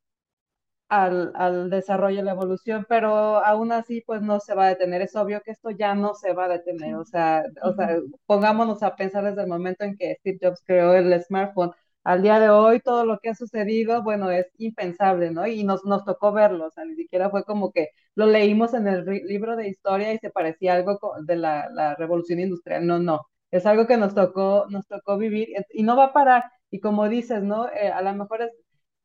al, 0.88 1.32
al 1.36 1.70
desarrollo 1.70 2.20
y 2.20 2.22
la 2.24 2.32
evolución, 2.32 2.86
pero 2.88 3.44
aún 3.44 3.72
así 3.72 4.02
pues 4.06 4.22
no 4.22 4.40
se 4.40 4.54
va 4.54 4.66
a 4.66 4.68
detener. 4.70 5.02
Es 5.02 5.16
obvio 5.16 5.42
que 5.42 5.50
esto 5.52 5.70
ya 5.70 5.94
no 5.94 6.14
se 6.14 6.32
va 6.32 6.46
a 6.46 6.48
detener. 6.48 6.94
O 6.96 7.04
sea, 7.04 7.44
o 7.62 7.74
sea, 7.74 7.98
pongámonos 8.26 8.82
a 8.82 8.96
pensar 8.96 9.24
desde 9.24 9.42
el 9.42 9.48
momento 9.48 9.84
en 9.84 9.96
que 9.96 10.16
Steve 10.20 10.38
Jobs 10.42 10.62
creó 10.66 10.94
el 10.94 11.20
smartphone. 11.22 11.72
Al 12.04 12.22
día 12.22 12.40
de 12.40 12.48
hoy 12.48 12.80
todo 12.80 13.04
lo 13.04 13.18
que 13.18 13.28
ha 13.30 13.34
sucedido, 13.34 14.02
bueno, 14.02 14.30
es 14.30 14.46
impensable, 14.58 15.30
¿no? 15.30 15.46
Y 15.46 15.64
nos, 15.64 15.84
nos 15.84 16.04
tocó 16.04 16.32
verlo, 16.32 16.66
o 16.66 16.70
sea, 16.70 16.84
ni 16.86 16.94
siquiera 16.94 17.28
fue 17.30 17.44
como 17.44 17.70
que 17.70 17.88
lo 18.14 18.24
leímos 18.26 18.72
en 18.72 18.88
el 18.88 19.04
libro 19.04 19.56
de 19.56 19.68
historia 19.68 20.14
y 20.14 20.18
se 20.18 20.30
parecía 20.30 20.74
algo 20.74 20.98
de 21.24 21.36
la, 21.36 21.68
la 21.70 21.94
revolución 21.96 22.40
industrial. 22.40 22.86
No, 22.86 22.98
no, 22.98 23.26
es 23.50 23.66
algo 23.66 23.86
que 23.86 23.96
nos 23.96 24.14
tocó, 24.14 24.66
nos 24.70 24.86
tocó 24.86 25.18
vivir 25.18 25.48
y 25.72 25.82
no 25.82 25.96
va 25.96 26.06
a 26.06 26.12
parar. 26.12 26.44
Y 26.70 26.80
como 26.80 27.08
dices, 27.08 27.42
¿no? 27.42 27.68
Eh, 27.68 27.90
a 27.90 28.02
lo 28.02 28.14
mejor 28.14 28.42
es 28.42 28.52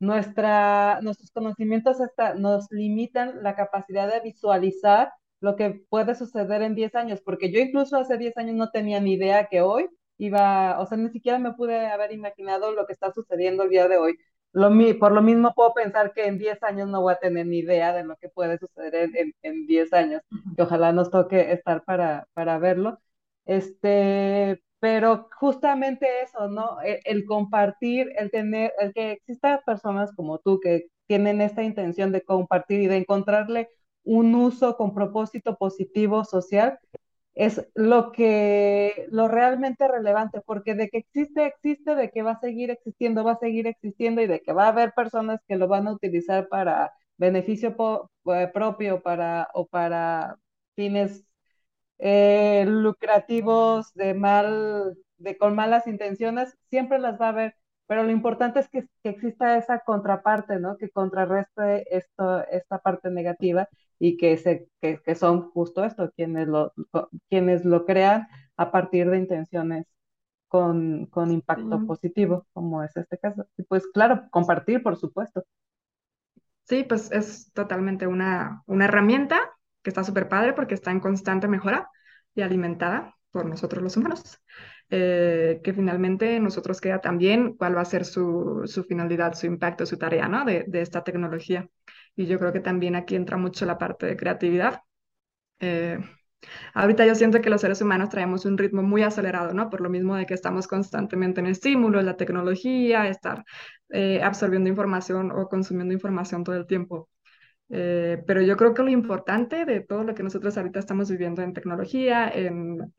nuestra, 0.00 1.00
nuestros 1.02 1.30
conocimientos 1.30 2.00
hasta 2.00 2.34
nos 2.34 2.70
limitan 2.70 3.42
la 3.42 3.56
capacidad 3.56 4.12
de 4.12 4.20
visualizar 4.20 5.12
lo 5.40 5.56
que 5.56 5.84
puede 5.88 6.14
suceder 6.14 6.62
en 6.62 6.74
10 6.74 6.94
años, 6.94 7.20
porque 7.22 7.52
yo 7.52 7.60
incluso 7.60 7.96
hace 7.96 8.16
10 8.18 8.36
años 8.38 8.56
no 8.56 8.70
tenía 8.70 9.00
ni 9.00 9.14
idea 9.14 9.46
que 9.46 9.60
hoy 9.62 9.88
iba, 10.18 10.80
o 10.80 10.86
sea, 10.86 10.98
ni 10.98 11.10
siquiera 11.10 11.38
me 11.38 11.52
pude 11.52 11.86
haber 11.86 12.12
imaginado 12.12 12.72
lo 12.72 12.86
que 12.86 12.92
está 12.92 13.12
sucediendo 13.12 13.64
el 13.64 13.70
día 13.70 13.88
de 13.88 13.98
hoy. 13.98 14.16
Lo, 14.52 14.70
por 15.00 15.12
lo 15.12 15.20
mismo 15.20 15.52
puedo 15.54 15.74
pensar 15.74 16.12
que 16.12 16.26
en 16.26 16.38
10 16.38 16.62
años 16.62 16.88
no 16.88 17.02
voy 17.02 17.12
a 17.14 17.18
tener 17.18 17.46
ni 17.46 17.58
idea 17.58 17.92
de 17.92 18.04
lo 18.04 18.16
que 18.16 18.28
puede 18.28 18.58
suceder 18.58 19.10
en, 19.14 19.34
en, 19.42 19.66
10 19.66 19.92
años, 19.92 20.22
que 20.56 20.62
ojalá 20.62 20.92
nos 20.92 21.10
toque 21.10 21.52
estar 21.52 21.84
para, 21.84 22.28
para 22.34 22.58
verlo. 22.58 22.98
Este, 23.46 24.62
pero 24.80 25.28
justamente 25.38 26.06
eso, 26.22 26.48
¿no? 26.48 26.80
El, 26.82 27.00
el, 27.04 27.24
compartir, 27.26 28.10
el 28.16 28.30
tener, 28.30 28.72
el 28.78 28.92
que 28.92 29.12
existan 29.12 29.60
personas 29.66 30.12
como 30.14 30.38
tú 30.38 30.60
que 30.60 30.86
tienen 31.06 31.40
esta 31.40 31.62
intención 31.62 32.12
de 32.12 32.22
compartir 32.22 32.80
y 32.80 32.86
de 32.86 32.96
encontrarle 32.98 33.68
un 34.04 34.34
uso 34.34 34.76
con 34.76 34.94
propósito 34.94 35.56
positivo 35.56 36.24
social, 36.24 36.78
es 37.34 37.66
lo 37.74 38.12
que, 38.12 39.06
lo 39.10 39.28
realmente 39.28 39.88
relevante, 39.88 40.40
porque 40.46 40.74
de 40.74 40.88
que 40.88 40.98
existe, 40.98 41.46
existe, 41.46 41.94
de 41.96 42.10
que 42.10 42.22
va 42.22 42.32
a 42.32 42.40
seguir 42.40 42.70
existiendo, 42.70 43.24
va 43.24 43.32
a 43.32 43.38
seguir 43.38 43.66
existiendo 43.66 44.22
y 44.22 44.26
de 44.26 44.40
que 44.40 44.52
va 44.52 44.66
a 44.66 44.68
haber 44.68 44.92
personas 44.94 45.40
que 45.48 45.56
lo 45.56 45.66
van 45.68 45.88
a 45.88 45.92
utilizar 45.92 46.48
para 46.48 46.92
beneficio 47.16 47.76
eh, 48.26 48.50
propio 48.52 49.02
para, 49.02 49.48
o 49.54 49.66
para 49.66 50.36
fines 50.76 51.24
eh, 51.98 52.64
lucrativos, 52.66 53.92
de 53.94 54.14
mal, 54.14 54.96
de 55.18 55.38
con 55.38 55.54
malas 55.54 55.86
intenciones, 55.86 56.56
siempre 56.70 56.98
las 56.98 57.20
va 57.20 57.26
a 57.26 57.30
haber, 57.30 57.56
pero 57.86 58.02
lo 58.04 58.10
importante 58.10 58.60
es 58.60 58.68
que, 58.68 58.86
exista 59.04 59.56
esa 59.58 59.80
contraparte, 59.80 60.58
¿no? 60.58 60.76
Que 60.76 60.90
contrarreste 60.90 61.96
esto, 61.96 62.44
esta 62.48 62.78
parte 62.78 63.10
negativa 63.10 63.68
y 63.98 64.16
que, 64.16 64.36
se, 64.36 64.68
que, 64.80 65.14
son 65.14 65.50
justo 65.50 65.84
esto, 65.84 66.10
quienes 66.16 66.48
lo, 66.48 66.72
quienes 67.28 67.64
lo 67.64 67.84
crean 67.84 68.26
a 68.56 68.70
partir 68.72 69.10
de 69.10 69.18
intenciones 69.18 69.86
con, 70.48 71.06
con 71.06 71.32
impacto 71.32 71.86
positivo, 71.86 72.46
como 72.52 72.82
es 72.82 72.96
este 72.96 73.18
caso. 73.18 73.46
Y 73.56 73.64
pues 73.64 73.86
claro, 73.88 74.28
compartir, 74.30 74.82
por 74.82 74.96
supuesto. 74.96 75.44
Sí, 76.64 76.84
pues 76.84 77.10
es 77.12 77.52
totalmente 77.52 78.06
una, 78.06 78.62
una 78.66 78.86
herramienta 78.86 79.53
que 79.84 79.90
está 79.90 80.02
súper 80.02 80.28
padre 80.28 80.54
porque 80.54 80.74
está 80.74 80.90
en 80.90 81.00
constante 81.00 81.46
mejora 81.46 81.88
y 82.34 82.42
alimentada 82.42 83.14
por 83.30 83.46
nosotros 83.46 83.82
los 83.82 83.96
humanos. 83.96 84.40
Eh, 84.90 85.60
que 85.64 85.72
finalmente 85.72 86.38
nosotros 86.40 86.80
queda 86.80 87.00
también 87.00 87.54
cuál 87.56 87.76
va 87.76 87.80
a 87.80 87.84
ser 87.84 88.04
su, 88.04 88.62
su 88.66 88.84
finalidad, 88.84 89.34
su 89.34 89.46
impacto, 89.46 89.86
su 89.86 89.96
tarea 89.98 90.28
¿no? 90.28 90.44
de, 90.44 90.64
de, 90.68 90.82
esta 90.82 91.02
tecnología. 91.02 91.68
Y 92.16 92.26
yo 92.26 92.38
creo 92.38 92.52
que 92.52 92.60
también 92.60 92.94
aquí 92.96 93.16
entra 93.16 93.36
mucho 93.36 93.66
la 93.66 93.78
parte 93.78 94.06
de 94.06 94.16
creatividad. 94.16 94.80
Eh, 95.60 95.98
ahorita 96.74 97.06
yo 97.06 97.14
siento 97.14 97.40
que 97.40 97.50
los 97.50 97.60
seres 97.60 97.80
humanos 97.80 98.10
traemos 98.10 98.44
un 98.44 98.58
ritmo 98.58 98.82
muy 98.82 99.02
acelerado, 99.02 99.54
¿no? 99.54 99.70
Por 99.70 99.80
lo 99.80 99.90
mismo 99.90 100.16
de 100.16 100.26
que 100.26 100.34
estamos 100.34 100.66
constantemente 100.68 101.40
en 101.40 101.46
estímulos, 101.46 102.04
la 102.04 102.16
tecnología, 102.16 103.08
estar 103.08 103.44
eh, 103.90 104.22
absorbiendo 104.22 104.68
información 104.70 105.32
o 105.32 105.48
consumiendo 105.48 105.94
información 105.94 106.44
todo 106.44 106.56
el 106.56 106.66
tiempo. 106.66 107.08
Eh, 107.70 108.22
pero 108.26 108.42
yo 108.42 108.56
creo 108.56 108.74
que 108.74 108.82
lo 108.82 108.90
importante 108.90 109.64
de 109.64 109.80
todo 109.80 110.04
lo 110.04 110.14
que 110.14 110.22
nosotros 110.22 110.56
ahorita 110.56 110.78
estamos 110.78 111.10
viviendo 111.10 111.42
en 111.42 111.52
tecnología, 111.52 112.28
en, 112.28 112.94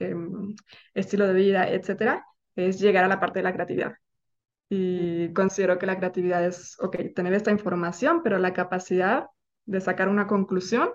estilo 0.94 1.28
de 1.28 1.34
vida, 1.34 1.70
etcétera, 1.70 2.26
es 2.56 2.80
llegar 2.80 3.04
a 3.06 3.08
la 3.08 3.20
parte 3.20 3.40
de 3.40 3.44
la 3.44 3.54
creatividad. 3.54 3.94
Y 4.70 5.32
considero 5.34 5.78
que 5.78 5.86
la 5.86 5.98
creatividad 5.98 6.44
es, 6.46 6.78
ok, 6.80 6.98
tener 7.16 7.34
esta 7.34 7.52
información, 7.52 8.22
pero 8.24 8.40
la 8.40 8.54
capacidad 8.54 9.28
de 9.66 9.82
sacar 9.82 10.10
una 10.10 10.28
conclusión 10.28 10.90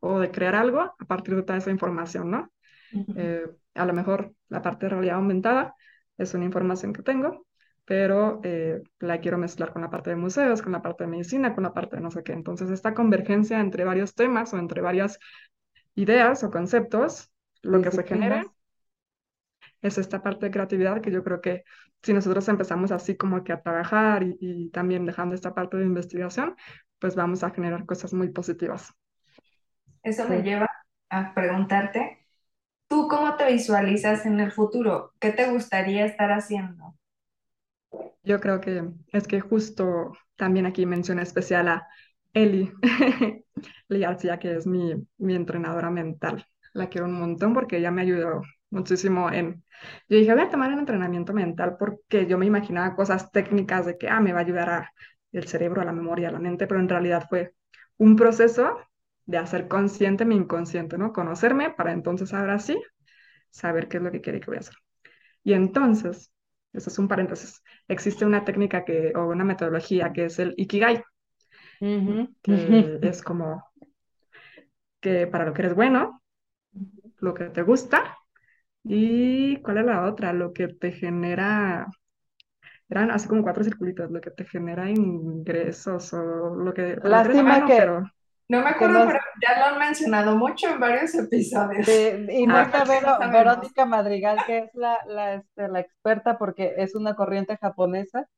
o 0.00 0.18
de 0.18 0.30
crear 0.30 0.54
algo 0.56 0.80
a 0.80 1.04
partir 1.06 1.36
de 1.36 1.42
toda 1.42 1.58
esa 1.58 1.70
información, 1.70 2.30
¿no? 2.30 2.52
Eh, 3.16 3.46
a 3.74 3.86
lo 3.86 3.92
mejor 3.92 4.34
la 4.48 4.60
parte 4.60 4.86
de 4.86 4.90
realidad 4.90 5.16
aumentada 5.16 5.74
es 6.18 6.34
una 6.34 6.44
información 6.44 6.92
que 6.92 7.02
tengo, 7.02 7.46
pero 7.92 8.40
eh, 8.42 8.80
la 9.00 9.20
quiero 9.20 9.36
mezclar 9.36 9.70
con 9.74 9.82
la 9.82 9.90
parte 9.90 10.08
de 10.08 10.16
museos, 10.16 10.62
con 10.62 10.72
la 10.72 10.80
parte 10.80 11.04
de 11.04 11.10
medicina, 11.10 11.54
con 11.54 11.62
la 11.62 11.74
parte 11.74 11.96
de 11.96 12.02
no 12.02 12.10
sé 12.10 12.22
qué. 12.22 12.32
Entonces, 12.32 12.70
esta 12.70 12.94
convergencia 12.94 13.60
entre 13.60 13.84
varios 13.84 14.14
temas 14.14 14.54
o 14.54 14.58
entre 14.58 14.80
varias 14.80 15.18
ideas 15.94 16.42
o 16.42 16.50
conceptos, 16.50 17.30
lo 17.60 17.82
que 17.82 17.90
se 17.90 18.02
genera 18.04 18.46
es 19.82 19.98
esta 19.98 20.22
parte 20.22 20.46
de 20.46 20.52
creatividad 20.52 21.02
que 21.02 21.10
yo 21.10 21.22
creo 21.22 21.42
que 21.42 21.64
si 22.02 22.14
nosotros 22.14 22.48
empezamos 22.48 22.92
así 22.92 23.14
como 23.14 23.44
que 23.44 23.52
a 23.52 23.60
trabajar 23.60 24.22
y, 24.22 24.70
también 24.70 25.04
dejando 25.04 25.34
esta 25.34 25.54
parte 25.54 25.76
de 25.76 25.84
investigación, 25.84 26.56
pues 26.98 27.14
vamos 27.14 27.44
a 27.44 27.50
generar 27.50 27.84
cosas 27.84 28.14
muy 28.14 28.30
positivas. 28.30 28.90
Eso 30.02 30.26
me 30.26 30.40
lleva 30.40 30.70
a 31.10 31.34
preguntarte, 31.34 32.26
¿tú 32.88 33.06
cómo 33.06 33.36
te 33.36 33.52
visualizas 33.52 34.24
en 34.24 34.40
el 34.40 34.50
futuro? 34.50 35.12
¿Qué 35.20 35.30
te 35.30 35.50
gustaría 35.50 36.06
estar 36.06 36.32
haciendo? 36.32 36.96
Yo 38.22 38.40
creo 38.40 38.60
que 38.60 38.84
es 39.12 39.26
que 39.26 39.40
justo 39.40 40.12
también 40.36 40.66
aquí 40.66 40.86
mencioné 40.86 41.22
especial 41.22 41.68
a 41.68 41.88
Eli, 42.32 42.72
Eli 43.88 44.06
que 44.40 44.56
es 44.56 44.66
mi, 44.66 44.94
mi 45.18 45.34
entrenadora 45.34 45.90
mental. 45.90 46.46
La 46.72 46.88
quiero 46.88 47.06
un 47.06 47.18
montón 47.18 47.52
porque 47.52 47.78
ella 47.78 47.90
me 47.90 48.02
ayudó 48.02 48.42
muchísimo 48.70 49.30
en... 49.30 49.64
Yo 50.08 50.16
dije, 50.16 50.32
voy 50.32 50.42
a 50.42 50.48
tomar 50.50 50.72
un 50.72 50.78
entrenamiento 50.78 51.32
mental 51.34 51.76
porque 51.78 52.26
yo 52.26 52.38
me 52.38 52.46
imaginaba 52.46 52.94
cosas 52.94 53.30
técnicas 53.30 53.84
de 53.86 53.98
que, 53.98 54.08
ah, 54.08 54.20
me 54.20 54.32
va 54.32 54.38
a 54.40 54.42
ayudar 54.42 54.70
a 54.70 54.92
el 55.32 55.46
cerebro, 55.48 55.80
a 55.82 55.84
la 55.84 55.92
memoria, 55.92 56.28
a 56.28 56.32
la 56.32 56.38
mente, 56.38 56.66
pero 56.66 56.80
en 56.80 56.88
realidad 56.88 57.26
fue 57.28 57.54
un 57.98 58.16
proceso 58.16 58.78
de 59.26 59.38
hacer 59.38 59.68
consciente 59.68 60.24
mi 60.24 60.36
inconsciente, 60.36 60.98
¿no? 60.98 61.12
Conocerme 61.12 61.70
para 61.70 61.92
entonces 61.92 62.32
ahora 62.34 62.58
sí 62.58 62.80
saber 63.50 63.88
qué 63.88 63.98
es 63.98 64.02
lo 64.02 64.10
que 64.12 64.20
quiere 64.20 64.40
que 64.40 64.46
voy 64.46 64.56
a 64.56 64.60
hacer. 64.60 64.76
Y 65.44 65.54
entonces, 65.54 66.31
eso 66.72 66.90
es 66.90 66.98
un 66.98 67.08
paréntesis, 67.08 67.62
existe 67.88 68.24
una 68.24 68.44
técnica 68.44 68.84
que, 68.84 69.12
o 69.14 69.26
una 69.28 69.44
metodología 69.44 70.12
que 70.12 70.26
es 70.26 70.38
el 70.38 70.54
Ikigai, 70.56 71.02
que 72.42 72.98
es 73.02 73.22
como 73.22 73.64
que 75.00 75.26
para 75.26 75.44
lo 75.44 75.52
que 75.52 75.62
eres 75.62 75.74
bueno, 75.74 76.22
lo 77.18 77.34
que 77.34 77.44
te 77.46 77.62
gusta, 77.62 78.16
y 78.84 79.56
cuál 79.62 79.78
es 79.78 79.86
la 79.86 80.04
otra, 80.04 80.32
lo 80.32 80.52
que 80.52 80.68
te 80.68 80.92
genera, 80.92 81.86
eran 82.88 83.10
así 83.10 83.28
como 83.28 83.42
cuatro 83.42 83.64
circulitos, 83.64 84.10
lo 84.10 84.20
que 84.20 84.30
te 84.30 84.44
genera 84.44 84.90
ingresos 84.90 86.12
o 86.14 86.54
lo 86.56 86.72
que... 86.72 86.96
Lástima 87.02 87.66
que... 87.66 88.02
No 88.52 88.60
me 88.60 88.68
acuerdo, 88.68 89.06
pero 89.06 89.18
ya 89.40 89.58
lo 89.58 89.64
han 89.64 89.78
mencionado 89.78 90.36
mucho 90.36 90.68
en 90.68 90.78
varios 90.78 91.14
episodios. 91.14 91.88
y 92.30 92.46
no 92.46 92.60
está 92.60 92.84
Verónica 92.84 93.86
Madrigal, 93.86 94.40
que 94.46 94.58
es 94.58 94.74
la, 94.74 94.98
la, 95.06 95.34
este, 95.36 95.68
la 95.68 95.80
experta 95.80 96.36
porque 96.36 96.74
es 96.76 96.94
una 96.94 97.14
corriente 97.14 97.56
japonesa. 97.56 98.28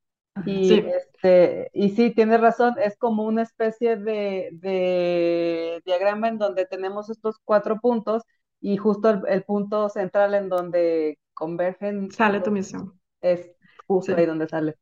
Y, 0.46 0.68
sí. 0.68 0.86
Este, 0.86 1.68
y 1.72 1.90
sí, 1.90 2.14
tienes 2.14 2.40
razón, 2.40 2.76
es 2.80 2.96
como 2.96 3.24
una 3.24 3.42
especie 3.42 3.96
de, 3.96 4.50
de, 4.52 5.82
diagrama 5.84 6.28
en 6.28 6.38
donde 6.38 6.64
tenemos 6.64 7.10
estos 7.10 7.40
cuatro 7.44 7.80
puntos 7.80 8.22
y 8.60 8.76
justo 8.76 9.20
el, 9.26 9.42
punto 9.42 9.88
central 9.88 10.34
en 10.34 10.48
donde 10.48 11.18
convergen. 11.32 12.12
Sale 12.12 12.40
tu 12.40 12.52
misión. 12.52 13.00
Es 13.20 13.50
justo 13.88 14.14
ahí 14.14 14.26
donde 14.26 14.46
sale. 14.46 14.76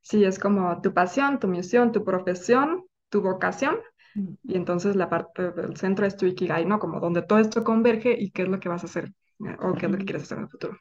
Sí, 0.00 0.24
es 0.24 0.40
como 0.40 0.80
tu 0.82 0.92
pasión, 0.92 1.38
tu 1.38 1.46
misión, 1.46 1.92
tu 1.92 2.02
profesión, 2.02 2.84
tu 3.10 3.22
vocación 3.22 3.78
y 4.14 4.56
entonces 4.56 4.96
la 4.96 5.08
parte 5.10 5.50
del 5.52 5.76
centro 5.76 6.06
es 6.06 6.16
tu 6.16 6.26
Ikigai, 6.26 6.64
¿no? 6.66 6.78
Como 6.78 7.00
donde 7.00 7.22
todo 7.22 7.38
esto 7.38 7.64
converge 7.64 8.12
y 8.18 8.30
qué 8.30 8.42
es 8.42 8.48
lo 8.48 8.60
que 8.60 8.68
vas 8.68 8.82
a 8.84 8.86
hacer 8.86 9.06
eh, 9.46 9.56
o 9.60 9.74
qué 9.74 9.86
es 9.86 9.92
lo 9.92 9.98
que 9.98 10.04
quieres 10.04 10.22
hacer 10.24 10.38
en 10.38 10.44
el 10.44 10.50
futuro. 10.50 10.78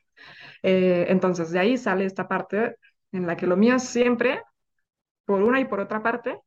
Eh, 0.64 1.06
entonces 1.10 1.52
de 1.52 1.60
ahí 1.60 1.78
sale 1.78 2.06
esta 2.06 2.28
parte 2.28 2.78
en 3.12 3.28
la 3.28 3.38
que 3.38 3.48
lo 3.48 3.58
mío 3.58 3.80
siempre, 3.80 4.42
por 5.26 5.44
una 5.44 5.60
y 5.60 5.66
por 5.66 5.80
otra 5.80 6.04
parte, 6.04 6.40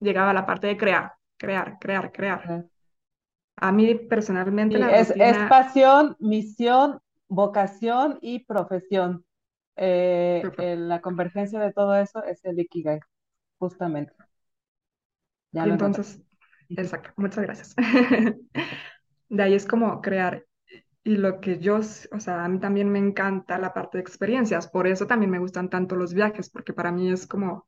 llegaba 0.00 0.30
a 0.30 0.34
la 0.34 0.46
parte 0.46 0.68
de 0.68 0.76
crear, 0.76 1.12
crear, 1.38 1.78
crear, 1.80 2.12
crear. 2.12 2.52
A 3.56 3.72
mí 3.72 3.94
personalmente 3.96 4.78
Sí, 4.78 4.78
la 4.78 4.90
es, 4.90 5.14
es 5.18 5.38
pasión, 5.48 6.16
misión, 6.20 7.00
vocación 7.28 8.18
y 8.22 8.44
profesión. 8.44 9.24
Eh, 9.76 10.50
la 10.56 11.00
convergencia 11.00 11.60
de 11.60 11.72
todo 11.72 11.94
eso 11.96 12.22
es 12.24 12.44
el 12.44 12.58
Ikigai, 12.60 13.00
justamente. 13.58 14.14
Ya 15.54 15.64
entonces, 15.66 16.20
exacto, 16.76 17.12
muchas 17.16 17.44
gracias. 17.44 17.74
De 19.28 19.42
ahí 19.42 19.54
es 19.54 19.66
como 19.66 20.00
crear. 20.00 20.44
Y 21.04 21.16
lo 21.16 21.40
que 21.40 21.58
yo, 21.60 21.78
o 21.78 22.20
sea, 22.20 22.44
a 22.44 22.48
mí 22.48 22.60
también 22.60 22.90
me 22.90 22.98
encanta 23.00 23.58
la 23.58 23.74
parte 23.74 23.98
de 23.98 24.02
experiencias, 24.02 24.68
por 24.68 24.86
eso 24.88 25.06
también 25.06 25.30
me 25.32 25.38
gustan 25.40 25.70
tanto 25.70 25.96
los 25.96 26.14
viajes, 26.14 26.50
porque 26.50 26.74
para 26.74 26.92
mí 26.92 27.10
es 27.12 27.26
como 27.26 27.66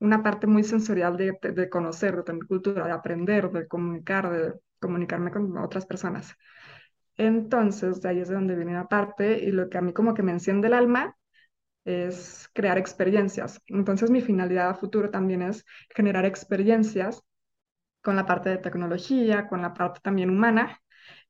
una 0.00 0.22
parte 0.22 0.46
muy 0.46 0.64
sensorial 0.64 1.16
de, 1.16 1.38
de, 1.42 1.52
de 1.52 1.70
conocer, 1.70 2.16
de 2.16 2.24
tener 2.24 2.46
cultura, 2.46 2.86
de 2.86 2.92
aprender, 2.92 3.50
de 3.52 3.68
comunicar, 3.68 4.30
de 4.30 4.54
comunicarme 4.80 5.32
con 5.32 5.56
otras 5.58 5.86
personas. 5.86 6.34
Entonces, 7.16 8.02
de 8.02 8.08
ahí 8.10 8.20
es 8.20 8.28
de 8.28 8.34
donde 8.34 8.56
viene 8.56 8.74
la 8.74 8.88
parte 8.88 9.38
y 9.44 9.52
lo 9.52 9.68
que 9.70 9.78
a 9.78 9.82
mí 9.82 9.92
como 9.92 10.14
que 10.14 10.22
me 10.22 10.32
enciende 10.32 10.68
el 10.68 10.74
alma 10.74 11.16
es 11.84 12.48
crear 12.54 12.78
experiencias. 12.78 13.60
Entonces, 13.66 14.10
mi 14.10 14.20
finalidad 14.20 14.70
a 14.70 14.74
futuro 14.74 15.10
también 15.10 15.42
es 15.42 15.64
generar 15.94 16.24
experiencias 16.26 17.22
con 18.02 18.16
la 18.16 18.26
parte 18.26 18.50
de 18.50 18.58
tecnología, 18.58 19.48
con 19.48 19.62
la 19.62 19.74
parte 19.74 20.00
también 20.02 20.30
humana, 20.30 20.80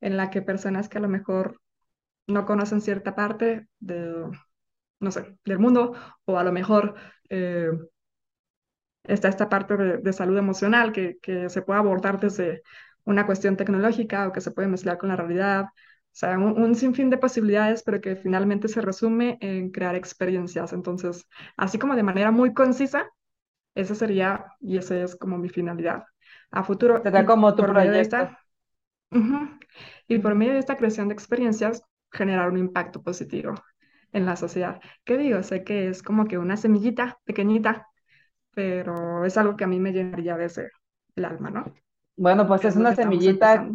en 0.01 0.17
la 0.17 0.29
que 0.29 0.41
personas 0.41 0.89
que 0.89 0.97
a 0.97 1.01
lo 1.01 1.09
mejor 1.09 1.61
no 2.27 2.45
conocen 2.45 2.81
cierta 2.81 3.15
parte 3.15 3.67
de, 3.79 4.25
no 4.99 5.11
sé, 5.11 5.37
del 5.45 5.59
mundo 5.59 5.93
o 6.25 6.37
a 6.39 6.43
lo 6.43 6.51
mejor 6.51 6.95
eh, 7.29 7.71
está 9.03 9.27
esta 9.29 9.49
parte 9.49 9.75
de, 9.77 9.97
de 9.97 10.13
salud 10.13 10.37
emocional 10.37 10.91
que, 10.91 11.17
que 11.21 11.49
se 11.49 11.61
puede 11.61 11.79
abordar 11.79 12.19
desde 12.19 12.63
una 13.05 13.25
cuestión 13.25 13.57
tecnológica 13.57 14.27
o 14.27 14.31
que 14.31 14.41
se 14.41 14.51
puede 14.51 14.67
mezclar 14.67 14.97
con 14.97 15.09
la 15.09 15.15
realidad. 15.15 15.65
O 16.13 16.15
sea, 16.15 16.37
un, 16.37 16.61
un 16.61 16.75
sinfín 16.75 17.09
de 17.09 17.17
posibilidades, 17.17 17.83
pero 17.83 18.01
que 18.01 18.15
finalmente 18.15 18.67
se 18.67 18.81
resume 18.81 19.37
en 19.41 19.71
crear 19.71 19.95
experiencias. 19.95 20.73
Entonces, 20.73 21.27
así 21.57 21.79
como 21.79 21.95
de 21.95 22.03
manera 22.03 22.31
muy 22.31 22.53
concisa, 22.53 23.09
esa 23.75 23.95
sería 23.95 24.45
y 24.59 24.77
esa 24.77 24.97
es 25.03 25.15
como 25.15 25.37
mi 25.37 25.49
finalidad 25.49 26.05
a 26.51 26.63
futuro. 26.63 27.03
Será 27.03 27.21
Y 27.21 27.25
como 27.25 27.55
tu 27.55 27.63
por 27.63 27.71
medio 27.71 27.93
de 27.93 28.01
proyecto. 28.01 28.01
esta, 28.01 28.39
ujú, 29.11 29.49
y 30.07 30.19
por 30.19 30.35
medio 30.35 30.53
de 30.53 30.59
esta 30.59 30.77
creación 30.77 31.07
de 31.09 31.13
experiencias, 31.15 31.83
generar 32.11 32.49
un 32.49 32.57
impacto 32.57 33.01
positivo 33.03 33.55
en 34.11 34.25
la 34.25 34.35
sociedad. 34.35 34.81
¿Qué 35.05 35.17
digo? 35.17 35.43
Sé 35.43 35.63
que 35.63 35.87
es 35.89 36.03
como 36.03 36.27
que 36.27 36.37
una 36.37 36.57
semillita 36.57 37.19
pequeñita, 37.25 37.87
pero 38.53 39.25
es 39.25 39.37
algo 39.37 39.57
que 39.57 39.65
a 39.65 39.67
mí 39.67 39.79
me 39.79 39.93
llenaría 39.93 40.37
desde 40.37 40.71
el 41.15 41.25
alma, 41.25 41.49
¿no? 41.51 41.73
Bueno, 42.15 42.47
pues 42.47 42.65
es 42.65 42.75
es 42.75 42.75
una 42.75 42.93
semillita. 42.93 43.69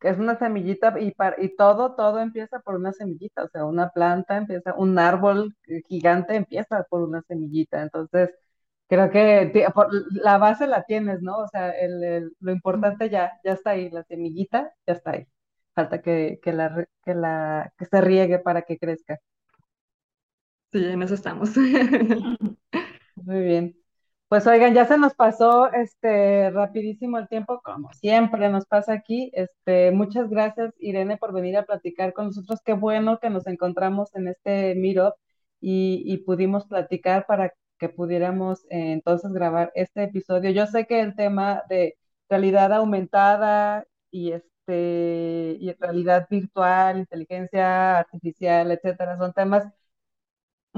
Que 0.00 0.08
es 0.10 0.18
una 0.18 0.38
semillita 0.38 0.94
y, 1.00 1.12
par- 1.12 1.36
y 1.38 1.56
todo, 1.56 1.94
todo 1.96 2.20
empieza 2.20 2.60
por 2.60 2.76
una 2.76 2.92
semillita, 2.92 3.44
o 3.44 3.48
sea, 3.48 3.64
una 3.64 3.90
planta 3.90 4.36
empieza, 4.36 4.74
un 4.74 4.98
árbol 4.98 5.56
gigante 5.88 6.34
empieza 6.36 6.84
por 6.90 7.02
una 7.02 7.22
semillita, 7.22 7.82
entonces 7.82 8.30
creo 8.88 9.10
que 9.10 9.52
por- 9.74 9.90
la 10.12 10.38
base 10.38 10.66
la 10.66 10.84
tienes, 10.84 11.22
¿no? 11.22 11.38
O 11.38 11.48
sea, 11.48 11.70
el, 11.72 12.02
el- 12.04 12.32
lo 12.40 12.52
importante 12.52 13.10
ya, 13.10 13.32
ya 13.44 13.52
está 13.52 13.70
ahí, 13.70 13.90
la 13.90 14.04
semillita 14.04 14.72
ya 14.86 14.94
está 14.94 15.12
ahí, 15.12 15.26
falta 15.74 16.00
que, 16.02 16.38
que 16.42 16.52
la, 16.52 16.86
que 17.04 17.14
la, 17.14 17.72
que 17.78 17.84
se 17.86 18.00
riegue 18.00 18.38
para 18.38 18.62
que 18.62 18.78
crezca. 18.78 19.18
Sí, 20.72 20.84
en 20.84 21.02
eso 21.02 21.14
estamos. 21.14 21.50
Muy 23.16 23.40
bien. 23.44 23.77
Pues 24.28 24.46
oigan, 24.46 24.74
ya 24.74 24.84
se 24.84 24.98
nos 24.98 25.14
pasó 25.14 25.72
este 25.72 26.50
rapidísimo 26.50 27.16
el 27.18 27.28
tiempo, 27.28 27.62
como 27.64 27.90
siempre 27.94 28.50
nos 28.50 28.66
pasa 28.66 28.92
aquí. 28.92 29.30
Este, 29.34 29.90
muchas 29.90 30.28
gracias, 30.28 30.74
Irene, 30.78 31.16
por 31.16 31.32
venir 31.32 31.56
a 31.56 31.64
platicar 31.64 32.12
con 32.12 32.26
nosotros. 32.26 32.60
Qué 32.62 32.74
bueno 32.74 33.18
que 33.20 33.30
nos 33.30 33.46
encontramos 33.46 34.14
en 34.14 34.28
este 34.28 34.74
Meetup 34.74 35.14
y, 35.60 36.02
y 36.06 36.18
pudimos 36.18 36.66
platicar 36.66 37.24
para 37.26 37.54
que 37.78 37.88
pudiéramos 37.88 38.64
eh, 38.66 38.92
entonces 38.92 39.32
grabar 39.32 39.72
este 39.74 40.04
episodio. 40.04 40.50
Yo 40.50 40.66
sé 40.66 40.86
que 40.86 41.00
el 41.00 41.16
tema 41.16 41.62
de 41.70 41.96
realidad 42.28 42.74
aumentada 42.74 43.86
y 44.10 44.32
este 44.32 45.56
y 45.58 45.72
realidad 45.80 46.26
virtual, 46.30 46.98
inteligencia 46.98 47.98
artificial, 47.98 48.70
etcétera, 48.72 49.16
son 49.16 49.32
temas 49.32 49.64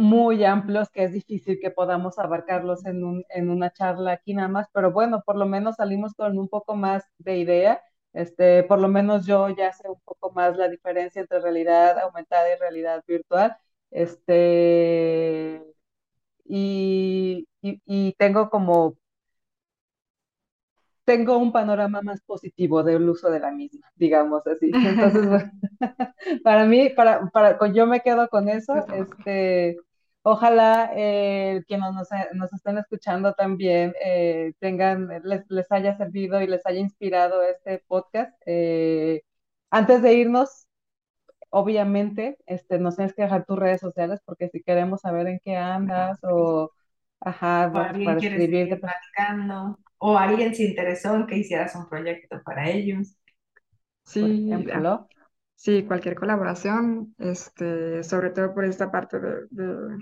muy 0.01 0.45
amplios 0.45 0.91
que 0.91 1.05
es 1.05 1.13
difícil 1.13 1.59
que 1.61 1.71
podamos 1.71 2.19
abarcarlos 2.19 2.85
en 2.87 3.05
un, 3.05 3.25
en 3.31 3.51
una 3.51 3.73
charla 3.73 4.13
aquí 4.13 4.35
nada 4.35 4.49
más, 4.49 4.69
pero 4.73 4.93
bueno, 4.93 5.23
por 5.25 5.37
lo 5.37 5.47
menos 5.47 5.77
salimos 5.77 6.15
con 6.15 6.39
un 6.39 6.49
poco 6.49 6.75
más 6.77 7.05
de 7.19 7.39
idea. 7.39 7.83
Este, 8.13 8.65
por 8.65 8.81
lo 8.81 8.89
menos 8.89 9.27
yo 9.27 9.49
ya 9.51 9.73
sé 9.73 9.89
un 9.89 10.01
poco 10.05 10.33
más 10.33 10.57
la 10.57 10.69
diferencia 10.69 11.21
entre 11.23 11.41
realidad 11.41 11.99
aumentada 12.01 12.53
y 12.53 12.59
realidad 12.59 13.05
virtual. 13.07 13.57
Este, 13.91 15.63
y, 16.45 17.47
y, 17.63 17.81
y 17.87 18.13
tengo 18.15 18.51
como 18.51 18.97
tengo 21.05 21.39
un 21.39 21.51
panorama 21.53 22.03
más 22.03 22.21
positivo 22.23 22.85
del 22.85 23.09
uso 23.09 23.31
de 23.31 23.41
la 23.41 23.51
misma, 23.51 23.91
digamos 23.97 24.47
así. 24.47 24.71
Entonces, 24.73 25.27
bueno, 25.29 25.51
para 26.45 26.67
mí, 26.67 26.91
para, 26.91 27.27
para, 27.31 27.59
yo 27.73 27.87
me 27.87 28.01
quedo 28.01 28.29
con 28.29 28.49
eso. 28.49 28.75
Este, 28.95 29.77
ojalá 30.23 30.91
eh, 30.97 31.63
quienes 31.67 31.93
nos, 31.95 32.09
nos 32.35 32.53
estén 32.53 32.79
escuchando 32.79 33.35
también 33.35 33.95
eh, 34.05 34.53
tengan, 34.61 35.09
les, 35.25 35.45
les 35.51 35.71
haya 35.73 35.97
servido 35.97 36.41
y 36.43 36.47
les 36.47 36.65
haya 36.67 36.81
inspirado 36.81 37.43
este 37.43 37.83
podcast. 37.89 38.33
Eh, 38.47 39.23
antes 39.71 40.03
de 40.03 40.15
irnos, 40.15 40.67
obviamente, 41.51 42.39
este, 42.47 42.79
nos 42.79 42.97
tienes 42.97 43.15
que 43.15 43.23
dejar 43.23 43.45
tus 43.47 43.59
redes 43.59 43.81
sociales 43.81 44.21
porque 44.25 44.49
si 44.51 44.63
queremos 44.63 45.01
saber 45.03 45.27
en 45.29 45.41
qué 45.45 45.57
andas 45.57 46.19
o, 46.25 46.73
ajá, 47.21 47.71
o 47.75 48.03
para 48.03 48.19
escribirte, 48.21 48.77
platicando, 48.77 49.79
o 49.99 50.19
alguien 50.19 50.55
se 50.55 50.65
interesó 50.65 51.15
en 51.17 51.27
que 51.27 51.39
hicieras 51.39 51.75
un 51.77 51.89
proyecto 51.89 52.43
para 52.45 52.71
ellos. 52.71 53.17
por 54.19 54.31
Sí, 54.33 54.69
ah, 54.73 54.87
ejemplo. 54.87 55.09
Sí, 55.61 55.85
cualquier 55.87 56.15
colaboración, 56.17 57.15
este, 57.19 58.03
sobre 58.05 58.31
todo 58.31 58.55
por 58.55 58.65
esta 58.65 58.91
parte 58.91 59.19
de, 59.21 59.35
de- 59.51 59.99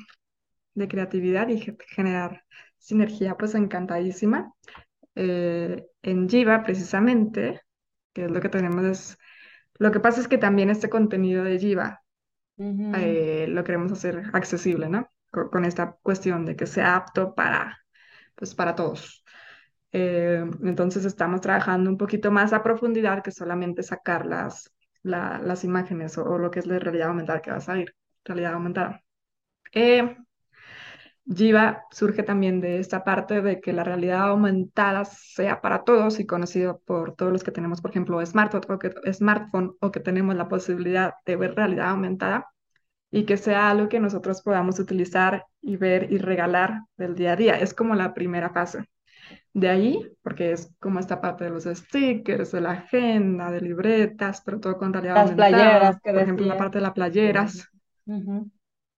de 0.75 0.89
creatividad 0.89 1.49
y 1.49 1.61
ge- 1.61 1.77
generar 1.89 2.45
sinergia, 2.79 3.37
pues 3.37 3.55
encantadísima. 3.57 4.53
Eh, 5.17 5.87
en 6.03 6.29
Jiva, 6.29 6.63
precisamente, 6.65 7.63
que 8.15 8.27
es 8.27 8.31
lo 8.33 8.41
que 8.41 8.49
tenemos, 8.51 8.85
es, 8.87 9.19
lo 9.79 9.93
que 9.93 10.01
pasa 10.01 10.21
es 10.23 10.29
que 10.29 10.39
también 10.39 10.71
este 10.71 10.91
contenido 10.91 11.45
de 11.45 11.59
Jiva 11.59 12.03
eh, 12.93 13.47
lo 13.49 13.65
queremos 13.65 13.93
hacer 13.93 14.31
accesible, 14.33 14.89
¿no? 14.89 15.11
Co- 15.31 15.51
Con, 15.51 15.65
esta 15.65 15.93
cuestión 16.03 16.45
de 16.47 16.57
que 16.57 16.67
sea 16.67 16.97
apto 16.97 17.35
para, 17.35 17.79
pues, 18.35 18.55
para 18.55 18.75
todos. 18.75 19.25
Eh, 19.93 20.45
entonces 20.65 21.05
estamos 21.05 21.41
trabajando 21.41 21.91
un 21.91 21.99
poquito 21.99 22.31
más 22.33 22.53
a 22.53 22.63
profundidad 22.63 23.23
que 23.23 23.33
solamente 23.33 23.83
sacar 23.83 24.27
las, 24.27 24.73
la- 25.09 25.41
las 25.43 25.65
imágenes 25.65 26.19
o, 26.19 26.39
lo 26.39 26.51
que 26.51 26.61
es 26.61 26.67
la 26.67 26.79
realidad 26.79 27.09
aumentada 27.09 27.41
que 27.43 27.51
va 27.51 27.59
a 27.59 27.61
salir, 27.61 27.95
realidad 28.25 28.55
aumentada. 28.55 29.03
Eh, 29.73 30.17
Jiva 31.27 31.85
surge 31.91 32.23
también 32.23 32.61
de 32.61 32.79
esta 32.79 33.05
parte 33.05 33.43
de 33.43 33.61
que 33.61 33.73
la 33.73 33.85
realidad 33.85 34.29
aumentada 34.29 35.05
sea 35.05 35.61
para 35.61 35.85
todos 35.85 36.21
y 36.21 36.27
conocido 36.27 36.81
por 36.87 37.15
todos 37.17 37.33
los 37.33 37.45
que 37.45 37.51
tenemos, 37.51 37.81
por 37.83 37.91
ejemplo, 37.91 38.25
smartphone 38.25 38.63
o 38.69 38.79
que, 38.79 39.13
smartphone 39.13 39.77
o 39.81 39.91
que 39.91 40.01
tenemos 40.01 40.35
la 40.37 40.49
posibilidad 40.49 41.15
de 41.27 41.37
ver 41.37 41.55
realidad 41.55 41.91
aumentada 41.91 42.49
y 43.11 43.25
que 43.27 43.37
sea 43.39 43.71
algo 43.71 43.89
que 43.91 44.01
nosotros 44.01 44.43
podamos 44.43 44.79
utilizar 44.81 45.47
y 45.63 45.77
ver 45.79 46.13
y 46.13 46.19
regalar 46.19 46.83
del 46.97 47.15
día 47.17 47.33
a 47.35 47.37
día. 47.37 47.61
Es 47.61 47.75
como 47.75 47.95
la 47.97 48.15
primera 48.15 48.51
fase. 48.51 48.85
De 49.53 49.69
ahí, 49.69 50.13
porque 50.23 50.53
es 50.53 50.75
como 50.81 51.01
esta 51.01 51.21
parte 51.21 51.45
de 51.45 51.51
los 51.51 51.65
stickers, 51.65 52.53
de 52.53 52.61
la 52.61 52.73
agenda, 52.73 53.51
de 53.51 53.61
libretas, 53.61 54.43
pero 54.45 54.61
todo 54.61 54.79
con 54.79 54.93
realidad 54.93 55.17
Las 55.17 55.33
playeras 55.33 55.99
aumentada, 55.99 56.01
que 56.03 56.13
por 56.13 56.23
ejemplo, 56.23 56.47
la 56.47 56.57
parte 56.57 56.79
de 56.79 56.83
las 56.83 56.93
playeras, 56.93 57.69
Ujú. 58.07 58.51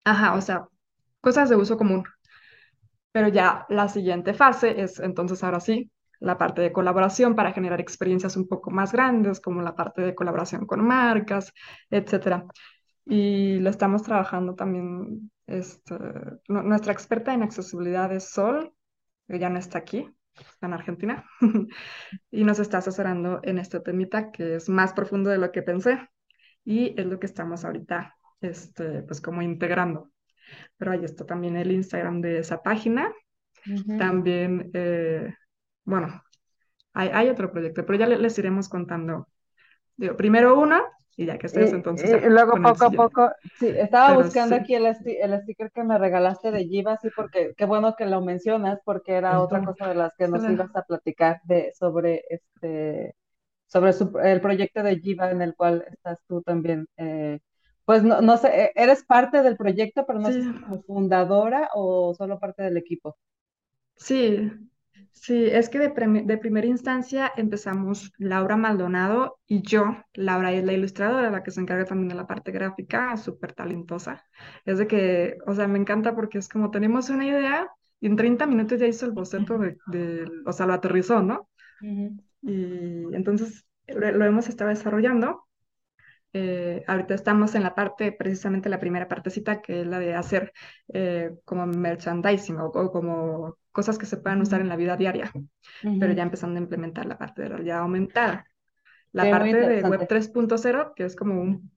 ajá, 0.03 0.35
o 0.35 0.41
sea, 0.41 0.67
cosas 1.21 1.49
de 1.49 1.55
uso 1.55 1.77
común. 1.77 2.03
Pero 3.11 3.27
ya 3.29 3.65
la 3.69 3.87
siguiente 3.89 4.33
fase 4.33 4.81
es 4.81 4.99
entonces 4.99 5.43
ahora 5.43 5.59
sí 5.59 5.91
la 6.19 6.37
parte 6.37 6.61
de 6.61 6.71
colaboración 6.73 7.35
para 7.35 7.53
generar 7.53 7.79
experiencias 7.79 8.35
un 8.35 8.47
poco 8.47 8.71
más 8.71 8.91
grandes, 8.91 9.39
como 9.39 9.61
la 9.61 9.75
parte 9.75 10.01
de 10.01 10.13
colaboración 10.15 10.65
con 10.65 10.85
marcas, 10.85 11.53
etcétera. 11.89 12.45
Y 13.05 13.59
lo 13.59 13.69
estamos 13.69 14.03
trabajando 14.03 14.55
también, 14.55 15.31
este, 15.47 15.95
nu- 16.49 16.63
nuestra 16.63 16.93
experta 16.93 17.33
en 17.33 17.43
accesibilidad 17.43 18.11
es 18.13 18.29
Sol, 18.31 18.73
ella 19.29 19.49
no 19.49 19.59
está 19.59 19.79
aquí, 19.79 20.09
en 20.61 20.73
Argentina, 20.73 21.25
y 22.31 22.43
nos 22.43 22.59
está 22.59 22.79
asesorando 22.79 23.39
en 23.43 23.59
este 23.59 23.79
temita 23.81 24.31
que 24.31 24.55
es 24.55 24.69
más 24.69 24.93
profundo 24.93 25.29
de 25.29 25.37
lo 25.39 25.51
que 25.51 25.63
pensé 25.63 26.09
y 26.65 26.99
es 26.99 27.05
lo 27.07 27.19
que 27.19 27.27
estamos 27.27 27.65
ahorita, 27.65 28.15
este, 28.41 29.03
pues 29.03 29.21
como 29.21 29.41
integrando. 29.41 30.11
Pero 30.77 30.91
ahí 30.93 31.05
está 31.05 31.25
también 31.25 31.57
el 31.57 31.71
Instagram 31.71 32.21
de 32.21 32.39
esa 32.39 32.63
página 32.63 33.11
Ujú. 33.65 33.95
también, 33.95 34.71
eh, 34.73 35.33
bueno, 35.85 36.23
hay, 36.93 37.09
hay 37.13 37.29
otro 37.29 37.51
proyecto, 37.51 37.85
pero 37.85 37.99
ya 37.99 38.07
le- 38.07 38.19
les 38.19 38.37
iremos 38.39 38.69
contando 38.69 39.27
Digo, 39.97 40.17
primero 40.17 40.59
una 40.59 40.83
y 41.19 41.25
ya 41.25 41.37
que 41.37 41.47
estés, 41.47 41.73
entonces. 41.73 42.09
Y, 42.09 42.29
luego 42.29 42.53
poco 42.53 42.85
a 42.85 42.91
poco, 42.91 43.31
sí, 43.57 43.67
estaba 43.67 44.15
buscando 44.15 44.55
aquí 44.55 44.73
el, 44.73 44.85
el, 44.85 45.41
sticker 45.41 45.69
que 45.69 45.83
me 45.83 45.97
regalaste 45.97 46.49
de 46.49 46.63
Jiva, 46.63 46.97
sí, 47.01 47.09
porque 47.13 47.53
qué 47.57 47.65
bueno 47.65 47.93
que 47.97 48.05
lo 48.05 48.21
mencionas, 48.21 48.79
porque 48.85 49.15
era 49.15 49.41
otra 49.41 49.61
cosa 49.61 49.89
de 49.89 49.95
las 49.95 50.15
que 50.15 50.29
nos 50.29 50.49
ibas 50.49 50.73
a 50.73 50.83
platicar 50.83 51.41
de, 51.43 51.73
sobre 51.77 52.23
este 52.29 53.15
sobre 53.67 53.91
el 54.31 54.39
proyecto 54.39 54.81
de 54.81 54.97
Jiva 54.97 55.29
en 55.29 55.41
el 55.41 55.55
cual 55.55 55.83
estás 55.91 56.23
tú 56.25 56.41
también. 56.41 56.87
Eh, 56.95 57.39
pues 57.83 58.01
no, 58.01 58.21
no 58.21 58.37
sé, 58.37 58.47
e, 58.47 58.71
¿eres 58.75 59.03
parte 59.03 59.43
del 59.43 59.57
proyecto, 59.57 60.05
pero 60.07 60.19
no 60.19 60.31
sé 60.31 60.39
como 60.61 60.81
fundadora 60.83 61.69
o 61.75 62.13
solo 62.13 62.39
parte 62.39 62.63
del 62.63 62.77
equipo? 62.77 63.17
Sí, 63.97 64.49
Sí, 65.11 65.45
es 65.45 65.69
que 65.69 65.79
de, 65.79 65.89
de, 66.25 66.37
primera 66.37 66.65
instancia 66.65 67.31
empezamos 67.35 68.13
Laura 68.17 68.55
Maldonado 68.55 69.39
y 69.45 69.61
yo. 69.61 69.97
Laura 70.13 70.51
es 70.53 70.63
la 70.63 70.73
ilustradora, 70.73 71.29
la 71.29 71.43
que 71.43 71.51
se 71.51 71.59
encarga 71.59 71.85
también 71.85 72.07
de 72.07 72.15
la 72.15 72.25
parte 72.25 72.51
gráfica, 72.51 73.17
súper 73.17 73.53
talentosa. 73.53 74.23
Es 74.65 74.77
de 74.77 74.87
que, 74.87 75.37
o 75.45 75.53
sea, 75.53 75.67
me 75.67 75.77
encanta 75.77 76.15
porque 76.15 76.37
es 76.37 76.47
como 76.47 76.71
tenemos 76.71 77.09
una 77.09 77.25
idea 77.25 77.69
y 77.99 78.07
en 78.07 78.15
30 78.15 78.45
minutos 78.47 78.79
ya 78.79 78.87
hizo 78.87 79.05
el 79.05 79.11
boceto 79.11 79.59
de, 79.87 80.25
o 80.45 80.53
sea, 80.53 80.65
lo 80.65 80.73
aterrizó, 80.73 81.21
¿no? 81.21 81.49
Y 81.81 83.13
entonces 83.13 83.65
lo, 83.87 84.25
hemos 84.25 84.47
estado 84.47 84.69
desarrollando. 84.69 85.45
Eh, 86.31 86.83
ahorita 86.85 87.15
estamos 87.15 87.55
en 87.55 87.63
la 87.63 87.73
parte, 87.73 88.11
precisamente 88.11 88.69
la 88.69 88.79
primera 88.79 89.07
partecita, 89.07 89.61
que 89.61 89.81
es 89.81 89.87
la 89.87 89.99
de 89.99 90.13
hacer 90.13 90.53
eh, 90.93 91.31
como 91.43 91.65
merchandising 91.65 92.57
o, 92.59 92.71
como 92.71 93.57
cosas 93.71 93.97
que 93.97 94.05
se 94.05 94.17
puedan 94.17 94.41
usar 94.41 94.61
en 94.61 94.69
la 94.69 94.75
vida 94.75 94.95
diaria, 94.97 95.31
pero 95.99 96.13
ya 96.13 96.23
empezando 96.23 96.59
a 96.59 96.61
implementar 96.61 97.05
la 97.05 97.17
parte 97.17 97.43
de 97.43 97.49
realidad 97.49 97.79
aumentada. 97.79 98.45
La 99.11 99.29
parte 99.31 99.55
de 99.55 99.81
Web 99.81 100.07
3.0, 100.07 100.93
que 100.95 101.05
es 101.05 101.15
como 101.15 101.41
un 101.41 101.71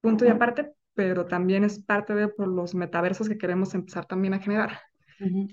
punto 0.00 0.24
y 0.24 0.28
aparte, 0.28 0.72
pero 0.94 1.26
también 1.26 1.64
es 1.64 1.78
parte 1.78 2.14
de 2.14 2.28
por 2.28 2.48
los 2.48 2.74
metaversos 2.74 3.28
que 3.28 3.38
queremos 3.38 3.74
empezar 3.74 4.06
también 4.06 4.34
a 4.34 4.38
generar. 4.38 4.80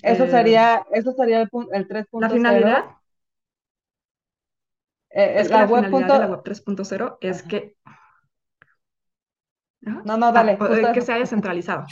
Eso 0.01 0.23
eh, 0.23 0.29
sería, 0.29 0.85
eso 0.91 1.11
sería 1.11 1.41
el, 1.41 1.49
el 1.73 1.87
3.0. 1.87 2.21
La 2.21 2.29
finalidad. 2.29 2.85
Eh, 5.11 5.41
es 5.41 5.49
la, 5.49 5.65
web 5.65 5.85
finalidad 5.85 6.13
de 6.13 6.19
la 6.19 6.27
web 6.27 6.43
3.0 6.43 7.17
es 7.21 7.43
que 7.43 7.75
no, 9.81 10.17
no, 10.17 10.31
dale. 10.31 10.57
Ah, 10.59 10.91
que 10.93 11.01
sea 11.01 11.17
descentralizado. 11.17 11.85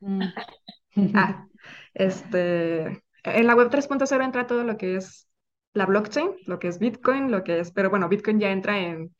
Mm. 0.00 0.22
ah, 1.14 1.46
este, 1.94 3.02
en 3.24 3.46
la 3.46 3.54
web 3.54 3.70
3.0 3.70 4.24
entra 4.24 4.46
todo 4.46 4.64
lo 4.64 4.76
que 4.76 4.96
es 4.96 5.28
la 5.72 5.86
blockchain, 5.86 6.30
lo 6.46 6.58
que 6.58 6.68
es 6.68 6.78
Bitcoin, 6.78 7.30
lo 7.30 7.42
que 7.42 7.60
es, 7.60 7.72
pero 7.72 7.90
bueno, 7.90 8.08
Bitcoin 8.08 8.38
ya 8.38 8.50
entra 8.50 8.78
en 8.78 9.14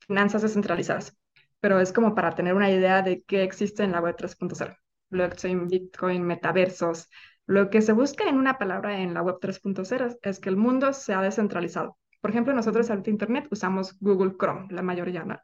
finanzas 0.00 0.42
descentralizadas, 0.42 1.16
pero 1.60 1.80
es 1.80 1.92
como 1.92 2.14
para 2.14 2.34
tener 2.34 2.54
una 2.54 2.70
idea 2.70 3.02
de 3.02 3.22
qué 3.22 3.42
existe 3.42 3.82
en 3.82 3.92
la 3.92 4.00
web 4.00 4.16
3.0. 4.16 4.76
Blockchain, 5.08 5.68
Bitcoin, 5.68 6.22
metaversos. 6.24 7.08
Lo 7.46 7.70
que 7.70 7.80
se 7.80 7.92
busca 7.92 8.28
en 8.28 8.38
una 8.38 8.58
palabra 8.58 9.00
en 9.00 9.14
la 9.14 9.22
web 9.22 9.36
3.0 9.40 10.18
es 10.22 10.40
que 10.40 10.48
el 10.48 10.56
mundo 10.56 10.92
sea 10.92 11.22
descentralizado. 11.22 11.96
Por 12.20 12.30
ejemplo, 12.30 12.54
nosotros 12.54 12.90
ahorita 12.90 13.10
Internet 13.10 13.48
usamos 13.50 13.98
Google 14.00 14.34
Chrome, 14.38 14.66
la 14.70 14.82
mayoría, 14.82 15.24
¿no? 15.24 15.38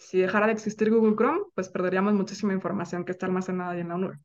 Si 0.00 0.18
dejara 0.18 0.46
de 0.46 0.52
existir 0.52 0.90
Google 0.90 1.14
Chrome, 1.14 1.42
pues 1.54 1.68
perderíamos 1.68 2.14
muchísima 2.14 2.54
información 2.54 3.04
que 3.04 3.12
está 3.12 3.26
almacenada 3.26 3.72
ahí 3.72 3.80
en 3.80 3.88
la 3.88 3.98
nube. 3.98 4.18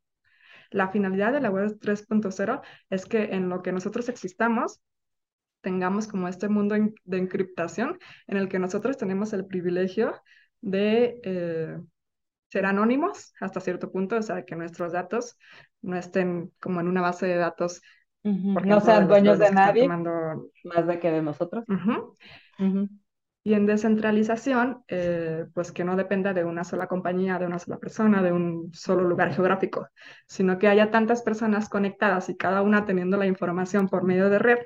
La 0.71 0.87
finalidad 0.87 1.33
de 1.33 1.41
la 1.41 1.51
web 1.51 1.77
3.0 1.79 2.61
es 2.89 3.05
que 3.05 3.35
en 3.35 3.49
lo 3.49 3.61
que 3.61 3.73
nosotros 3.73 4.07
existamos, 4.07 4.79
tengamos 5.61 6.07
como 6.07 6.27
este 6.27 6.47
mundo 6.47 6.75
de 7.03 7.17
encriptación 7.17 7.99
en 8.27 8.37
el 8.37 8.47
que 8.47 8.57
nosotros 8.57 8.97
tenemos 8.97 9.33
el 9.33 9.45
privilegio 9.45 10.15
de 10.61 11.19
eh, 11.23 11.77
ser 12.49 12.65
anónimos 12.65 13.33
hasta 13.41 13.59
cierto 13.59 13.91
punto, 13.91 14.15
o 14.15 14.21
sea, 14.21 14.45
que 14.45 14.55
nuestros 14.55 14.93
datos 14.93 15.37
no 15.81 15.97
estén 15.97 16.53
como 16.61 16.79
en 16.79 16.87
una 16.87 17.01
base 17.01 17.27
de 17.27 17.35
datos. 17.35 17.81
no 18.23 18.79
sean 18.79 19.07
dueños 19.07 19.39
de 19.39 19.51
nadie, 19.51 19.89
más 19.89 20.87
de 20.87 20.99
que 20.99 21.11
de 21.11 21.21
nosotros. 21.21 21.65
Y 23.47 23.53
en 23.53 23.67
descentralización, 23.67 24.83
eh, 24.87 25.45
pues 25.53 25.71
que 25.71 25.83
no 25.83 25.95
dependa 25.95 26.33
de 26.33 26.43
una 26.43 26.63
sola 26.63 26.87
compañía, 26.87 27.37
de 27.37 27.45
una 27.45 27.59
sola 27.59 27.77
persona, 27.77 28.23
de 28.23 28.31
un 28.31 28.71
solo 28.73 29.03
lugar 29.03 29.31
geográfico, 29.35 29.87
sino 30.27 30.57
que 30.57 30.67
haya 30.67 30.89
tantas 30.89 31.21
personas 31.21 31.69
conectadas 31.69 32.27
y 32.29 32.37
cada 32.37 32.63
una 32.63 32.85
teniendo 32.85 33.17
la 33.17 33.27
información 33.27 33.87
por 33.87 34.03
medio 34.03 34.31
de 34.31 34.39
red, 34.39 34.57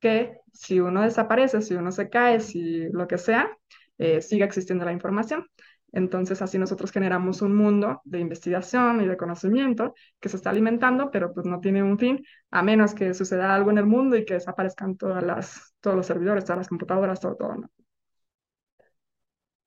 que 0.00 0.36
si 0.52 0.80
uno 0.80 1.00
desaparece, 1.00 1.62
si 1.62 1.74
uno 1.74 1.92
se 1.92 2.10
cae, 2.10 2.40
si 2.40 2.90
lo 2.90 3.08
que 3.08 3.16
sea, 3.16 3.56
eh, 3.96 4.20
siga 4.20 4.44
existiendo 4.44 4.84
la 4.84 4.92
información. 4.92 5.46
Entonces 5.92 6.42
así 6.42 6.58
nosotros 6.58 6.92
generamos 6.92 7.40
un 7.40 7.54
mundo 7.56 8.02
de 8.04 8.20
investigación 8.20 9.00
y 9.00 9.06
de 9.06 9.16
conocimiento 9.16 9.94
que 10.20 10.28
se 10.28 10.36
está 10.36 10.50
alimentando, 10.50 11.10
pero 11.10 11.32
pues 11.32 11.46
no 11.46 11.60
tiene 11.60 11.82
un 11.82 11.98
fin, 11.98 12.22
a 12.50 12.62
menos 12.62 12.94
que 12.94 13.14
suceda 13.14 13.54
algo 13.54 13.70
en 13.70 13.78
el 13.78 13.86
mundo 13.86 14.16
y 14.16 14.26
que 14.26 14.34
desaparezcan 14.34 14.98
todas 14.98 15.22
las, 15.24 15.74
todos 15.80 15.96
los 15.96 16.06
servidores, 16.06 16.44
todas 16.44 16.58
las 16.58 16.68
computadoras, 16.68 17.18
todo, 17.18 17.36
todo. 17.36 17.54
¿no? 17.56 17.70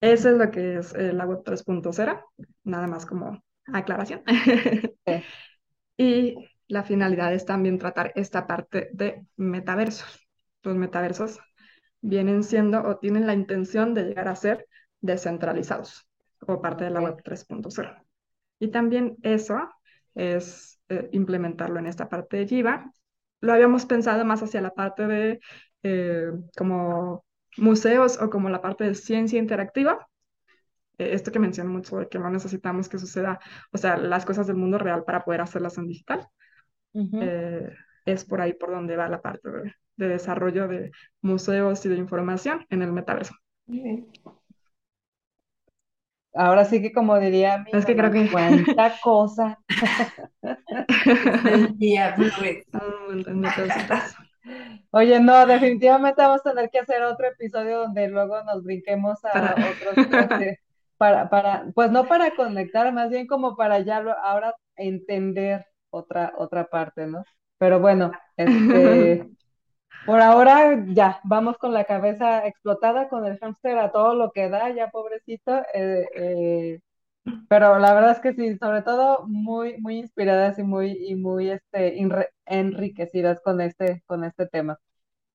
Eso 0.03 0.31
es 0.31 0.37
lo 0.37 0.51
que 0.51 0.79
es 0.79 0.93
eh, 0.95 1.13
la 1.13 1.25
web 1.25 1.43
3.0, 1.45 2.21
nada 2.65 2.87
más 2.87 3.05
como 3.05 3.41
aclaración. 3.67 4.21
y 5.97 6.35
la 6.67 6.83
finalidad 6.83 7.33
es 7.33 7.45
también 7.45 7.79
tratar 7.79 8.11
esta 8.15 8.45
parte 8.45 8.89
de 8.91 9.25
metaversos. 9.37 10.27
Los 10.61 10.75
metaversos 10.75 11.39
vienen 12.01 12.43
siendo 12.43 12.83
o 12.83 12.97
tienen 12.97 13.25
la 13.25 13.33
intención 13.33 13.93
de 13.93 14.03
llegar 14.03 14.27
a 14.27 14.35
ser 14.35 14.67
descentralizados 14.99 16.05
o 16.41 16.61
parte 16.61 16.83
de 16.83 16.89
la 16.89 16.99
web 16.99 17.23
3.0. 17.23 18.03
Y 18.59 18.67
también 18.71 19.15
eso 19.21 19.69
es 20.15 20.81
eh, 20.89 21.07
implementarlo 21.13 21.79
en 21.79 21.85
esta 21.85 22.09
parte 22.09 22.35
de 22.35 22.47
Jiva. 22.47 22.91
Lo 23.39 23.53
habíamos 23.53 23.85
pensado 23.85 24.25
más 24.25 24.43
hacia 24.43 24.59
la 24.59 24.71
parte 24.71 25.07
de 25.07 25.39
eh, 25.81 26.29
como 26.57 27.23
museos 27.57 28.21
o 28.21 28.29
como 28.29 28.49
la 28.49 28.61
parte 28.61 28.83
de 28.83 28.95
ciencia 28.95 29.39
interactiva, 29.39 30.07
eh, 30.97 31.13
esto 31.13 31.31
que 31.31 31.39
menciono 31.39 31.71
mucho 31.71 31.97
de 31.97 32.07
que 32.07 32.19
no 32.19 32.29
necesitamos 32.29 32.89
que 32.89 32.99
suceda, 32.99 33.39
o 33.71 33.77
sea, 33.77 33.97
las 33.97 34.25
cosas 34.25 34.47
del 34.47 34.57
mundo 34.57 34.77
real 34.77 35.03
para 35.03 35.23
poder 35.23 35.41
hacerlas 35.41 35.77
en 35.77 35.87
digital, 35.87 36.27
eh, 36.93 37.73
es 38.05 38.25
por 38.25 38.41
ahí 38.41 38.53
por 38.53 38.71
donde 38.71 38.95
va 38.95 39.09
la 39.09 39.21
parte 39.21 39.49
de, 39.49 40.07
desarrollo 40.07 40.67
de 40.67 40.91
museos 41.21 41.85
y 41.85 41.89
de 41.89 41.95
información 41.95 42.65
en 42.69 42.81
el 42.81 42.91
metaverso. 42.91 43.35
Ahora 46.35 46.65
sí 46.65 46.81
que 46.81 46.91
como 46.91 47.19
diría 47.19 47.59
mi 47.59 47.77
es 47.77 47.85
que 47.85 47.95
creo 47.95 48.11
que 48.11 48.29
cuánta 48.31 48.93
cosa. 49.03 49.59
el 51.45 51.77
día, 51.77 52.15
Oye, 54.91 55.19
no, 55.19 55.45
definitivamente 55.45 56.21
vamos 56.21 56.45
a 56.45 56.51
tener 56.51 56.69
que 56.69 56.79
hacer 56.79 57.01
otro 57.03 57.27
episodio 57.27 57.79
donde 57.79 58.07
luego 58.09 58.43
nos 58.43 58.63
brinquemos 58.63 59.23
a 59.25 59.55
otros, 59.55 60.07
este, 60.07 60.59
para, 60.97 61.29
para, 61.29 61.65
pues 61.73 61.91
no 61.91 62.05
para 62.07 62.35
conectar, 62.35 62.91
más 62.93 63.09
bien 63.09 63.25
como 63.27 63.55
para 63.55 63.79
ya 63.79 63.97
ahora 64.23 64.55
entender 64.75 65.65
otra, 65.89 66.33
otra 66.37 66.65
parte, 66.65 67.07
¿no? 67.07 67.23
Pero 67.57 67.79
bueno, 67.79 68.11
este, 68.35 69.29
por 70.05 70.21
ahora 70.21 70.83
ya, 70.87 71.19
vamos 71.23 71.57
con 71.57 71.73
la 71.73 71.85
cabeza 71.85 72.45
explotada, 72.45 73.07
con 73.07 73.25
el 73.25 73.39
hámster 73.39 73.77
a 73.77 73.91
todo 73.91 74.15
lo 74.15 74.31
que 74.31 74.49
da, 74.49 74.69
ya 74.71 74.89
pobrecito, 74.89 75.61
eh, 75.73 76.07
eh, 76.15 76.79
pero 77.47 77.79
la 77.79 77.93
verdad 77.93 78.11
es 78.11 78.19
que 78.19 78.33
sí, 78.33 78.57
sobre 78.57 78.81
todo 78.81 79.25
muy, 79.27 79.77
muy 79.79 79.99
inspiradas 79.99 80.59
y 80.59 80.63
muy, 80.63 80.91
y 81.07 81.15
muy 81.15 81.49
este, 81.49 81.97
enriquecidas 82.45 83.39
con 83.41 83.61
este, 83.61 84.03
con 84.05 84.23
este 84.23 84.47
tema. 84.47 84.79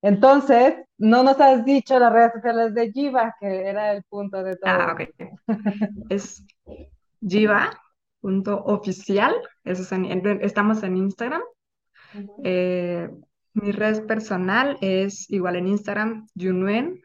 Entonces, 0.00 0.76
no 0.96 1.24
nos 1.24 1.40
has 1.40 1.64
dicho 1.64 1.98
las 1.98 2.12
redes 2.12 2.34
sociales 2.34 2.72
de 2.74 2.92
Jiva, 2.92 3.34
que 3.40 3.66
era 3.66 3.90
el 3.92 4.04
punto 4.04 4.44
de 4.44 4.54
todo. 4.56 4.70
Ah, 4.70 4.94
ok. 4.94 5.10
es 6.10 6.44
Jiva.oficial, 7.26 9.34
eso 9.64 9.82
es 9.82 9.90
estamos 10.42 10.82
en 10.82 10.96
Instagram. 10.96 11.42
Eh, 12.44 13.10
mi 13.54 13.72
red 13.72 14.06
personal 14.06 14.76
es 14.80 15.28
igual 15.30 15.56
en 15.56 15.66
Instagram, 15.68 16.26
Junuen 16.34 17.00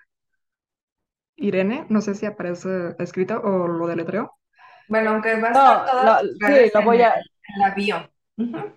Irene, 1.35 1.85
no 1.89 2.01
sé 2.01 2.15
si 2.15 2.25
aparece 2.25 2.95
escrito 2.99 3.39
o 3.41 3.67
lo 3.67 3.87
deletreo. 3.87 4.37
Bueno, 4.87 5.11
aunque 5.11 5.39
va 5.39 5.47
a 5.47 5.51
estar 5.51 5.85
todo, 5.85 6.19
sí, 6.47 6.71
lo 6.73 6.81
voy 6.83 7.01
a... 7.01 7.15
En 7.15 7.59
la 7.59 7.75
bio. 7.75 8.09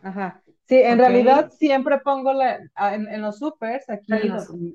Ajá. 0.03 0.43
Sí, 0.69 0.77
en 0.83 0.99
realidad 0.99 1.51
siempre 1.53 1.99
pongo 2.01 2.33
la, 2.33 2.59
en, 2.93 3.23
los 3.23 3.39
supers 3.39 3.89
aquí 3.89 4.13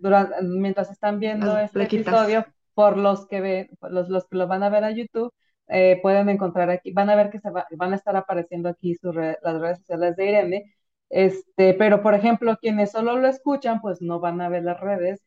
durante, 0.02 0.36
mientras 0.42 0.90
están 0.90 1.20
viendo 1.20 1.58
este 1.58 1.84
episodio, 1.84 2.46
por 2.74 2.98
los 2.98 3.28
que 3.28 3.42
ven, 3.42 3.70
los, 3.82 4.08
los 4.08 4.26
que 4.28 4.38
lo 4.38 4.48
van 4.48 4.64
a 4.64 4.70
ver 4.70 4.86
a 4.86 4.92
YouTube, 4.92 5.34
eh, 5.68 6.00
pueden 6.02 6.30
encontrar 6.30 6.70
aquí, 6.70 6.92
van 6.92 7.10
a 7.10 7.16
ver 7.16 7.30
que 7.30 7.40
se 7.40 7.50
van 7.50 7.94
a 7.94 7.96
estar 7.96 8.16
apareciendo 8.16 8.70
aquí 8.70 8.98
las 9.04 9.62
redes 9.62 9.80
sociales 9.80 10.16
de 10.16 10.26
Irene. 10.30 10.76
Este, 11.10 11.74
pero 11.74 12.02
por 12.02 12.14
ejemplo, 12.14 12.58
quienes 12.62 12.92
solo 12.92 13.18
lo 13.18 13.28
escuchan, 13.28 13.82
pues 13.82 14.02
no 14.02 14.22
van 14.22 14.40
a 14.40 14.48
ver 14.48 14.64
las 14.64 14.80
redes, 14.80 15.22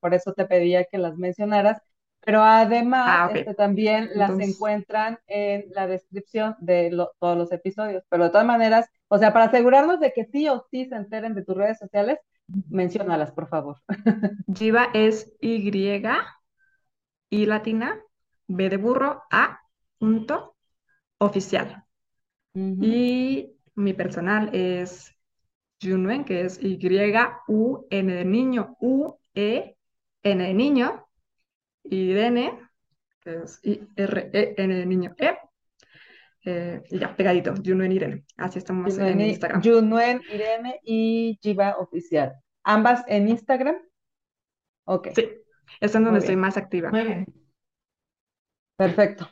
por 0.00 0.12
eso 0.12 0.34
te 0.34 0.44
pedía 0.44 0.84
que 0.84 0.98
las 0.98 1.16
mencionaras, 1.16 1.80
pero 2.24 2.42
además 2.42 3.20
Ah, 3.20 3.28
este, 3.28 3.54
también 3.54 4.10
las 4.14 4.38
Entonces, 4.38 4.38
encuentran 4.38 5.18
en 5.26 5.66
la 5.72 5.86
descripción 5.86 6.56
de 6.60 6.90
lo- 6.90 7.12
todos 7.20 7.36
los 7.36 7.52
episodios, 7.52 8.04
pero 8.08 8.24
de 8.24 8.30
todas 8.30 8.46
maneras, 8.46 8.86
o 9.08 9.18
sea, 9.18 9.32
para 9.32 9.46
asegurarnos 9.46 10.00
de 10.00 10.12
que 10.12 10.24
sí 10.26 10.48
o 10.48 10.66
sí 10.70 10.86
se 10.86 10.96
enteren 10.96 11.34
de 11.34 11.44
tus 11.44 11.56
redes 11.56 11.78
sociales, 11.78 12.18
menciónalas, 12.68 13.32
por 13.32 13.48
favor. 13.48 13.76
Jiva 14.54 14.88
es 14.94 15.30
Y, 15.42 15.70
I 17.30 17.46
latina, 17.46 18.00
B 18.46 18.68
de 18.70 18.76
burro, 18.78 19.22
A, 19.30 19.60
punto, 19.98 20.56
oficial. 21.18 21.84
Y 22.80 23.56
mi 23.76 23.94
personal 23.94 24.50
es 24.54 25.12
Junwen, 25.82 26.24
que 26.24 26.42
es 26.42 26.60
Y-U-N 26.62 28.14
de 28.14 28.24
niño, 28.24 28.76
U-E-N 28.80 30.44
de 30.44 30.54
niño, 30.54 31.03
y 31.03 31.03
Irene, 31.84 32.58
que 33.20 33.42
es 33.44 33.60
I-R-E-N 33.62 34.74
de 34.74 34.86
niño, 34.86 35.14
E, 35.18 35.36
eh, 36.46 36.82
y 36.90 36.98
ya, 36.98 37.16
pegadito, 37.16 37.54
Junwen 37.64 37.92
Irene. 37.92 38.24
Así 38.36 38.58
estamos 38.58 38.98
en 38.98 39.12
Junuen, 39.12 39.28
Instagram. 39.28 39.62
Junuen, 39.62 40.20
Irene 40.32 40.80
y 40.82 41.38
Jiva 41.42 41.76
Oficial. 41.78 42.34
¿Ambas 42.62 43.04
en 43.06 43.28
Instagram? 43.28 43.76
Ok, 44.86 45.08
Sí, 45.14 45.28
es 45.80 45.94
en 45.94 46.04
donde 46.04 46.20
estoy 46.20 46.36
más 46.36 46.56
activa. 46.56 46.90
Muy 46.90 47.04
bien. 47.04 47.26
Perfecto. 48.76 49.28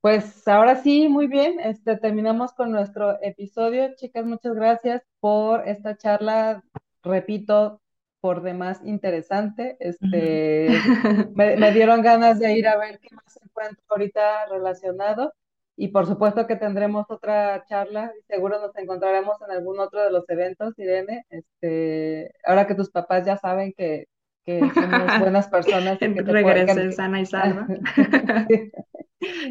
Pues 0.00 0.46
ahora 0.46 0.76
sí, 0.76 1.08
muy 1.08 1.26
bien. 1.26 1.58
Este, 1.60 1.96
terminamos 1.96 2.52
con 2.52 2.70
nuestro 2.70 3.20
episodio. 3.22 3.94
Chicas, 3.96 4.24
muchas 4.24 4.54
gracias 4.54 5.02
por 5.20 5.66
esta 5.68 5.96
charla. 5.96 6.62
Repito, 7.02 7.80
por 8.22 8.40
demás 8.42 8.80
interesante. 8.84 9.76
Este, 9.80 10.68
me, 11.34 11.56
me 11.56 11.72
dieron 11.72 12.02
ganas 12.02 12.38
de 12.38 12.56
ir 12.56 12.68
a 12.68 12.78
ver 12.78 13.00
qué 13.00 13.14
más 13.16 13.36
encuentro 13.42 13.84
ahorita 13.88 14.46
relacionado. 14.46 15.34
Y 15.76 15.88
por 15.88 16.06
supuesto 16.06 16.46
que 16.46 16.54
tendremos 16.54 17.06
otra 17.10 17.64
charla. 17.66 18.12
Seguro 18.28 18.60
nos 18.60 18.76
encontraremos 18.76 19.36
en 19.42 19.56
algún 19.56 19.80
otro 19.80 20.00
de 20.02 20.12
los 20.12 20.28
eventos, 20.28 20.78
Irene. 20.78 21.24
Este, 21.30 22.32
ahora 22.44 22.68
que 22.68 22.76
tus 22.76 22.90
papás 22.90 23.26
ya 23.26 23.36
saben 23.36 23.74
que, 23.76 24.06
que 24.44 24.60
somos 24.60 25.18
buenas 25.18 25.48
personas 25.48 25.94
y 25.94 25.98
que 26.14 26.22
te 26.22 26.30
pueden. 26.30 26.68
Regresé 26.68 26.92
sana 26.92 27.20
y 27.20 27.26
salva. 27.26 27.66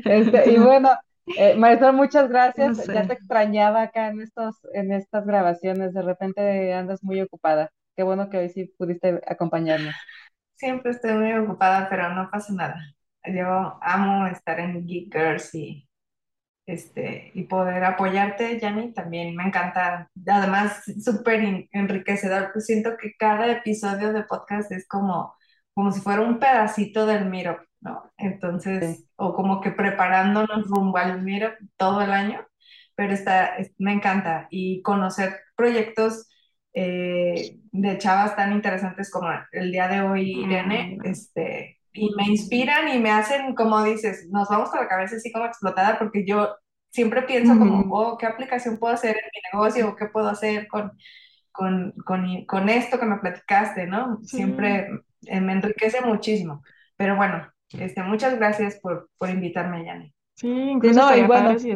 Este, 0.04 0.52
y 0.52 0.58
bueno, 0.58 0.90
eh, 1.38 1.56
Marisol, 1.56 1.94
muchas 1.94 2.28
gracias. 2.28 2.78
No 2.78 2.84
sé. 2.84 2.94
Ya 2.94 3.08
te 3.08 3.14
extrañaba 3.14 3.84
acá 3.84 4.10
en 4.10 4.20
estos, 4.20 4.56
en 4.74 4.92
estas 4.92 5.26
grabaciones. 5.26 5.94
De 5.94 6.02
repente 6.02 6.74
andas 6.74 7.02
muy 7.04 7.22
ocupada. 7.22 7.72
Qué 8.02 8.04
bueno 8.04 8.32
que 8.32 8.38
hoy 8.40 8.50
sí 8.50 8.66
pudiste 8.80 9.22
acompañarnos. 9.28 9.94
Siempre 10.56 10.92
estoy 10.92 11.14
muy 11.14 11.34
ocupada, 11.34 11.88
pero 11.90 12.10
no 12.14 12.30
pasa 12.32 12.54
nada. 12.54 12.76
Yo 13.26 13.78
amo 13.82 14.28
estar 14.28 14.60
en 14.60 14.86
Geek 14.88 15.14
Girls 15.14 15.54
y, 15.56 15.88
este, 16.68 17.32
y 17.36 17.44
poder 17.46 17.84
apoyarte, 17.86 18.60
Yanni, 18.60 18.94
también 18.94 19.36
me 19.36 19.44
encanta. 19.46 20.10
Además, 20.28 20.84
súper 21.04 21.42
en- 21.42 21.70
enriquecedor. 21.74 22.52
Pues 22.54 22.66
siento 22.68 22.98
que 22.98 23.14
cada 23.18 23.52
episodio 23.52 24.14
de 24.14 24.24
podcast 24.26 24.72
es 24.72 24.88
como, 24.88 25.36
como 25.74 25.92
si 25.92 26.02
fuera 26.02 26.22
un 26.22 26.40
pedacito 26.40 27.06
del 27.08 27.26
Meetup, 27.30 27.60
¿no? 27.82 28.12
Entonces, 28.18 28.98
Sí. 28.98 29.10
o 29.18 29.34
como 29.36 29.62
que 29.62 29.72
preparándonos 29.72 30.68
rumbo 30.70 30.98
al 30.98 31.22
Meetup 31.24 31.54
todo 31.78 32.02
el 32.02 32.12
año, 32.14 32.48
pero 32.96 33.14
está, 33.14 33.58
es- 33.58 33.74
me 33.80 33.94
encanta. 33.94 34.48
Y 34.52 34.82
conocer 34.84 35.40
proyectos 35.56 36.28
eh, 36.74 37.58
de 37.72 37.98
chavas 37.98 38.36
tan 38.36 38.54
interesantes 38.54 39.12
como 39.12 39.30
el 39.52 39.72
día 39.72 39.88
de 39.88 40.02
hoy, 40.02 40.44
Irene, 40.44 40.98
Mm. 40.98 41.02
este, 41.04 41.80
y 41.94 42.14
me 42.16 42.26
inspiran 42.28 42.88
y 42.90 43.00
me 43.00 43.12
hacen, 43.12 43.56
como 43.56 43.84
dices, 43.84 44.28
nos 44.32 44.50
vamos 44.50 44.70
con 44.70 44.80
la 44.82 44.88
cabeza 44.88 45.16
así 45.18 45.32
como 45.32 45.46
explotada 45.46 46.00
porque 46.00 46.26
yo 46.26 46.56
siempre 46.90 47.24
pienso 47.24 47.58
como, 47.58 47.86
oh, 47.96 48.18
¿qué 48.18 48.26
aplicación 48.28 48.78
puedo 48.80 48.94
hacer 48.94 49.12
en 49.18 49.24
mi 49.34 49.42
negocio? 49.54 49.90
¿O 49.90 49.96
qué 49.96 50.06
puedo 50.08 50.30
hacer 50.30 50.68
con, 50.68 50.92
con, 51.52 51.94
con, 52.06 52.46
con 52.46 52.70
esto 52.70 53.00
que 53.00 53.06
me 53.06 53.18
platicaste, 53.20 53.88
¿no? 53.88 54.20
Siempre 54.24 54.88
eh, 55.28 55.42
me 55.42 55.54
enriquece 55.54 56.02
muchísimo. 56.02 56.64
Pero 56.98 57.16
bueno, 57.16 57.48
este, 57.78 58.04
muchas 58.04 58.38
gracias 58.38 58.80
por, 58.82 59.10
por 59.18 59.30
invitarme, 59.30 59.86
Yanni. 59.86 60.14
Sí, 60.36 60.48
incluso 60.48 61.00
no, 61.00 61.16
y 61.16 61.24
bueno. 61.24 61.28
padre 61.28 61.60
si 61.60 61.72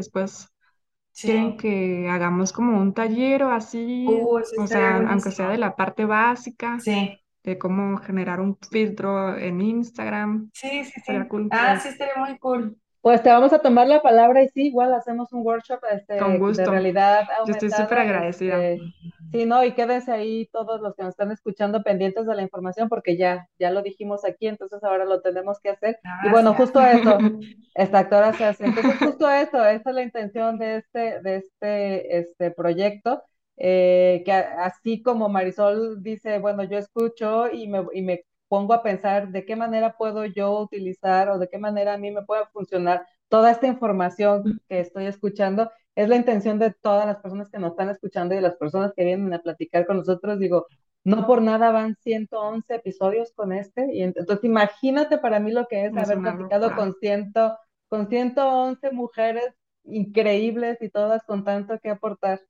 después 1.15 1.21
quieren 1.21 1.53
Sí. 1.53 1.57
que 1.57 2.09
hagamos 2.09 2.53
como 2.53 2.79
un 2.79 2.93
taller 2.93 3.43
o 3.43 3.51
así, 3.51 4.07
Uh, 4.09 4.39
o 4.55 4.67
sea, 4.67 4.97
aunque 4.97 5.31
sea 5.31 5.49
de 5.49 5.57
la 5.57 5.75
parte 5.75 6.05
básica, 6.05 6.85
Sí, 6.85 7.19
de 7.43 7.57
cómo 7.59 7.97
generar 7.97 8.39
un 8.41 8.57
filtro 8.71 9.37
en 9.37 9.61
Instagram, 9.61 10.51
sí, 10.53 10.85
sí, 10.85 11.01
sí. 11.05 11.13
cool. 11.29 11.49
Ah, 11.51 11.79
sí, 11.79 11.89
estaría 11.89 12.15
muy 12.17 12.37
cool. 12.39 12.77
Pues 13.05 13.21
te 13.21 13.29
vamos 13.29 13.53
a 13.53 13.59
tomar 13.59 13.87
la 13.87 14.01
palabra 14.01 14.41
y 14.41 14.47
sí, 14.49 14.65
igual 14.65 14.91
hacemos 14.95 15.31
un 15.31 15.45
workshop 15.45 15.79
este, 15.91 16.17
Con 16.17 16.33
de 16.33 16.37
gusto. 16.39 16.71
realidad 16.71 17.27
Yo 17.45 17.53
estoy 17.53 17.69
súper 17.69 17.99
aumentada. 17.99 18.01
agradecida. 18.01 18.65
Este, 18.65 18.83
sí, 19.31 19.45
¿no? 19.45 19.63
Y 19.63 19.73
quédense 19.73 20.11
ahí 20.11 20.47
todos 20.51 20.81
los 20.81 20.95
que 20.95 21.03
nos 21.03 21.11
están 21.11 21.31
escuchando 21.31 21.83
pendientes 21.83 22.25
de 22.25 22.33
la 22.33 22.41
información 22.41 22.89
porque 22.89 23.15
ya, 23.15 23.47
ya 23.59 23.69
lo 23.69 23.83
dijimos 23.83 24.25
aquí, 24.25 24.47
entonces 24.47 24.83
ahora 24.83 25.05
lo 25.05 25.21
tenemos 25.21 25.59
que 25.59 25.69
hacer. 25.69 25.99
Y 26.23 26.29
bueno, 26.29 26.55
justo 26.55 26.81
eso, 26.81 27.19
esta 27.75 27.99
actora 27.99 28.33
se 28.33 28.45
hace. 28.45 28.65
Entonces, 28.65 28.97
justo 28.97 29.29
eso, 29.29 29.63
esa 29.63 29.89
es 29.91 29.95
la 29.95 30.01
intención 30.01 30.57
de 30.57 30.77
este, 30.77 31.21
de 31.21 31.35
este, 31.37 32.17
este 32.17 32.49
proyecto, 32.49 33.21
eh, 33.57 34.23
que 34.25 34.31
así 34.31 35.03
como 35.03 35.29
Marisol 35.29 36.01
dice, 36.01 36.39
bueno, 36.39 36.63
yo 36.63 36.79
escucho 36.79 37.51
y 37.51 37.67
me, 37.67 37.85
y 37.93 38.01
me 38.01 38.23
pongo 38.47 38.73
a 38.73 38.83
pensar 38.83 39.29
de 39.29 39.45
qué 39.45 39.55
manera 39.55 39.95
puedo 39.97 40.25
yo 40.25 40.59
utilizar 40.59 41.29
o 41.29 41.39
de 41.39 41.47
qué 41.49 41.57
manera 41.57 41.93
a 41.93 41.97
mí 41.97 42.11
me 42.11 42.23
puede 42.23 42.45
funcionar 42.53 43.05
toda 43.29 43.51
esta 43.51 43.67
información 43.67 44.47
que 44.69 44.79
estoy 44.79 45.05
escuchando. 45.07 45.71
Es 45.95 46.09
la 46.09 46.15
intención 46.17 46.59
de 46.59 46.73
todas 46.81 47.05
las 47.07 47.17
personas 47.17 47.49
que 47.49 47.59
nos 47.59 47.71
están 47.71 47.89
escuchando 47.89 48.33
y 48.33 48.37
de 48.37 48.41
las 48.43 48.55
personas 48.57 48.93
que 48.95 49.05
vienen 49.05 49.33
a 49.33 49.39
platicar 49.39 49.85
con 49.85 49.97
nosotros. 49.97 50.39
Digo, 50.39 50.67
no 51.03 51.25
por 51.27 51.41
nada 51.41 51.71
van 51.71 51.95
111 52.01 52.75
episodios 52.75 53.31
con 53.33 53.51
este. 53.53 53.87
Y 53.93 54.01
ent- 54.03 54.13
entonces 54.17 54.43
imagínate 54.45 55.17
para 55.17 55.39
mí 55.39 55.51
lo 55.51 55.67
que 55.67 55.85
es 55.85 55.91
Es 55.91 55.97
haber 55.97 56.21
platicado 56.21 56.73
con, 56.75 56.93
ciento, 56.99 57.57
con 57.87 58.07
111 58.09 58.91
mujeres 58.91 59.53
increíbles 59.83 60.77
y 60.81 60.89
todas 60.89 61.23
con 61.23 61.43
tanto 61.43 61.79
que 61.79 61.89
aportar. 61.89 62.41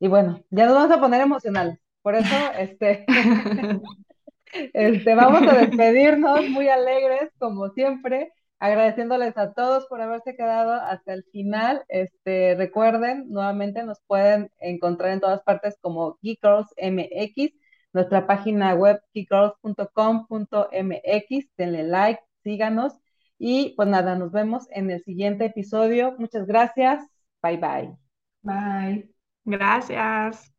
Y 0.00 0.08
bueno, 0.08 0.44
ya 0.50 0.66
nos 0.66 0.74
vamos 0.74 0.96
a 0.96 1.00
poner 1.00 1.20
emocionales. 1.22 1.78
Por 2.02 2.14
eso, 2.16 2.34
este, 2.58 3.06
este, 4.52 5.14
vamos 5.14 5.42
a 5.42 5.54
despedirnos 5.54 6.48
muy 6.48 6.68
alegres, 6.68 7.30
como 7.38 7.70
siempre, 7.70 8.32
agradeciéndoles 8.58 9.36
a 9.36 9.52
todos 9.52 9.86
por 9.86 10.00
haberse 10.00 10.36
quedado 10.36 10.74
hasta 10.74 11.14
el 11.14 11.24
final. 11.32 11.84
Este, 11.88 12.54
recuerden, 12.56 13.28
nuevamente 13.28 13.82
nos 13.82 14.00
pueden 14.06 14.50
encontrar 14.60 15.12
en 15.12 15.20
todas 15.20 15.42
partes 15.42 15.76
como 15.80 16.18
Geek 16.22 16.38
Girls 16.42 16.68
MX, 16.76 17.52
nuestra 17.92 18.26
página 18.26 18.74
web 18.74 19.00
geekgirls.com.mx. 19.14 21.48
Denle 21.56 21.82
like, 21.84 22.20
síganos 22.42 22.94
y 23.38 23.74
pues 23.76 23.88
nada, 23.88 24.14
nos 24.14 24.30
vemos 24.30 24.68
en 24.70 24.90
el 24.90 25.02
siguiente 25.02 25.46
episodio. 25.46 26.14
Muchas 26.16 26.46
gracias. 26.46 27.04
Bye 27.42 27.56
bye. 27.56 27.96
Bye. 28.42 29.10
Gracias. 29.44 30.52